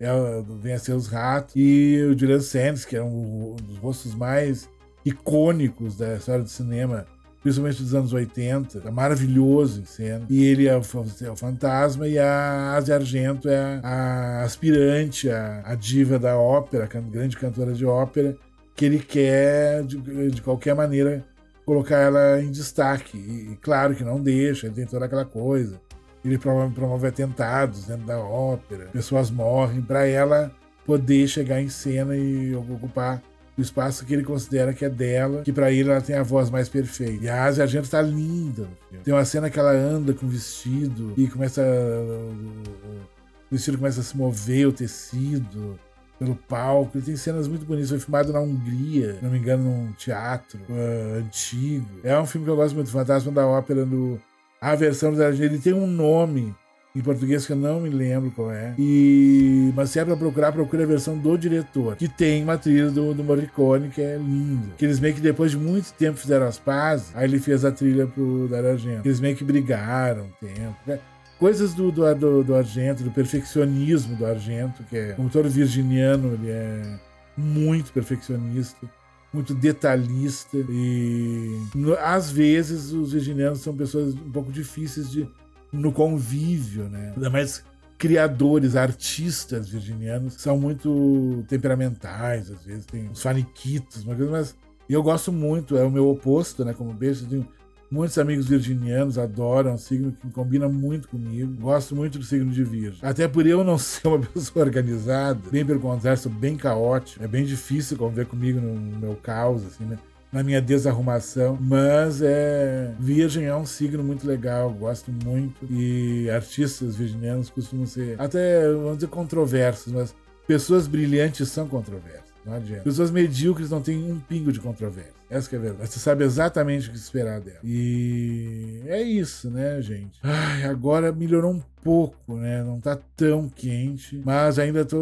É, 0.00 0.06
é, 0.06 0.42
vem 0.60 0.74
a 0.74 0.78
ser 0.78 0.92
os 0.92 1.06
ratos. 1.06 1.54
E 1.56 2.02
o 2.02 2.18
Julian 2.18 2.40
Sands, 2.40 2.84
que 2.84 2.96
é 2.96 3.02
um, 3.02 3.52
um 3.52 3.56
dos 3.56 3.78
rostos 3.78 4.14
mais 4.14 4.68
icônicos 5.04 5.96
da 5.96 6.16
história 6.16 6.42
do 6.42 6.50
cinema, 6.50 7.06
principalmente 7.48 7.82
dos 7.82 7.94
anos 7.94 8.12
80, 8.12 8.82
é 8.84 8.90
maravilhoso 8.90 9.80
em 9.80 9.84
cena. 9.84 10.26
E 10.28 10.44
ele 10.44 10.68
é 10.68 10.76
o, 10.76 10.82
é 11.22 11.30
o 11.30 11.36
fantasma 11.36 12.06
e 12.06 12.18
a 12.18 12.74
Asia 12.74 12.94
Argento 12.94 13.48
é 13.48 13.80
a, 13.82 14.42
aspirante, 14.42 15.30
a, 15.30 15.62
a, 15.64 15.74
diva 15.74 16.18
da 16.18 16.36
ópera, 16.36 16.84
a 16.84 17.00
grande 17.00 17.36
cantora 17.36 17.72
de 17.72 17.86
ópera, 17.86 18.36
que 18.74 18.84
ele 18.84 18.98
quer, 18.98 19.82
de, 19.84 20.30
de 20.30 20.42
qualquer 20.42 20.74
maneira, 20.74 21.24
colocar 21.64 21.96
ela 21.96 22.40
em 22.40 22.50
destaque. 22.50 23.16
E, 23.16 23.52
e, 23.52 23.56
claro 23.56 23.94
que 23.94 24.04
não 24.04 24.20
deixa, 24.20 24.66
ele 24.66 24.74
tem 24.74 24.86
toda 24.86 25.06
aquela 25.06 25.24
coisa. 25.24 25.80
Ele 26.22 26.36
promove, 26.36 26.74
promove 26.74 27.06
atentados 27.06 27.86
dentro 27.86 28.06
da 28.06 28.18
ópera, 28.18 28.86
pessoas 28.92 29.30
morrem, 29.30 29.80
para 29.80 30.06
ela 30.06 30.52
poder 30.84 31.26
chegar 31.28 31.62
em 31.62 31.68
cena 31.68 32.16
e 32.16 32.54
ocupar 32.54 33.22
o 33.58 33.60
espaço 33.60 34.06
que 34.06 34.14
ele 34.14 34.22
considera 34.22 34.72
que 34.72 34.84
é 34.84 34.88
dela, 34.88 35.42
que 35.42 35.52
para 35.52 35.72
ele 35.72 35.90
ela 35.90 36.00
tem 36.00 36.14
a 36.14 36.22
voz 36.22 36.48
mais 36.48 36.68
perfeita. 36.68 37.24
E 37.24 37.28
a 37.28 37.44
Asia 37.44 37.64
Argento 37.64 37.90
tá 37.90 38.00
linda. 38.00 38.68
Tem 39.02 39.12
uma 39.12 39.24
cena 39.24 39.50
que 39.50 39.58
ela 39.58 39.72
anda 39.72 40.14
com 40.14 40.28
vestido 40.28 41.12
e 41.16 41.26
começa. 41.26 41.60
O 41.60 43.50
vestido 43.50 43.76
começa 43.76 44.00
a 44.00 44.04
se 44.04 44.16
mover, 44.16 44.68
o 44.68 44.72
tecido 44.72 45.78
pelo 46.20 46.36
palco. 46.36 46.96
Ele 46.96 47.04
tem 47.04 47.16
cenas 47.16 47.48
muito 47.48 47.66
bonitas. 47.66 47.90
Foi 47.90 47.98
filmado 47.98 48.32
na 48.32 48.40
Hungria, 48.40 49.14
se 49.14 49.24
não 49.24 49.30
me 49.30 49.38
engano, 49.38 49.64
num 49.64 49.92
teatro 49.92 50.60
uh, 50.68 51.18
antigo. 51.18 51.88
É 52.04 52.18
um 52.18 52.26
filme 52.26 52.44
que 52.44 52.50
eu 52.50 52.56
gosto 52.56 52.76
muito, 52.76 52.90
Fantasma 52.90 53.32
da 53.32 53.44
Ópera. 53.44 53.84
No... 53.84 54.20
A 54.60 54.76
versão 54.76 55.12
da 55.12 55.30
ele 55.30 55.58
tem 55.58 55.72
um 55.72 55.86
nome 55.86 56.54
em 56.98 57.02
português 57.02 57.46
que 57.46 57.52
eu 57.52 57.56
não 57.56 57.80
me 57.80 57.88
lembro 57.88 58.30
qual 58.32 58.50
é. 58.50 58.74
E... 58.78 59.72
Mas 59.76 59.90
se 59.90 60.00
é 60.00 60.04
pra 60.04 60.16
procurar, 60.16 60.52
procura 60.52 60.82
a 60.82 60.86
versão 60.86 61.16
do 61.16 61.36
diretor, 61.36 61.96
que 61.96 62.08
tem 62.08 62.42
uma 62.42 62.58
trilha 62.58 62.90
do, 62.90 63.14
do 63.14 63.22
Morricone 63.22 63.88
que 63.88 64.00
é 64.00 64.16
lindo. 64.16 64.72
Que 64.76 64.84
eles 64.84 64.98
meio 64.98 65.14
que 65.14 65.20
depois 65.20 65.52
de 65.52 65.56
muito 65.56 65.92
tempo 65.92 66.18
fizeram 66.18 66.46
as 66.46 66.58
pazes, 66.58 67.12
aí 67.14 67.24
ele 67.24 67.38
fez 67.38 67.64
a 67.64 67.70
trilha 67.70 68.06
pro 68.06 68.48
Dario 68.48 68.70
Argento. 68.70 69.06
Eles 69.06 69.20
meio 69.20 69.36
que 69.36 69.44
brigaram 69.44 70.24
um 70.24 70.46
tempo. 70.46 70.76
Né? 70.86 70.98
coisas 71.38 71.72
do, 71.72 71.92
do, 71.92 72.14
do, 72.16 72.42
do, 72.42 72.54
Argento, 72.54 73.04
do 73.04 73.12
perfeccionismo 73.12 74.16
do 74.16 74.26
Argento, 74.26 74.82
que 74.84 74.96
é, 74.96 75.12
como 75.12 75.30
todo 75.30 75.48
virginiano, 75.48 76.34
ele 76.34 76.50
é 76.50 76.98
muito 77.36 77.92
perfeccionista, 77.92 78.90
muito 79.32 79.54
detalhista 79.54 80.56
e 80.56 81.56
às 82.02 82.30
vezes 82.30 82.92
os 82.92 83.12
virginianos 83.12 83.60
são 83.60 83.76
pessoas 83.76 84.14
um 84.14 84.30
pouco 84.30 84.50
difíceis 84.50 85.10
de 85.10 85.28
no 85.72 85.92
convívio, 85.92 86.88
né? 86.88 87.12
Ainda 87.16 87.30
mais 87.30 87.64
criadores, 87.96 88.76
artistas 88.76 89.68
virginianos 89.68 90.34
são 90.34 90.58
muito 90.58 91.44
temperamentais, 91.48 92.50
às 92.50 92.64
vezes 92.64 92.86
tem 92.86 93.08
uns 93.08 93.20
faniquitos, 93.20 94.04
mas 94.04 94.54
eu 94.88 95.02
gosto 95.02 95.32
muito, 95.32 95.76
é 95.76 95.82
o 95.82 95.90
meu 95.90 96.08
oposto, 96.08 96.64
né? 96.64 96.72
Como 96.72 96.92
beijo, 96.92 97.26
tenho 97.26 97.46
Muitos 97.90 98.18
amigos 98.18 98.46
virginianos 98.46 99.16
adoram 99.16 99.74
o 99.74 99.78
signo 99.78 100.12
que 100.12 100.30
combina 100.30 100.68
muito 100.68 101.08
comigo. 101.08 101.54
Gosto 101.54 101.96
muito 101.96 102.18
do 102.18 102.24
signo 102.24 102.52
de 102.52 102.62
Virgem. 102.62 103.00
Até 103.02 103.26
por 103.26 103.46
eu 103.46 103.64
não 103.64 103.78
ser 103.80 104.08
uma 104.08 104.18
pessoa 104.18 104.66
organizada, 104.66 105.40
bem 105.50 105.64
pelo 105.64 105.80
contrário, 105.80 106.20
sou 106.20 106.30
bem 106.30 106.54
caótico. 106.54 107.24
É 107.24 107.26
bem 107.26 107.46
difícil 107.46 107.96
conviver 107.96 108.26
comigo 108.26 108.60
no 108.60 108.98
meu 108.98 109.16
caos, 109.16 109.64
assim, 109.64 109.84
né? 109.84 109.98
Na 110.32 110.42
minha 110.42 110.60
desarrumação, 110.60 111.58
mas 111.60 112.20
é 112.22 112.92
Virgem 112.98 113.46
é 113.46 113.56
um 113.56 113.66
signo 113.66 114.02
muito 114.02 114.26
legal, 114.26 114.70
gosto 114.70 115.10
muito 115.10 115.66
e 115.70 116.28
artistas 116.30 116.96
virginianos 116.96 117.50
costumam 117.50 117.86
ser 117.86 118.20
até 118.20 118.70
vamos 118.72 118.96
dizer 118.96 119.08
controversos, 119.08 119.92
mas 119.92 120.14
pessoas 120.46 120.86
brilhantes 120.86 121.48
são 121.48 121.66
controversas. 121.66 122.28
Não 122.48 122.54
adianta. 122.54 122.82
Pessoas 122.82 123.10
medíocres 123.10 123.68
não 123.68 123.82
têm 123.82 124.10
um 124.10 124.18
pingo 124.18 124.50
de 124.50 124.58
controvérsia. 124.58 125.12
Essa 125.28 125.54
é 125.54 125.58
a 125.58 125.60
verdade. 125.60 125.90
Você 125.90 125.98
sabe 125.98 126.24
exatamente 126.24 126.88
o 126.88 126.92
que 126.92 126.96
esperar 126.96 127.40
dela. 127.40 127.58
E 127.62 128.80
é 128.86 129.02
isso, 129.02 129.50
né, 129.50 129.82
gente? 129.82 130.18
Ai, 130.22 130.64
agora 130.64 131.12
melhorou 131.12 131.52
um 131.52 131.62
pouco, 131.82 132.36
né? 132.36 132.62
Não 132.62 132.80
tá 132.80 132.98
tão 133.16 133.48
quente, 133.48 134.20
mas 134.24 134.58
ainda 134.58 134.84
tô. 134.84 134.96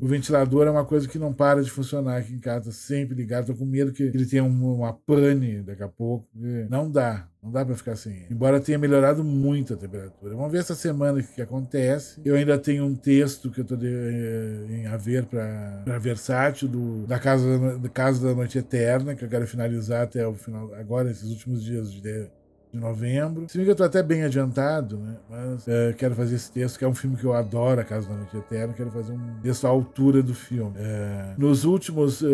O 0.00 0.06
ventilador 0.06 0.66
é 0.66 0.70
uma 0.70 0.84
coisa 0.84 1.08
que 1.08 1.18
não 1.18 1.32
para 1.32 1.62
de 1.62 1.70
funcionar 1.70 2.18
aqui 2.18 2.34
em 2.34 2.38
casa, 2.38 2.72
sempre 2.72 3.14
ligado. 3.14 3.46
Tô 3.46 3.54
com 3.54 3.64
medo 3.64 3.92
que 3.92 4.02
ele 4.02 4.26
tenha 4.26 4.44
uma 4.44 4.92
pane 4.92 5.62
daqui 5.62 5.82
a 5.82 5.88
pouco. 5.88 6.26
Não 6.68 6.90
dá, 6.90 7.28
não 7.42 7.50
dá 7.50 7.64
para 7.64 7.74
ficar 7.74 7.94
ele. 8.06 8.26
Embora 8.30 8.60
tenha 8.60 8.78
melhorado 8.78 9.22
muito 9.22 9.74
a 9.74 9.76
temperatura. 9.76 10.34
Vamos 10.34 10.52
ver 10.52 10.58
essa 10.58 10.74
semana 10.74 11.18
o 11.18 11.22
que, 11.22 11.40
acontece. 11.40 12.20
Eu 12.24 12.34
ainda 12.34 12.58
tenho 12.58 12.84
um 12.84 12.94
texto 12.94 13.50
que 13.50 13.60
eu 13.60 13.64
de, 13.64 13.86
eh, 13.86 14.66
em 14.70 14.86
haver 14.86 15.26
para 15.26 15.98
Versátil, 15.98 16.68
do, 16.68 17.06
da, 17.06 17.18
casa, 17.18 17.78
da 17.78 17.88
Casa 17.88 18.26
da 18.26 18.34
Noite 18.34 18.58
Eterna, 18.58 19.14
que 19.14 19.24
eu 19.24 19.28
quero 19.28 19.46
finalizar 19.46 20.02
até 20.02 20.26
o 20.26 20.34
final, 20.34 20.72
agora, 20.74 21.10
esses 21.10 21.30
últimos 21.30 21.64
dias 21.64 21.92
de 21.92 22.28
de 22.72 22.78
novembro. 22.78 23.46
Se 23.48 23.56
me 23.56 23.64
engano, 23.64 23.72
eu 23.72 23.76
tô 23.76 23.84
até 23.84 24.02
bem 24.02 24.22
adiantado, 24.22 24.96
né? 24.98 25.16
Mas 25.28 25.66
é, 25.68 25.92
quero 25.92 26.14
fazer 26.14 26.34
esse 26.36 26.50
texto, 26.50 26.78
que 26.78 26.84
é 26.84 26.88
um 26.88 26.94
filme 26.94 27.16
que 27.16 27.24
eu 27.24 27.32
adoro, 27.32 27.80
A 27.80 27.84
Casa 27.84 28.08
da 28.08 28.14
Noite 28.14 28.36
Eterna. 28.36 28.74
Quero 28.74 28.90
fazer 28.90 29.12
um 29.12 29.40
texto 29.42 29.66
à 29.66 29.70
altura 29.70 30.22
do 30.22 30.34
filme. 30.34 30.72
É, 30.76 31.34
nos 31.38 31.64
últimos. 31.64 32.22
É, 32.22 32.26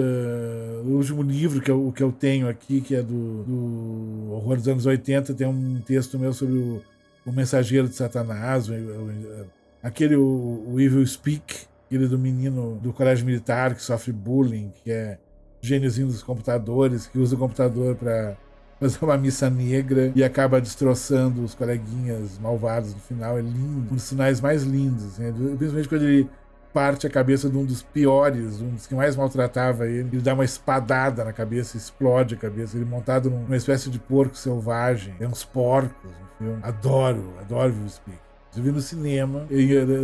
no 0.85 0.97
último 0.97 1.23
livro 1.23 1.61
que 1.61 1.71
eu, 1.71 1.93
que 1.95 2.03
eu 2.03 2.13
tenho 2.13 2.49
aqui, 2.49 2.81
que 2.81 2.95
é 2.95 3.03
do, 3.03 3.45
do 3.45 4.33
Horror 4.33 4.57
dos 4.57 4.69
anos 4.69 4.87
80, 4.87 5.35
tem 5.35 5.47
um 5.47 5.81
texto 5.81 6.19
meu 6.19 6.33
sobre 6.33 6.57
o, 6.57 6.83
o 7.27 7.33
Mensageiro 7.33 7.89
de 7.89 7.95
Satanás, 7.95 8.69
o, 8.69 8.75
o, 8.75 9.47
aquele 9.83 10.17
o, 10.17 10.65
o 10.67 10.81
Evil 10.81 11.07
Speak, 11.07 11.67
aquele 11.87 12.09
do 12.09 12.19
menino 12.19 12.79
do 12.83 12.93
colégio 12.93 13.27
militar 13.27 13.75
que 13.75 13.83
sofre 13.83 14.13
bullying, 14.13 14.73
que 14.83 14.91
é 14.91 15.19
gêniozinho 15.61 16.09
dos 16.09 16.23
computadores, 16.23 17.07
que 17.07 17.19
usa 17.19 17.37
o 17.37 17.39
computador 17.39 17.95
para 17.95 18.37
fazer 18.83 19.05
uma 19.05 19.17
missa 19.17 19.49
negra 19.49 20.13
e 20.15 20.25
acaba 20.25 20.61
destroçando 20.61 21.43
os 21.43 21.55
coleguinhas 21.55 22.39
malvados 22.39 22.93
no 22.93 23.01
final. 23.01 23.39
É 23.39 23.43
lindo, 23.43 23.93
um 23.93 23.95
dos 23.95 24.03
sinais 24.03 24.41
mais 24.41 24.63
lindos, 24.65 25.05
assim, 25.05 25.33
principalmente 25.33 25.89
quando 25.89 26.03
ele 26.03 26.29
parte 26.73 27.07
a 27.07 27.11
cabeça 27.11 27.51
de 27.51 27.57
um 27.57 27.65
dos 27.65 27.83
piores, 27.83 28.61
um 28.61 28.71
dos 28.71 28.87
que 28.87 28.95
mais 28.95 29.15
maltratava 29.15 29.87
ele. 29.87 30.09
Ele 30.13 30.23
dá 30.23 30.35
uma 30.35 30.45
espadada 30.45 31.25
na 31.25 31.33
cabeça, 31.33 31.77
explode 31.77 32.35
a 32.35 32.39
cabeça. 32.39 32.77
Ele 32.77 32.85
montado 32.85 33.31
numa 33.31 33.57
espécie 33.57 33.91
de 33.91 33.99
porco 33.99 34.37
selvagem. 34.37 35.15
É 35.21 35.27
uns 35.27 35.45
porcos 35.45 36.11
no 36.11 36.47
filme. 36.47 36.59
Adoro, 36.63 37.35
adoro 37.41 37.75
Will 37.75 37.89
Speak. 37.89 38.19
Eu 38.57 38.63
vi 38.63 38.73
no 38.73 38.81
cinema. 38.81 39.47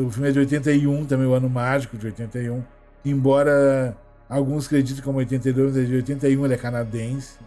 O 0.06 0.10
filme 0.10 0.28
é 0.28 0.32
de 0.32 0.38
81, 0.38 1.06
também 1.06 1.26
o 1.26 1.32
ano 1.32 1.48
mágico 1.48 1.96
de 1.96 2.06
81. 2.06 2.62
Embora 3.04 3.96
alguns 4.28 4.66
acreditem 4.66 5.02
como 5.02 5.18
82, 5.18 5.74
mas 5.74 5.84
é 5.84 5.86
de 5.86 5.94
81 5.94 6.44
ele 6.44 6.54
é 6.54 6.56
canadense 6.58 7.38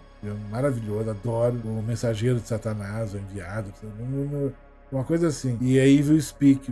maravilhoso, 0.49 1.09
adoro 1.09 1.59
o 1.65 1.81
Mensageiro 1.81 2.39
de 2.39 2.47
Satanás, 2.47 3.13
o 3.13 3.17
Enviado, 3.17 3.73
uma 4.91 5.03
coisa 5.03 5.27
assim. 5.27 5.57
E 5.61 5.79
aí 5.79 5.99
Evil 5.99 6.21
Speak, 6.21 6.71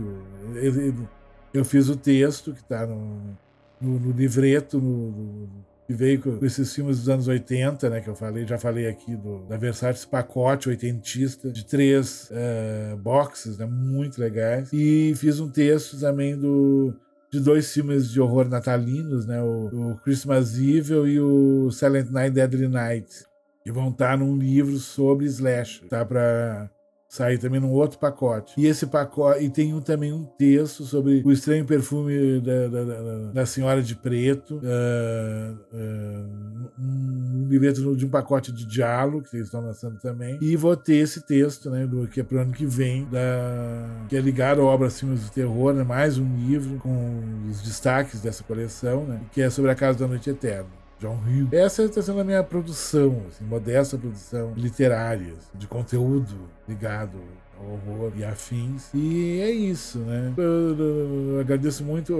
eu, 1.52 1.64
fiz 1.64 1.88
o 1.88 1.96
texto 1.96 2.52
que 2.52 2.60
está 2.60 2.86
no, 2.86 3.36
no, 3.80 3.98
no, 3.98 4.12
livreto, 4.12 4.80
no, 4.80 5.48
que 5.86 5.94
veio 5.94 6.20
com 6.20 6.44
esses 6.44 6.72
filmes 6.72 6.98
dos 6.98 7.08
anos 7.08 7.26
80, 7.26 7.90
né, 7.90 8.00
que 8.00 8.08
eu 8.08 8.14
falei, 8.14 8.46
já 8.46 8.58
falei 8.58 8.86
aqui 8.86 9.16
do, 9.16 9.40
da 9.46 9.56
Versace 9.56 10.06
pacote 10.06 10.68
oitentista, 10.68 11.50
de 11.50 11.64
três 11.64 12.30
uh, 12.30 12.96
boxes, 12.98 13.58
né, 13.58 13.66
muito 13.66 14.20
legais. 14.20 14.72
E 14.72 15.12
fiz 15.16 15.40
um 15.40 15.48
texto 15.48 15.98
também 15.98 16.38
do 16.38 16.94
de 17.30 17.38
dois 17.38 17.72
filmes 17.72 18.10
de 18.10 18.20
horror 18.20 18.48
natalinos, 18.48 19.24
né? 19.24 19.40
O, 19.40 19.92
o, 19.92 19.96
Christmas 19.98 20.58
Evil 20.58 21.06
e 21.06 21.20
o 21.20 21.70
Silent 21.70 22.10
Night 22.10 22.34
Deadly 22.34 22.66
Night, 22.66 23.24
que 23.62 23.70
vão 23.70 23.90
estar 23.90 24.16
num 24.18 24.36
livro 24.36 24.76
sobre 24.78 25.26
slash, 25.26 25.82
tá? 25.88 26.04
Para 26.04 26.70
sair 27.10 27.38
também 27.38 27.60
num 27.60 27.72
outro 27.72 27.98
pacote. 27.98 28.54
E 28.56 28.66
esse 28.66 28.86
pacote. 28.86 29.44
E 29.44 29.50
tem 29.50 29.74
um, 29.74 29.80
também 29.80 30.12
um 30.12 30.24
texto 30.24 30.84
sobre 30.84 31.22
o 31.24 31.32
estranho 31.32 31.64
perfume 31.64 32.40
da, 32.40 32.68
da, 32.68 32.84
da, 32.84 33.32
da 33.32 33.46
Senhora 33.46 33.82
de 33.82 33.96
Preto. 33.96 34.58
Uh, 34.58 35.58
uh, 35.72 36.70
um 36.78 37.48
livreto 37.48 37.96
de 37.96 38.06
um 38.06 38.08
pacote 38.08 38.52
de 38.52 38.64
diálogo, 38.64 39.24
que 39.28 39.36
eles 39.36 39.48
estão 39.48 39.60
lançando 39.60 39.98
também. 39.98 40.38
E 40.40 40.54
vou 40.54 40.76
ter 40.76 40.96
esse 40.96 41.26
texto, 41.26 41.68
né? 41.68 41.84
Do, 41.84 42.06
que 42.06 42.20
é 42.20 42.22
pro 42.22 42.38
ano 42.38 42.52
que 42.52 42.64
vem, 42.64 43.04
da, 43.06 44.06
que 44.08 44.16
é 44.16 44.20
ligado 44.20 44.60
à 44.60 44.64
obra 44.64 44.86
Acima 44.86 45.16
de 45.16 45.32
Terror, 45.32 45.74
né? 45.74 45.82
Mais 45.82 46.16
um 46.16 46.36
livro 46.36 46.78
com 46.78 47.20
os 47.50 47.60
destaques 47.60 48.20
dessa 48.20 48.44
coleção, 48.44 49.04
né? 49.04 49.20
Que 49.32 49.42
é 49.42 49.50
sobre 49.50 49.72
a 49.72 49.74
Casa 49.74 49.98
da 49.98 50.06
Noite 50.06 50.30
Eterna. 50.30 50.79
John 51.00 51.18
Hill. 51.26 51.48
Essa 51.50 51.82
está 51.82 52.02
sendo 52.02 52.20
a 52.20 52.24
minha 52.24 52.42
produção, 52.44 53.22
assim, 53.28 53.44
modesta 53.44 53.96
produção 53.96 54.52
literária, 54.54 55.32
assim, 55.32 55.58
de 55.58 55.66
conteúdo 55.66 56.34
ligado 56.68 57.18
ao 57.58 57.64
horror 57.72 58.12
e 58.16 58.24
afins. 58.24 58.90
E 58.92 59.40
é 59.40 59.50
isso, 59.50 59.98
né? 59.98 60.32
Eu, 60.36 60.44
eu, 60.44 61.30
eu 61.34 61.40
agradeço 61.40 61.82
muito, 61.82 62.14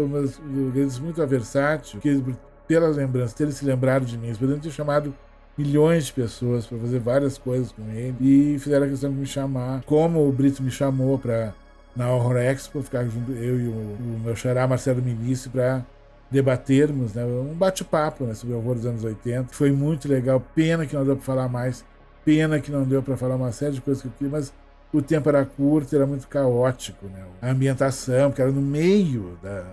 agradeço 0.70 1.02
muito 1.02 1.22
a 1.22 1.26
Versátil, 1.26 2.00
que 2.00 2.24
pela 2.66 2.88
lembrança, 2.88 3.34
ter 3.36 3.50
se 3.52 3.64
lembrado 3.64 4.06
de 4.06 4.16
mim, 4.16 4.32
podendo 4.34 4.60
ter 4.60 4.70
chamado 4.70 5.12
milhões 5.58 6.06
de 6.06 6.12
pessoas 6.12 6.64
para 6.66 6.78
fazer 6.78 7.00
várias 7.00 7.36
coisas 7.36 7.72
com 7.72 7.82
ele 7.90 8.16
e 8.20 8.58
fizeram 8.58 8.86
a 8.86 8.88
questão 8.88 9.10
de 9.10 9.16
me 9.16 9.26
chamar, 9.26 9.82
como 9.84 10.26
o 10.26 10.32
Brito 10.32 10.62
me 10.62 10.70
chamou 10.70 11.18
para 11.18 11.52
na 11.94 12.08
Horror 12.08 12.36
Expo, 12.36 12.80
ficar 12.80 13.04
junto 13.04 13.32
eu 13.32 13.60
e 13.60 13.66
o, 13.66 13.72
o 13.72 14.20
meu 14.24 14.36
xará 14.36 14.66
Marcelo 14.68 15.02
Milício 15.02 15.50
para 15.50 15.84
debatermos, 16.30 17.14
né, 17.14 17.24
um 17.24 17.54
bate-papo 17.54 18.24
né, 18.24 18.34
sobre 18.34 18.54
o 18.54 18.58
horror 18.58 18.76
dos 18.76 18.86
anos 18.86 19.04
80. 19.04 19.48
Foi 19.52 19.72
muito 19.72 20.08
legal, 20.08 20.40
pena 20.54 20.86
que 20.86 20.94
não 20.94 21.04
deu 21.04 21.16
para 21.16 21.24
falar 21.24 21.48
mais, 21.48 21.84
pena 22.24 22.60
que 22.60 22.70
não 22.70 22.84
deu 22.84 23.02
para 23.02 23.16
falar 23.16 23.34
uma 23.34 23.50
série 23.52 23.72
de 23.72 23.80
coisas 23.80 24.02
que 24.02 24.08
eu 24.08 24.12
queria, 24.12 24.30
mas 24.30 24.52
o 24.92 25.02
tempo 25.02 25.28
era 25.28 25.44
curto, 25.44 25.94
era 25.94 26.06
muito 26.06 26.26
caótico, 26.28 27.06
né? 27.06 27.24
A 27.40 27.50
ambientação, 27.50 28.30
que 28.30 28.40
era 28.42 28.50
no 28.50 28.60
meio 28.60 29.38
da, 29.42 29.64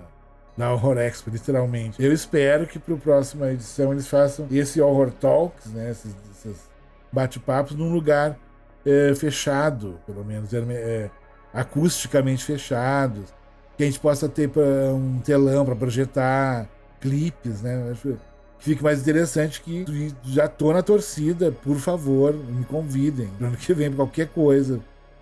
da 0.55 0.73
Horror 0.73 0.97
Expo, 0.97 1.29
literalmente. 1.29 2.01
Eu 2.01 2.11
espero 2.13 2.67
que 2.67 2.77
para 2.79 2.93
a 2.93 2.97
próxima 2.97 3.51
edição 3.51 3.91
eles 3.91 4.07
façam 4.07 4.47
esse 4.51 4.79
Horror 4.81 5.11
Talks, 5.11 5.67
né? 5.67 5.91
Esses, 5.91 6.15
esses 6.31 6.69
bate-papos 7.11 7.75
num 7.75 7.91
lugar 7.91 8.37
é, 8.85 9.13
fechado, 9.15 9.99
pelo 10.05 10.23
menos 10.23 10.53
é, 10.53 11.09
acusticamente 11.53 12.43
fechados, 12.43 13.33
que 13.77 13.83
a 13.83 13.85
gente 13.85 13.99
possa 13.99 14.27
ter 14.27 14.49
um 14.57 15.19
telão 15.19 15.63
para 15.63 15.75
projetar 15.75 16.67
clipes, 16.99 17.61
né? 17.61 17.91
Acho 17.91 18.09
que 18.09 18.17
fique 18.57 18.83
mais 18.83 18.99
interessante 18.99 19.61
que 19.61 19.85
já 20.23 20.47
tô 20.47 20.73
na 20.73 20.81
torcida, 20.81 21.51
por 21.51 21.77
favor, 21.77 22.33
me 22.33 22.65
convidem. 22.65 23.29
No 23.39 23.47
ano 23.47 23.57
que 23.57 23.73
vem, 23.73 23.89
pra 23.89 23.97
qualquer 23.97 24.29
coisa. 24.29 24.79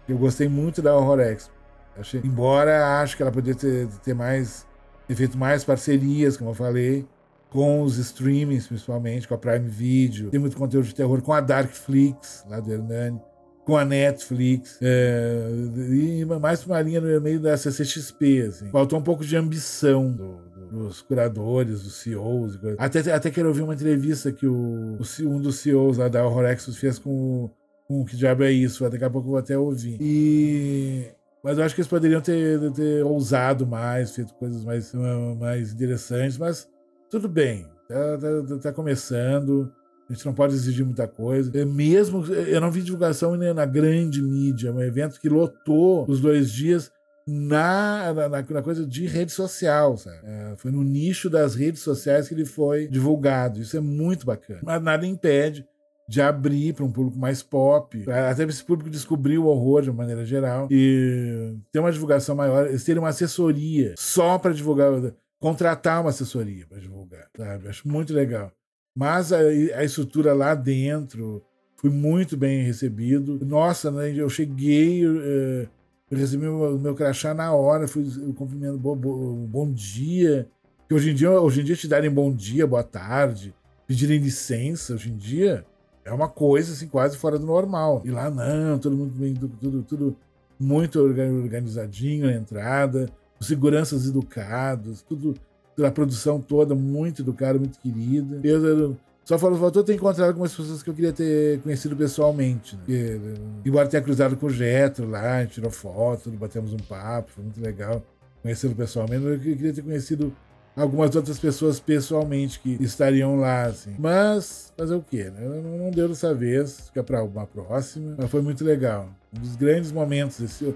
Eu 0.07 0.17
gostei 0.17 0.47
muito 0.47 0.81
da 0.81 0.95
Horror 0.95 1.19
Expo. 1.19 1.53
Achei, 1.97 2.21
embora 2.23 3.01
acho 3.01 3.17
que 3.17 3.23
ela 3.23 3.31
poderia 3.31 3.59
ter, 3.59 3.87
ter 4.03 4.13
mais 4.13 4.65
ter 5.07 5.15
feito 5.15 5.37
mais 5.37 5.63
parcerias, 5.63 6.35
como 6.35 6.49
eu 6.49 6.53
falei, 6.53 7.05
com 7.49 7.83
os 7.83 7.97
streamings, 7.97 8.67
principalmente, 8.67 9.27
com 9.27 9.35
a 9.35 9.37
Prime 9.37 9.69
Video. 9.69 10.29
Tem 10.29 10.39
muito 10.39 10.57
conteúdo 10.57 10.85
de 10.85 10.95
terror 10.95 11.21
com 11.21 11.31
a 11.31 11.41
Darkflix, 11.41 12.43
lá 12.49 12.59
do 12.59 12.71
Hernani 12.71 13.21
com 13.65 13.75
a 13.75 13.83
Netflix, 13.83 14.77
é, 14.79 15.49
e 15.89 16.23
mais 16.23 16.63
uma 16.65 16.79
linha 16.81 17.01
no 17.01 17.19
meio 17.19 17.39
da 17.39 17.57
CCXP, 17.57 18.41
assim. 18.47 18.69
Faltou 18.69 18.99
um 18.99 19.01
pouco 19.01 19.25
de 19.25 19.35
ambição 19.35 20.11
do, 20.11 20.37
dos 20.69 21.01
curadores, 21.01 21.81
dos 21.81 21.95
CEOs. 21.95 22.59
Até, 22.77 23.11
até 23.11 23.31
quero 23.31 23.47
ouvir 23.47 23.63
uma 23.63 23.73
entrevista 23.73 24.31
que 24.31 24.45
o, 24.45 24.97
o 24.99 25.27
um 25.27 25.41
dos 25.41 25.57
CEOs 25.57 25.97
lá 25.97 26.07
da 26.07 26.23
Horrorexus 26.23 26.77
fez 26.77 26.99
com 26.99 27.09
o, 27.09 27.51
com 27.87 28.05
Que 28.05 28.15
Diabo 28.15 28.43
É 28.43 28.51
Isso, 28.51 28.87
daqui 28.87 29.03
a 29.03 29.09
pouco 29.09 29.27
eu 29.27 29.31
vou 29.31 29.39
até 29.39 29.57
ouvir. 29.57 29.97
E... 29.99 31.07
Mas 31.43 31.57
eu 31.57 31.63
acho 31.63 31.73
que 31.73 31.81
eles 31.81 31.89
poderiam 31.89 32.21
ter, 32.21 32.71
ter 32.71 33.03
ousado 33.03 33.65
mais, 33.65 34.15
feito 34.15 34.33
coisas 34.35 34.63
mais, 34.63 34.91
mais 35.39 35.73
interessantes, 35.73 36.37
mas 36.37 36.67
tudo 37.09 37.27
bem. 37.27 37.67
Tá, 37.87 38.17
tá, 38.17 38.57
tá 38.61 38.73
começando. 38.73 39.71
A 40.09 40.13
gente 40.13 40.25
não 40.25 40.33
pode 40.33 40.53
exigir 40.53 40.85
muita 40.85 41.07
coisa. 41.07 41.51
É 41.57 41.65
mesmo, 41.65 42.23
eu 42.25 42.61
não 42.61 42.69
vi 42.69 42.81
divulgação 42.81 43.35
na 43.35 43.65
grande 43.65 44.21
mídia, 44.21 44.71
um 44.71 44.81
evento 44.81 45.19
que 45.19 45.27
lotou 45.27 46.05
os 46.07 46.21
dois 46.21 46.51
dias 46.51 46.91
na, 47.27 48.13
na, 48.13 48.29
na 48.29 48.61
coisa 48.61 48.85
de 48.85 49.07
rede 49.07 49.31
social, 49.31 49.97
sabe? 49.97 50.19
É, 50.23 50.53
foi 50.57 50.71
no 50.71 50.83
nicho 50.83 51.29
das 51.29 51.55
redes 51.55 51.81
sociais 51.81 52.27
que 52.27 52.35
ele 52.35 52.45
foi 52.45 52.87
divulgado. 52.87 53.59
Isso 53.59 53.75
é 53.75 53.79
muito 53.79 54.25
bacana. 54.25 54.61
Mas 54.63 54.81
nada 54.81 55.07
impede 55.07 55.65
de 56.07 56.21
abrir 56.21 56.73
para 56.73 56.85
um 56.85 56.91
público 56.91 57.17
mais 57.17 57.41
pop, 57.41 58.05
até 58.29 58.43
esse 58.43 58.63
público 58.63 58.91
descobrir 58.91 59.39
o 59.39 59.47
horror 59.47 59.81
de 59.81 59.89
uma 59.89 59.97
maneira 59.97 60.23
geral 60.23 60.67
e 60.69 61.57
ter 61.71 61.79
uma 61.79 61.91
divulgação 61.91 62.35
maior, 62.35 62.67
eles 62.67 62.83
terem 62.83 62.99
uma 62.99 63.09
assessoria 63.09 63.95
só 63.97 64.37
para 64.37 64.53
divulgar, 64.53 64.91
contratar 65.39 66.01
uma 66.01 66.11
assessoria 66.11 66.67
para 66.67 66.79
divulgar, 66.79 67.27
sabe? 67.35 67.67
Acho 67.67 67.87
muito 67.87 68.13
legal. 68.13 68.51
Mas 68.95 69.33
a, 69.33 69.39
a 69.39 69.83
estrutura 69.83 70.33
lá 70.33 70.55
dentro 70.55 71.43
foi 71.75 71.89
muito 71.89 72.37
bem 72.37 72.63
recebido. 72.63 73.39
Nossa, 73.45 73.91
né, 73.91 74.13
eu 74.15 74.29
cheguei, 74.29 75.05
eu, 75.05 75.21
eh, 75.21 75.67
eu 76.09 76.17
recebi 76.17 76.47
o 76.47 76.77
meu 76.79 76.95
crachá 76.95 77.33
na 77.33 77.53
hora, 77.53 77.87
fui 77.87 78.05
cumprimento, 78.33 78.77
bom, 78.77 78.95
bom 78.95 79.71
dia. 79.71 80.47
Que 80.87 80.95
hoje 80.95 81.11
em 81.11 81.15
dia, 81.15 81.31
hoje 81.31 81.61
em 81.61 81.63
dia 81.63 81.75
te 81.75 81.87
darem 81.87 82.09
bom 82.09 82.33
dia, 82.33 82.65
boa 82.65 82.83
tarde, 82.83 83.53
pedirem 83.87 84.19
licença, 84.19 84.93
hoje 84.93 85.11
em 85.11 85.17
dia 85.17 85.65
é 86.05 86.13
uma 86.13 86.29
coisa 86.29 86.71
assim 86.71 86.87
quase 86.87 87.17
fora 87.17 87.39
do 87.39 87.45
normal. 87.45 88.01
E 88.05 88.11
lá 88.11 88.29
não, 88.29 88.77
todo 88.77 88.95
mundo 88.95 89.11
bem, 89.15 89.33
tudo, 89.33 89.81
tudo 89.81 90.15
muito 90.57 90.99
organizadinho 90.99 92.27
na 92.27 92.33
entrada, 92.33 93.09
os 93.39 93.47
seguranças 93.47 94.07
educados, 94.07 95.01
tudo 95.01 95.33
da 95.77 95.91
produção 95.91 96.39
toda, 96.39 96.73
muito 96.73 97.21
educada, 97.21 97.59
muito 97.59 97.79
querida. 97.79 98.39
Eu, 98.43 98.95
só 99.25 99.39
falou, 99.39 99.57
faltou 99.57 99.83
ter 99.83 99.95
encontrado 99.95 100.27
algumas 100.27 100.53
pessoas 100.55 100.83
que 100.83 100.89
eu 100.89 100.93
queria 100.93 101.11
ter 101.11 101.59
conhecido 101.61 101.95
pessoalmente. 101.95 102.75
Né? 102.75 102.81
Porque, 102.85 103.19
embora 103.65 103.87
tenha 103.87 104.03
cruzado 104.03 104.37
com 104.37 104.45
o 104.45 104.49
Getro 104.49 105.09
lá, 105.09 105.45
tirou 105.47 105.71
foto, 105.71 106.29
batemos 106.31 106.73
um 106.73 106.77
papo, 106.77 107.31
foi 107.31 107.43
muito 107.43 107.59
legal 107.59 108.03
conhecê-lo 108.43 108.75
pessoalmente. 108.75 109.25
Eu 109.25 109.39
queria 109.39 109.73
ter 109.73 109.81
conhecido 109.81 110.31
algumas 110.75 111.15
outras 111.15 111.39
pessoas 111.39 111.79
pessoalmente 111.79 112.59
que 112.59 112.77
estariam 112.79 113.35
lá, 113.35 113.63
assim. 113.63 113.95
Mas 113.97 114.71
fazer 114.77 114.93
o 114.93 115.01
quê? 115.01 115.31
Né? 115.31 115.41
Não, 115.43 115.89
deu 115.89 116.07
dessa 116.07 116.31
vez, 116.31 116.81
fica 116.81 117.03
para 117.03 117.23
uma 117.23 117.47
próxima. 117.47 118.15
Mas 118.19 118.29
foi 118.29 118.43
muito 118.43 118.63
legal. 118.63 119.09
Um 119.35 119.39
dos 119.39 119.55
grandes 119.55 119.91
momentos. 119.91 120.39
Esse, 120.39 120.75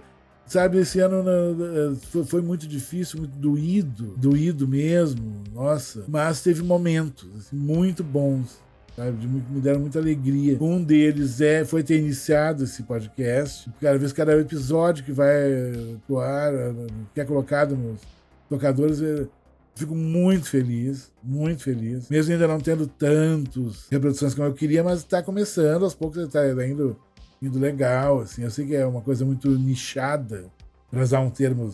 Sabe, 0.50 0.80
esse 0.80 1.00
ano 1.00 1.22
né, 1.22 1.96
foi 2.26 2.42
muito 2.42 2.68
difícil, 2.68 3.20
muito 3.20 3.38
doído, 3.38 4.16
doído 4.18 4.68
mesmo, 4.68 5.44
nossa. 5.54 6.04
Mas 6.08 6.42
teve 6.42 6.64
momentos 6.64 7.30
assim, 7.38 7.56
muito 7.56 8.04
bons, 8.04 8.60
sabe, 8.96 9.28
me 9.28 9.62
deram 9.62 9.80
muita 9.80 10.00
alegria. 10.00 10.58
Um 10.60 10.84
deles 10.84 11.40
é 11.40 11.64
foi 11.64 11.84
ter 11.84 12.00
iniciado 12.00 12.64
esse 12.64 12.82
podcast. 12.82 13.72
Cada 13.80 14.00
vez, 14.00 14.12
cada 14.12 14.36
episódio 14.40 15.06
que 15.06 15.12
vai 15.12 15.30
pro 16.08 16.18
ar, 16.18 16.52
que 17.14 17.22
é 17.22 17.26
colocado 17.26 17.76
nos 17.76 18.02
tocadores, 18.50 19.00
fico 19.76 19.94
muito 19.94 20.50
feliz, 20.50 21.12
muito 21.24 21.62
feliz. 21.62 22.10
Mesmo 22.10 22.34
ainda 22.34 22.48
não 22.48 22.60
tendo 22.60 22.88
tantos 22.88 23.86
reproduções 23.92 24.34
como 24.34 24.48
eu 24.48 24.54
queria, 24.54 24.84
mas 24.84 25.00
está 25.00 25.22
começando, 25.22 25.84
aos 25.84 25.94
poucos 25.94 26.18
está 26.18 26.44
indo 26.66 26.98
indo 27.42 27.60
legal, 27.60 28.22
assim. 28.22 28.44
Eu 28.44 28.52
sei 28.52 28.66
que 28.66 28.76
é 28.76 28.86
uma 28.86 29.02
coisa 29.02 29.26
muito 29.26 29.50
nichada, 29.50 30.46
para 30.90 31.02
usar 31.02 31.20
um 31.20 31.30
termo, 31.30 31.72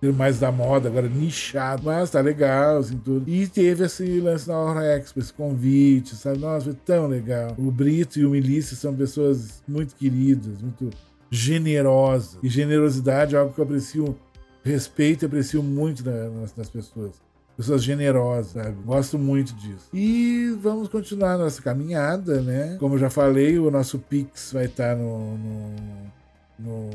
termo 0.00 0.16
mais 0.16 0.38
da 0.38 0.50
moda, 0.50 0.88
agora 0.88 1.08
nichado, 1.08 1.82
mas 1.84 2.10
tá 2.10 2.20
legal, 2.20 2.78
assim, 2.78 2.96
tudo. 2.98 3.28
E 3.28 3.46
teve 3.46 3.84
esse 3.84 4.20
lance 4.20 4.48
na 4.48 4.56
Hora 4.56 4.84
Expo, 4.96 5.20
esse 5.20 5.32
convite, 5.32 6.16
sabe? 6.16 6.38
Nossa, 6.38 6.66
foi 6.66 6.74
tão 6.74 7.06
legal. 7.06 7.54
O 7.58 7.70
Brito 7.70 8.18
e 8.18 8.26
o 8.26 8.30
Milícia 8.30 8.76
são 8.76 8.94
pessoas 8.94 9.62
muito 9.68 9.94
queridas, 9.94 10.60
muito 10.60 10.90
generosas. 11.30 12.38
E 12.42 12.48
generosidade 12.48 13.34
é 13.34 13.38
algo 13.38 13.52
que 13.52 13.60
eu 13.60 13.64
aprecio, 13.64 14.16
respeito 14.62 15.24
e 15.24 15.26
aprecio 15.26 15.62
muito 15.62 16.04
nas, 16.04 16.56
nas 16.56 16.68
pessoas 16.68 17.12
pessoas 17.56 17.82
generosas, 17.82 18.52
sabe? 18.52 18.76
Gosto 18.84 19.18
muito 19.18 19.54
disso. 19.54 19.88
E 19.92 20.56
vamos 20.60 20.88
continuar 20.88 21.38
nossa 21.38 21.62
caminhada, 21.62 22.40
né? 22.40 22.76
Como 22.78 22.94
eu 22.94 22.98
já 22.98 23.10
falei, 23.10 23.58
o 23.58 23.70
nosso 23.70 23.98
Pix 23.98 24.52
vai 24.52 24.66
estar 24.66 24.96
no, 24.96 25.38
no, 25.38 25.74
no 26.58 26.90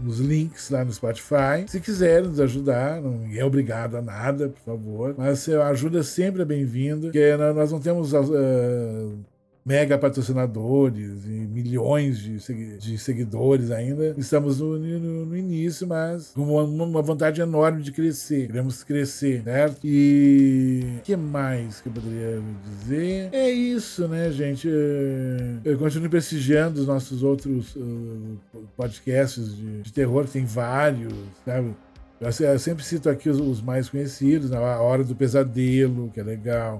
nos 0.00 0.18
links 0.18 0.70
lá 0.70 0.84
no 0.84 0.92
Spotify. 0.92 1.64
Se 1.66 1.80
quiser 1.80 2.22
nos 2.22 2.40
ajudar, 2.40 3.00
não 3.00 3.26
é 3.32 3.44
obrigado 3.44 3.96
a 3.96 4.02
nada, 4.02 4.48
por 4.48 4.60
favor. 4.64 5.14
Mas 5.16 5.48
a 5.48 5.68
ajuda 5.68 6.02
sempre 6.02 6.42
é 6.42 6.44
bem-vinda, 6.44 7.08
porque 7.08 7.36
nós 7.36 7.70
não 7.70 7.80
temos 7.80 8.12
uh, 8.12 9.18
mega 9.64 9.96
patrocinadores 9.96 11.24
e 11.24 11.28
milhões 11.28 12.18
de, 12.18 12.78
de 12.78 12.98
seguidores 12.98 13.70
ainda. 13.70 14.14
Estamos 14.18 14.60
no, 14.60 14.78
no, 14.78 15.26
no 15.26 15.36
início, 15.36 15.86
mas 15.86 16.32
com 16.34 16.42
uma, 16.42 16.62
uma, 16.62 17.02
vontade 17.02 17.40
enorme 17.40 17.82
de 17.82 17.92
crescer. 17.92 18.48
Queremos 18.48 18.82
crescer, 18.82 19.42
certo? 19.44 19.78
E 19.84 20.98
o 20.98 21.02
que 21.02 21.16
mais 21.16 21.80
que 21.80 21.88
eu 21.88 21.92
poderia 21.92 22.42
dizer? 22.64 23.28
É 23.32 23.50
isso, 23.50 24.08
né, 24.08 24.30
gente? 24.32 24.68
É, 24.68 25.56
eu 25.64 25.78
continuo 25.78 26.10
prestigiando 26.10 26.80
os 26.80 26.86
nossos 26.86 27.22
outros 27.22 27.76
uh, 27.76 28.38
podcasts 28.76 29.56
de, 29.56 29.82
de 29.82 29.92
terror, 29.92 30.26
tem 30.26 30.44
vários, 30.44 31.12
sabe? 31.44 31.74
Eu 32.20 32.58
sempre 32.58 32.84
cito 32.84 33.08
aqui 33.08 33.28
os, 33.28 33.40
os 33.40 33.60
mais 33.60 33.88
conhecidos, 33.88 34.50
né? 34.50 34.56
A 34.56 34.80
Hora 34.80 35.02
do 35.02 35.14
Pesadelo, 35.14 36.10
que 36.12 36.20
é 36.20 36.22
legal 36.22 36.78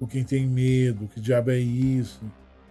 o 0.00 0.06
Quem 0.06 0.24
Tem 0.24 0.46
Medo, 0.46 1.08
que 1.08 1.20
diabo 1.20 1.50
é 1.50 1.58
isso. 1.58 2.20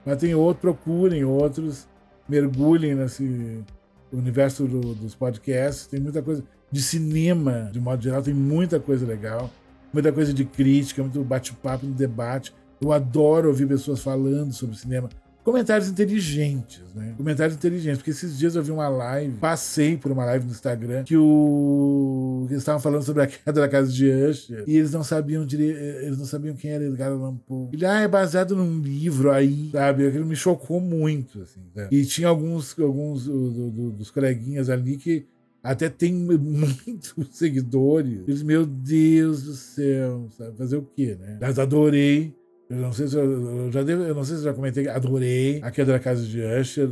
Mas 0.05 0.17
tem 0.17 0.35
outros, 0.35 0.61
procurem 0.61 1.23
outros, 1.23 1.87
mergulhem 2.27 2.95
nesse 2.95 3.63
universo 4.11 4.65
do, 4.65 4.93
dos 4.93 5.15
podcasts. 5.15 5.87
Tem 5.87 5.99
muita 5.99 6.21
coisa 6.21 6.43
de 6.71 6.81
cinema, 6.81 7.69
de 7.71 7.79
modo 7.79 8.01
geral, 8.01 8.21
tem 8.21 8.33
muita 8.33 8.79
coisa 8.79 9.05
legal, 9.05 9.49
muita 9.93 10.11
coisa 10.11 10.33
de 10.33 10.43
crítica, 10.43 11.01
muito 11.01 11.23
bate-papo, 11.23 11.85
debate. 11.85 12.53
Eu 12.81 12.91
adoro 12.91 13.47
ouvir 13.47 13.67
pessoas 13.67 14.01
falando 14.01 14.51
sobre 14.51 14.75
cinema 14.75 15.09
comentários 15.43 15.89
inteligentes, 15.89 16.81
né? 16.95 17.13
Comentários 17.17 17.55
inteligentes, 17.55 17.97
porque 17.97 18.11
esses 18.11 18.37
dias 18.37 18.55
eu 18.55 18.63
vi 18.63 18.71
uma 18.71 18.87
live, 18.87 19.37
passei 19.37 19.97
por 19.97 20.11
uma 20.11 20.23
live 20.25 20.45
no 20.45 20.51
Instagram 20.51 21.03
que 21.03 21.17
o 21.17 22.47
eles 22.49 22.61
estavam 22.61 22.79
falando 22.79 23.03
sobre 23.03 23.23
a 23.23 23.27
queda 23.27 23.61
da 23.61 23.67
casa 23.67 23.91
de 23.91 24.09
Usher 24.09 24.63
e 24.65 24.77
eles 24.77 24.91
não 24.91 25.03
sabiam 25.03 25.45
dire... 25.45 25.63
eles 25.63 26.17
não 26.17 26.25
sabiam 26.25 26.55
quem 26.55 26.71
era 26.71 26.85
Edgar 26.85 27.11
Allan 27.11 27.35
Poe. 27.47 27.69
Ele 27.73 27.85
ah, 27.85 28.01
é 28.01 28.07
baseado 28.07 28.55
num 28.55 28.79
livro 28.79 29.31
aí, 29.31 29.69
sabe? 29.71 30.07
Aquilo 30.07 30.25
me 30.25 30.35
chocou 30.35 30.79
muito, 30.79 31.41
assim. 31.41 31.61
Né? 31.75 31.87
E 31.91 32.05
tinha 32.05 32.27
alguns 32.27 32.77
alguns 32.79 33.25
do, 33.25 33.71
do, 33.71 33.91
dos 33.91 34.09
coleguinhas 34.09 34.69
ali 34.69 34.97
que 34.97 35.25
até 35.61 35.89
tem 35.89 36.13
muitos 36.13 37.13
seguidores. 37.31 38.21
Eles, 38.27 38.43
meu 38.43 38.65
Deus 38.65 39.43
do 39.43 39.53
céu, 39.53 40.27
sabe? 40.37 40.57
Fazer 40.57 40.77
o 40.77 40.83
quê, 40.83 41.17
né? 41.19 41.37
Mas 41.39 41.57
adorei 41.57 42.35
eu 42.73 42.81
não 42.81 42.93
sei 42.93 43.07
se 43.07 43.15
eu, 43.15 43.23
eu 43.23 43.71
já 43.71 43.83
devo, 43.83 44.03
eu 44.03 44.15
não 44.15 44.23
sei 44.23 44.37
se 44.37 44.43
já 44.43 44.53
comentei, 44.53 44.87
adorei 44.87 45.59
a 45.61 45.71
queda 45.71 45.93
da 45.93 45.99
casa 45.99 46.25
de 46.25 46.41
Usher 46.41 46.89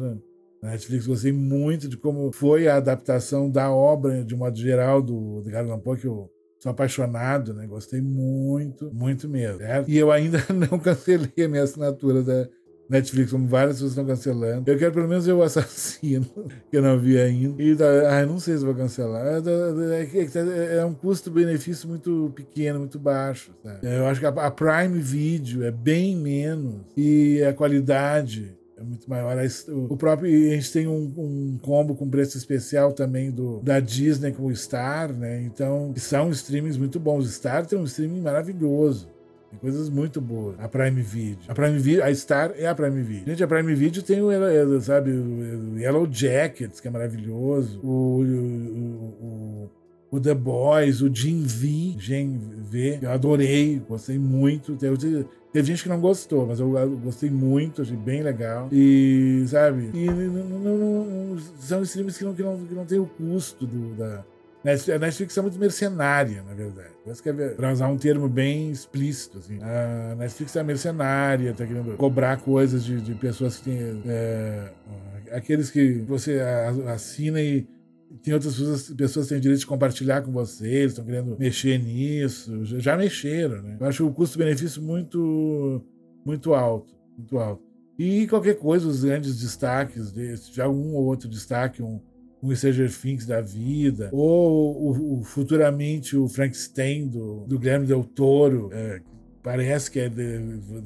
na 0.62 0.72
Netflix. 0.72 1.08
Gostei 1.08 1.32
muito 1.32 1.88
de 1.88 1.98
como 1.98 2.32
foi 2.32 2.68
a 2.68 2.76
adaptação 2.76 3.50
da 3.50 3.72
obra, 3.72 4.24
de 4.24 4.36
modo 4.36 4.58
geral, 4.58 5.02
do, 5.02 5.42
do 5.42 5.58
Allan 5.58 5.80
Poe, 5.80 5.98
que 5.98 6.08
eu 6.08 6.30
sou 6.60 6.72
apaixonado, 6.72 7.54
né? 7.54 7.66
Gostei 7.66 8.02
muito, 8.02 8.94
muito 8.94 9.28
mesmo. 9.28 9.58
Certo? 9.58 9.90
E 9.90 9.98
eu 9.98 10.12
ainda 10.12 10.38
não 10.54 10.78
cancelei 10.78 11.32
a 11.44 11.48
minha 11.48 11.64
assinatura 11.64 12.22
da, 12.22 12.48
Netflix, 12.92 13.32
como 13.32 13.48
várias 13.48 13.76
pessoas 13.76 13.92
estão 13.92 14.06
cancelando. 14.06 14.70
Eu 14.70 14.78
quero 14.78 14.92
pelo 14.92 15.08
menos 15.08 15.26
ver 15.26 15.32
o 15.32 15.42
assassino, 15.42 16.26
que 16.70 16.76
eu 16.76 16.82
não 16.82 17.00
vi 17.00 17.18
ainda. 17.18 17.64
E 17.64 17.78
ah, 18.10 18.26
não 18.26 18.38
sei 18.38 18.58
se 18.58 18.66
vou 18.66 18.76
cancelar. 18.76 19.26
É, 19.26 19.38
é, 19.98 20.76
é, 20.76 20.78
é 20.80 20.86
um 20.86 20.94
custo-benefício 20.94 21.88
muito 21.88 22.34
pequeno, 22.36 22.80
muito 22.80 23.00
baixo. 23.00 23.52
Sabe? 23.64 23.80
Eu 23.82 24.06
acho 24.08 24.20
que 24.20 24.26
a 24.26 24.52
Prime 24.52 25.00
Video 25.00 25.64
é 25.64 25.72
bem 25.72 26.18
menos 26.18 26.82
e 26.98 27.42
a 27.44 27.54
qualidade 27.54 28.58
é 28.82 28.84
muito 28.84 29.10
maior. 29.10 29.38
O 29.90 29.96
próprio, 29.96 30.30
a 30.52 30.56
gente 30.56 30.74
tem 30.74 30.88
um, 30.88 31.14
um, 31.18 31.60
combo 31.62 31.96
com 31.96 32.10
preço 32.10 32.38
especial 32.38 32.92
também 32.92 33.32
do, 33.32 33.62
da 33.62 33.80
Disney 33.80 34.32
com 34.32 34.48
o 34.48 34.56
Star, 34.56 35.14
né? 35.14 35.44
Então, 35.44 35.94
são 35.96 36.30
streamings 36.32 36.78
muito 36.78 37.00
bons. 37.00 37.26
O 37.26 37.30
Star 37.30 37.66
tem 37.66 37.80
um 37.80 37.86
streaming 37.86 38.22
maravilhoso. 38.22 39.08
Tem 39.52 39.60
coisas 39.60 39.90
muito 39.90 40.22
boas. 40.22 40.56
A 40.60 40.70
Prime 40.70 41.02
Video. 41.02 41.40
A 41.50 41.54
Prime 41.54 41.78
Video, 41.78 42.04
a 42.04 42.16
Star 42.16 42.54
é 42.56 42.68
a 42.68 42.74
Prime 42.74 43.04
Video. 43.04 43.26
Gente, 43.28 43.44
a 43.44 43.48
Prime 43.48 43.76
Video 43.76 44.02
tem 44.02 44.22
o, 44.22 44.82
sabe, 44.82 45.12
o 45.12 45.78
Yellow 45.78 46.08
Jackets, 46.10 46.80
que 46.80 46.88
é 46.88 46.92
maravilhoso. 46.92 47.82
O, 47.84 48.22
o, 48.22 49.70
o, 49.70 49.72
o 50.12 50.20
The 50.22 50.34
Boys, 50.34 51.02
o 51.02 51.14
Jim 51.14 51.44
V, 51.44 51.96
Gen 52.00 52.40
V, 52.70 53.00
eu 53.02 53.12
adorei, 53.12 53.82
gostei 53.88 54.18
muito. 54.18 54.78
Teve, 54.78 55.26
teve 55.52 55.68
gente 55.68 55.84
que 55.84 55.90
não 55.90 56.00
gostou, 56.00 56.48
mas 56.48 56.62
eu, 56.62 56.70
gostei 57.04 57.30
muito, 57.30 57.82
achei 57.82 57.98
bem 57.98 58.24
legal. 58.24 58.70
E, 58.72 59.44
sabe, 59.48 59.90
e 59.94 60.06
não, 60.06 60.60
não, 60.60 60.78
não, 60.78 61.38
são 61.60 61.82
streams 61.82 62.18
que 62.18 62.24
não, 62.24 62.34
que, 62.34 62.42
não, 62.42 62.58
que 62.58 62.74
não 62.74 62.86
tem 62.86 63.00
o 63.00 63.06
custo 63.06 63.68
do, 63.68 63.96
da, 63.96 64.24
a 64.64 65.00
Netflix 65.00 65.38
é 65.38 65.42
muito 65.42 65.58
mercenária, 65.58 66.44
na 66.44 66.54
verdade. 66.54 66.92
Para 67.56 67.74
usar 67.74 67.88
um 67.88 67.98
termo 67.98 68.30
bem 68.30 68.70
explícito. 68.70 69.40
Assim. 69.40 69.60
A 69.62 70.16
Netflix 70.16 70.56
é 70.56 70.64
mercenária, 70.64 71.54
tá 71.54 71.66
querendo 71.66 71.98
cobrar 71.98 72.38
coisas 72.38 72.84
de, 72.84 73.02
de 73.02 73.16
pessoas 73.16 73.58
que 73.58 73.64
têm. 73.64 74.02
É, 74.06 74.72
aqueles 75.32 75.72
que 75.72 75.94
você 76.08 76.40
assina 76.88 77.42
e 77.42 77.68
tem 78.22 78.34
outras 78.34 78.56
pessoas, 78.56 78.90
pessoas 78.92 79.28
que 79.28 79.34
têm 79.34 79.42
direito 79.42 79.62
de 79.62 79.66
compartilhar 79.66 80.22
com 80.22 80.32
você, 80.32 80.68
eles 80.68 80.92
estão 80.92 81.06
querendo 81.06 81.36
mexer 81.40 81.80
nisso. 81.80 82.64
Já, 82.66 82.80
já 82.80 82.98
mexeram, 82.98 83.62
né? 83.64 83.78
Eu 83.80 83.88
acho 83.88 84.06
o 84.06 84.14
custo-benefício 84.14 84.82
muito, 84.82 85.84
muito 86.24 86.54
alto. 86.54 86.94
Muito 87.18 87.40
alto. 87.40 87.64
E 87.98 88.28
qualquer 88.28 88.56
coisa, 88.56 88.88
os 88.88 89.04
grandes 89.04 89.40
destaques, 89.40 90.12
de, 90.12 90.36
de 90.36 90.62
algum 90.62 90.94
ou 90.94 91.06
outro 91.06 91.30
destaque, 91.30 91.82
um 91.82 92.00
um 92.42 92.56
Stranger 92.56 92.92
Things 92.92 93.26
da 93.26 93.42
vida, 93.42 94.10
ou 94.12 94.90
o, 94.90 95.20
o, 95.20 95.24
futuramente 95.24 96.18
o 96.18 96.28
Frankenstein 96.28 97.08
do, 97.08 97.46
do 97.48 97.60
Guilherme 97.60 97.86
Del 97.86 98.04
Toro, 98.04 98.70
é, 98.74 99.02
Parece 99.44 99.90
que 99.90 100.00
é 100.00 100.08
de, 100.08 100.40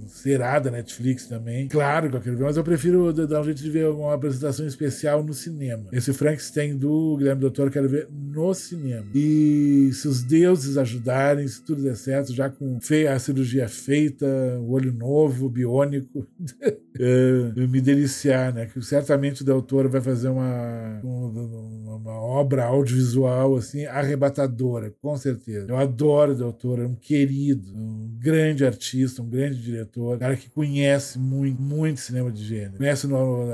será 0.07 0.59
da 0.59 0.71
Netflix 0.71 1.27
também. 1.27 1.67
Claro 1.67 2.09
que 2.09 2.15
eu 2.15 2.21
quero 2.21 2.37
ver, 2.37 2.43
mas 2.45 2.57
eu 2.57 2.63
prefiro 2.63 3.11
dar 3.11 3.41
um 3.41 3.43
jeito 3.43 3.61
de 3.61 3.69
ver 3.69 3.87
uma 3.87 4.13
apresentação 4.13 4.65
especial 4.65 5.23
no 5.23 5.33
cinema. 5.33 5.89
Esse 5.91 6.13
Frankenstein 6.13 6.77
do 6.77 7.17
Guilherme 7.17 7.41
Doutor 7.41 7.67
eu 7.67 7.71
quero 7.71 7.89
ver 7.89 8.07
no 8.09 8.53
cinema. 8.53 9.05
E 9.13 9.89
se 9.93 10.07
os 10.07 10.23
deuses 10.23 10.77
ajudarem, 10.77 11.47
se 11.47 11.61
tudo 11.61 11.83
der 11.83 11.97
certo, 11.97 12.33
já 12.33 12.49
com 12.49 12.79
a 13.11 13.19
cirurgia 13.19 13.67
feita, 13.67 14.25
o 14.59 14.71
olho 14.71 14.93
novo, 14.93 15.49
biônico, 15.49 16.25
é, 16.97 17.67
me 17.67 17.81
deliciar, 17.81 18.53
né? 18.53 18.67
Que 18.67 18.81
certamente 18.81 19.41
o 19.41 19.45
Del 19.45 19.61
Toro 19.61 19.89
vai 19.89 20.01
fazer 20.01 20.29
uma, 20.29 21.01
uma, 21.03 21.95
uma 21.95 22.21
obra 22.21 22.63
audiovisual 22.65 23.55
assim 23.55 23.85
arrebatadora, 23.85 24.93
com 25.01 25.17
certeza. 25.17 25.67
Eu 25.67 25.77
adoro 25.77 26.31
o 26.31 26.35
Del 26.35 26.53
Toro, 26.53 26.83
é 26.83 26.87
um 26.87 26.95
querido, 26.95 27.75
um 27.75 28.17
grande 28.17 28.44
grande 28.45 28.65
artista, 28.65 29.21
um 29.21 29.29
grande 29.29 29.61
diretor, 29.61 30.15
um 30.15 30.19
cara 30.19 30.35
que 30.35 30.49
conhece 30.49 31.17
muito, 31.17 31.61
muito 31.61 31.99
cinema 31.99 32.31
de 32.31 32.43
gênero. 32.43 32.77
Conhece 32.77 33.07
no, 33.07 33.51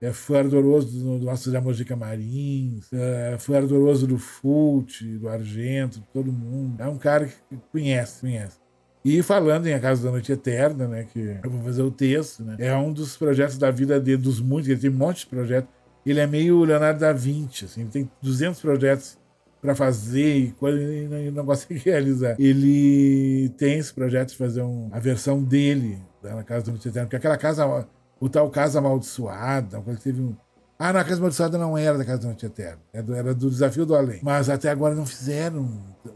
é, 0.00 0.12
foi 0.12 0.38
ardoroso 0.38 0.88
do, 0.98 1.18
do 1.20 1.56
Amores 1.56 1.76
de 1.76 1.84
Camarins, 1.84 2.92
é, 2.92 3.36
foi 3.38 3.56
ardoroso 3.56 4.04
do 4.04 4.18
Fult, 4.18 5.04
do 5.18 5.28
Argento, 5.28 6.02
todo 6.12 6.32
mundo. 6.32 6.80
É 6.82 6.88
um 6.88 6.98
cara 6.98 7.26
que 7.26 7.56
conhece, 7.70 8.20
conhece. 8.20 8.60
E 9.04 9.22
falando 9.22 9.66
em 9.66 9.74
A 9.74 9.80
Casa 9.80 10.04
da 10.04 10.10
Noite 10.10 10.32
Eterna, 10.32 10.88
né, 10.88 11.04
que 11.04 11.38
eu 11.42 11.50
vou 11.50 11.62
fazer 11.62 11.82
o 11.82 11.90
texto, 11.90 12.42
né, 12.42 12.56
é 12.58 12.74
um 12.74 12.92
dos 12.92 13.16
projetos 13.16 13.58
da 13.58 13.70
vida 13.70 14.00
dele, 14.00 14.20
dos 14.20 14.40
muitos, 14.40 14.68
ele 14.68 14.80
tem 14.80 14.90
um 14.90 14.94
monte 14.94 15.20
de 15.20 15.26
projetos. 15.26 15.70
Ele 16.04 16.18
é 16.18 16.26
meio 16.26 16.64
Leonardo 16.64 16.98
da 16.98 17.12
Vinci, 17.12 17.64
assim, 17.64 17.82
ele 17.82 17.90
tem 17.90 18.10
200 18.20 18.60
projetos 18.60 19.18
para 19.62 19.76
fazer 19.76 20.36
e 20.36 20.50
quando 20.50 20.76
ele 20.76 21.30
não 21.30 21.46
consegue 21.46 21.78
realizar. 21.78 22.34
Ele 22.38 23.48
tem 23.56 23.78
esse 23.78 23.94
projeto 23.94 24.30
de 24.30 24.36
fazer 24.36 24.60
um, 24.60 24.88
a 24.90 24.98
versão 24.98 25.40
dele 25.40 25.98
né, 26.20 26.34
na 26.34 26.42
Casa 26.42 26.64
do 26.64 26.72
Noite 26.72 26.88
Eterna, 26.88 27.06
porque 27.06 27.16
aquela 27.16 27.38
casa, 27.38 27.86
o 28.20 28.28
tal 28.28 28.50
Casa 28.50 28.80
Amaldiçoada, 28.80 29.78
uma 29.78 29.84
coisa 29.84 29.98
que 29.98 30.04
teve 30.04 30.20
um. 30.20 30.34
Ah, 30.76 30.92
não, 30.92 30.98
a 30.98 31.04
Casa 31.04 31.18
Amaldiçoada 31.18 31.56
não 31.56 31.78
era 31.78 31.96
da 31.96 32.04
Casa 32.04 32.22
do 32.22 32.26
Noite 32.26 32.44
Eterna, 32.44 32.80
era 32.92 33.02
do, 33.04 33.14
era 33.14 33.34
do 33.34 33.48
Desafio 33.48 33.86
do 33.86 33.94
Além. 33.94 34.18
Mas 34.20 34.50
até 34.50 34.68
agora 34.68 34.96
não 34.96 35.06
fizeram 35.06 35.60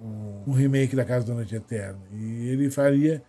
um, 0.03 0.43
um 0.49 0.53
remake 0.53 0.97
da 0.97 1.05
Casa 1.05 1.25
da 1.25 1.35
Noite 1.35 1.55
Eterna. 1.55 2.01
E 2.13 2.49
ele 2.49 2.69
faria, 2.69 3.23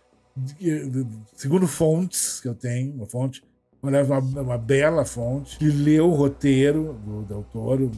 segundo 1.36 1.68
fontes 1.68 2.40
que 2.40 2.48
eu 2.48 2.56
tenho, 2.56 2.92
uma 2.92 3.06
fonte, 3.06 3.44
uma, 3.80 4.18
uma 4.18 4.58
bela 4.58 5.04
fonte, 5.04 5.58
que 5.58 5.68
leu 5.68 6.10
o 6.10 6.14
roteiro 6.14 6.98
do 7.04 7.22
Del 7.22 7.46
Toro, 7.52 7.92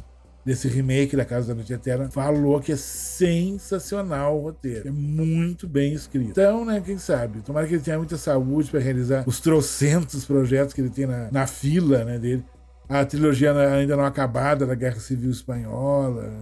desse 0.44 0.68
remake 0.68 1.16
da 1.16 1.24
Casa 1.24 1.48
da 1.48 1.54
Noite 1.54 1.72
Eterna, 1.72 2.10
falou 2.10 2.60
que 2.60 2.72
é 2.72 2.76
sensacional 2.76 4.38
o 4.38 4.42
roteiro. 4.42 4.88
É 4.88 4.90
muito 4.90 5.68
bem 5.68 5.92
escrito. 5.92 6.30
Então, 6.30 6.64
né, 6.64 6.82
quem 6.84 6.98
sabe? 6.98 7.40
Tomara 7.40 7.66
que 7.66 7.74
ele 7.74 7.82
tenha 7.82 7.98
muita 7.98 8.16
saúde 8.16 8.70
para 8.70 8.80
realizar 8.80 9.24
os 9.26 9.40
trocentos 9.40 10.24
projetos 10.24 10.72
que 10.72 10.80
ele 10.80 10.90
tem 10.90 11.06
na, 11.06 11.30
na 11.30 11.46
fila 11.46 12.04
né, 12.04 12.18
dele. 12.18 12.44
A 12.88 13.04
trilogia 13.04 13.52
ainda 13.52 13.96
não 13.96 14.04
acabada 14.04 14.66
da 14.66 14.74
Guerra 14.74 14.98
Civil 14.98 15.30
Espanhola, 15.30 16.32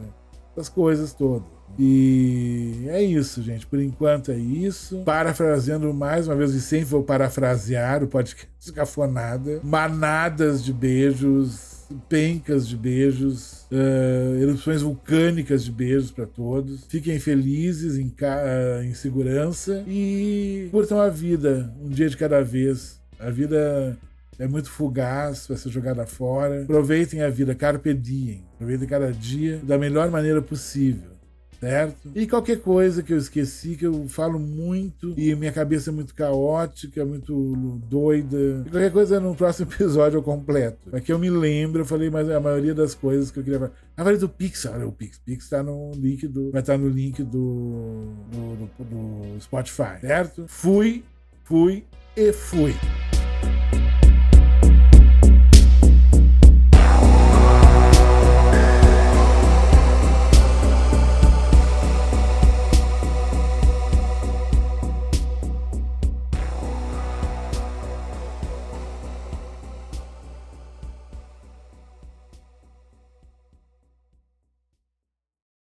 essas 0.53 0.69
coisas 0.69 1.13
todas. 1.13 1.47
E 1.79 2.87
é 2.89 3.03
isso, 3.03 3.43
gente. 3.43 3.67
Por 3.67 3.79
enquanto 3.79 4.33
é 4.33 4.39
isso. 4.39 5.03
Parafraseando 5.05 5.93
mais 5.93 6.27
uma 6.27 6.35
vez, 6.35 6.55
e 6.55 6.61
sempre 6.63 6.87
vou 6.87 7.03
parafrasear 7.03 8.03
o 8.03 8.09
podcast 8.09 8.49
Cafonada. 8.73 9.61
Manadas 9.63 10.65
de 10.65 10.73
beijos 10.73 11.79
pencas 12.09 12.69
de 12.69 12.77
beijos, 12.77 13.58
uh, 13.73 14.43
erupções 14.43 14.83
vulcânicas 14.83 15.65
de 15.65 15.73
beijos 15.73 16.11
para 16.11 16.27
todos. 16.27 16.85
Fiquem 16.89 17.19
felizes, 17.19 17.97
em, 17.97 18.07
uh, 18.07 18.83
em 18.83 18.95
segurança 18.95 19.85
e 19.87 20.69
curtam 20.71 21.01
a 21.01 21.09
vida 21.09 21.73
um 21.81 21.89
dia 21.89 22.09
de 22.09 22.17
cada 22.17 22.43
vez. 22.43 23.01
A 23.19 23.31
vida 23.31 23.97
é 24.39 24.47
muito 24.47 24.71
fugaz, 24.71 25.47
vai 25.49 25.57
ser 25.57 25.71
jogada 25.71 26.07
fora. 26.07 26.63
Aproveitem 26.63 27.23
a 27.23 27.29
vida, 27.29 27.55
carpe 27.55 27.93
diem. 27.93 28.45
Aproveitem 28.55 28.89
cada 28.89 29.13
dia 29.13 29.61
da 29.63 29.77
melhor 29.77 30.11
maneira 30.11 30.41
possível 30.41 31.18
certo? 31.61 32.11
E 32.15 32.27
qualquer 32.27 32.61
coisa 32.61 33.03
que 33.03 33.13
eu 33.13 33.19
esqueci, 33.19 33.77
que 33.77 33.87
eu 33.87 34.09
falo 34.09 34.39
muito 34.39 35.15
e 35.17 35.35
minha 35.35 35.53
cabeça 35.53 35.91
é 35.91 35.93
muito 35.93 36.15
caótica, 36.15 37.05
muito 37.05 37.81
doida. 37.89 38.65
E 38.67 38.71
qualquer 38.71 38.93
coisa 38.93 39.21
no 39.21 39.35
próximo 39.35 39.71
episódio 39.73 40.19
eu 40.19 40.23
completo. 40.23 40.79
Aqui 40.93 41.13
eu 41.13 41.19
me 41.19 41.31
lembro, 41.31 41.83
eu 41.83 41.87
falei 41.87 42.11
mas 42.11 42.31
a 42.31 42.41
maioria 42.41 42.75
das 42.75 42.95
coisas 42.95 43.31
que 43.31 43.39
eu 43.39 43.45
queria 43.45 43.59
falar. 43.59 43.73
Ah, 43.97 44.05
falei 44.05 44.19
do 44.19 44.29
Pix, 44.29 44.65
olha 44.67 44.87
o 44.87 44.93
Pix. 44.93 45.19
Pix 45.19 45.49
tá 45.49 45.63
no 45.63 45.91
link 45.95 46.27
do. 46.29 46.53
Vai 46.53 46.61
estar 46.61 46.75
tá 46.75 46.79
no 46.79 46.89
link 46.89 47.23
do, 47.23 48.13
do, 48.31 48.69
do, 48.79 48.85
do 48.85 49.41
Spotify, 49.41 50.01
certo? 50.01 50.45
Fui, 50.47 51.05
fui 51.45 51.85
e 52.17 52.33
fui. 52.33 52.75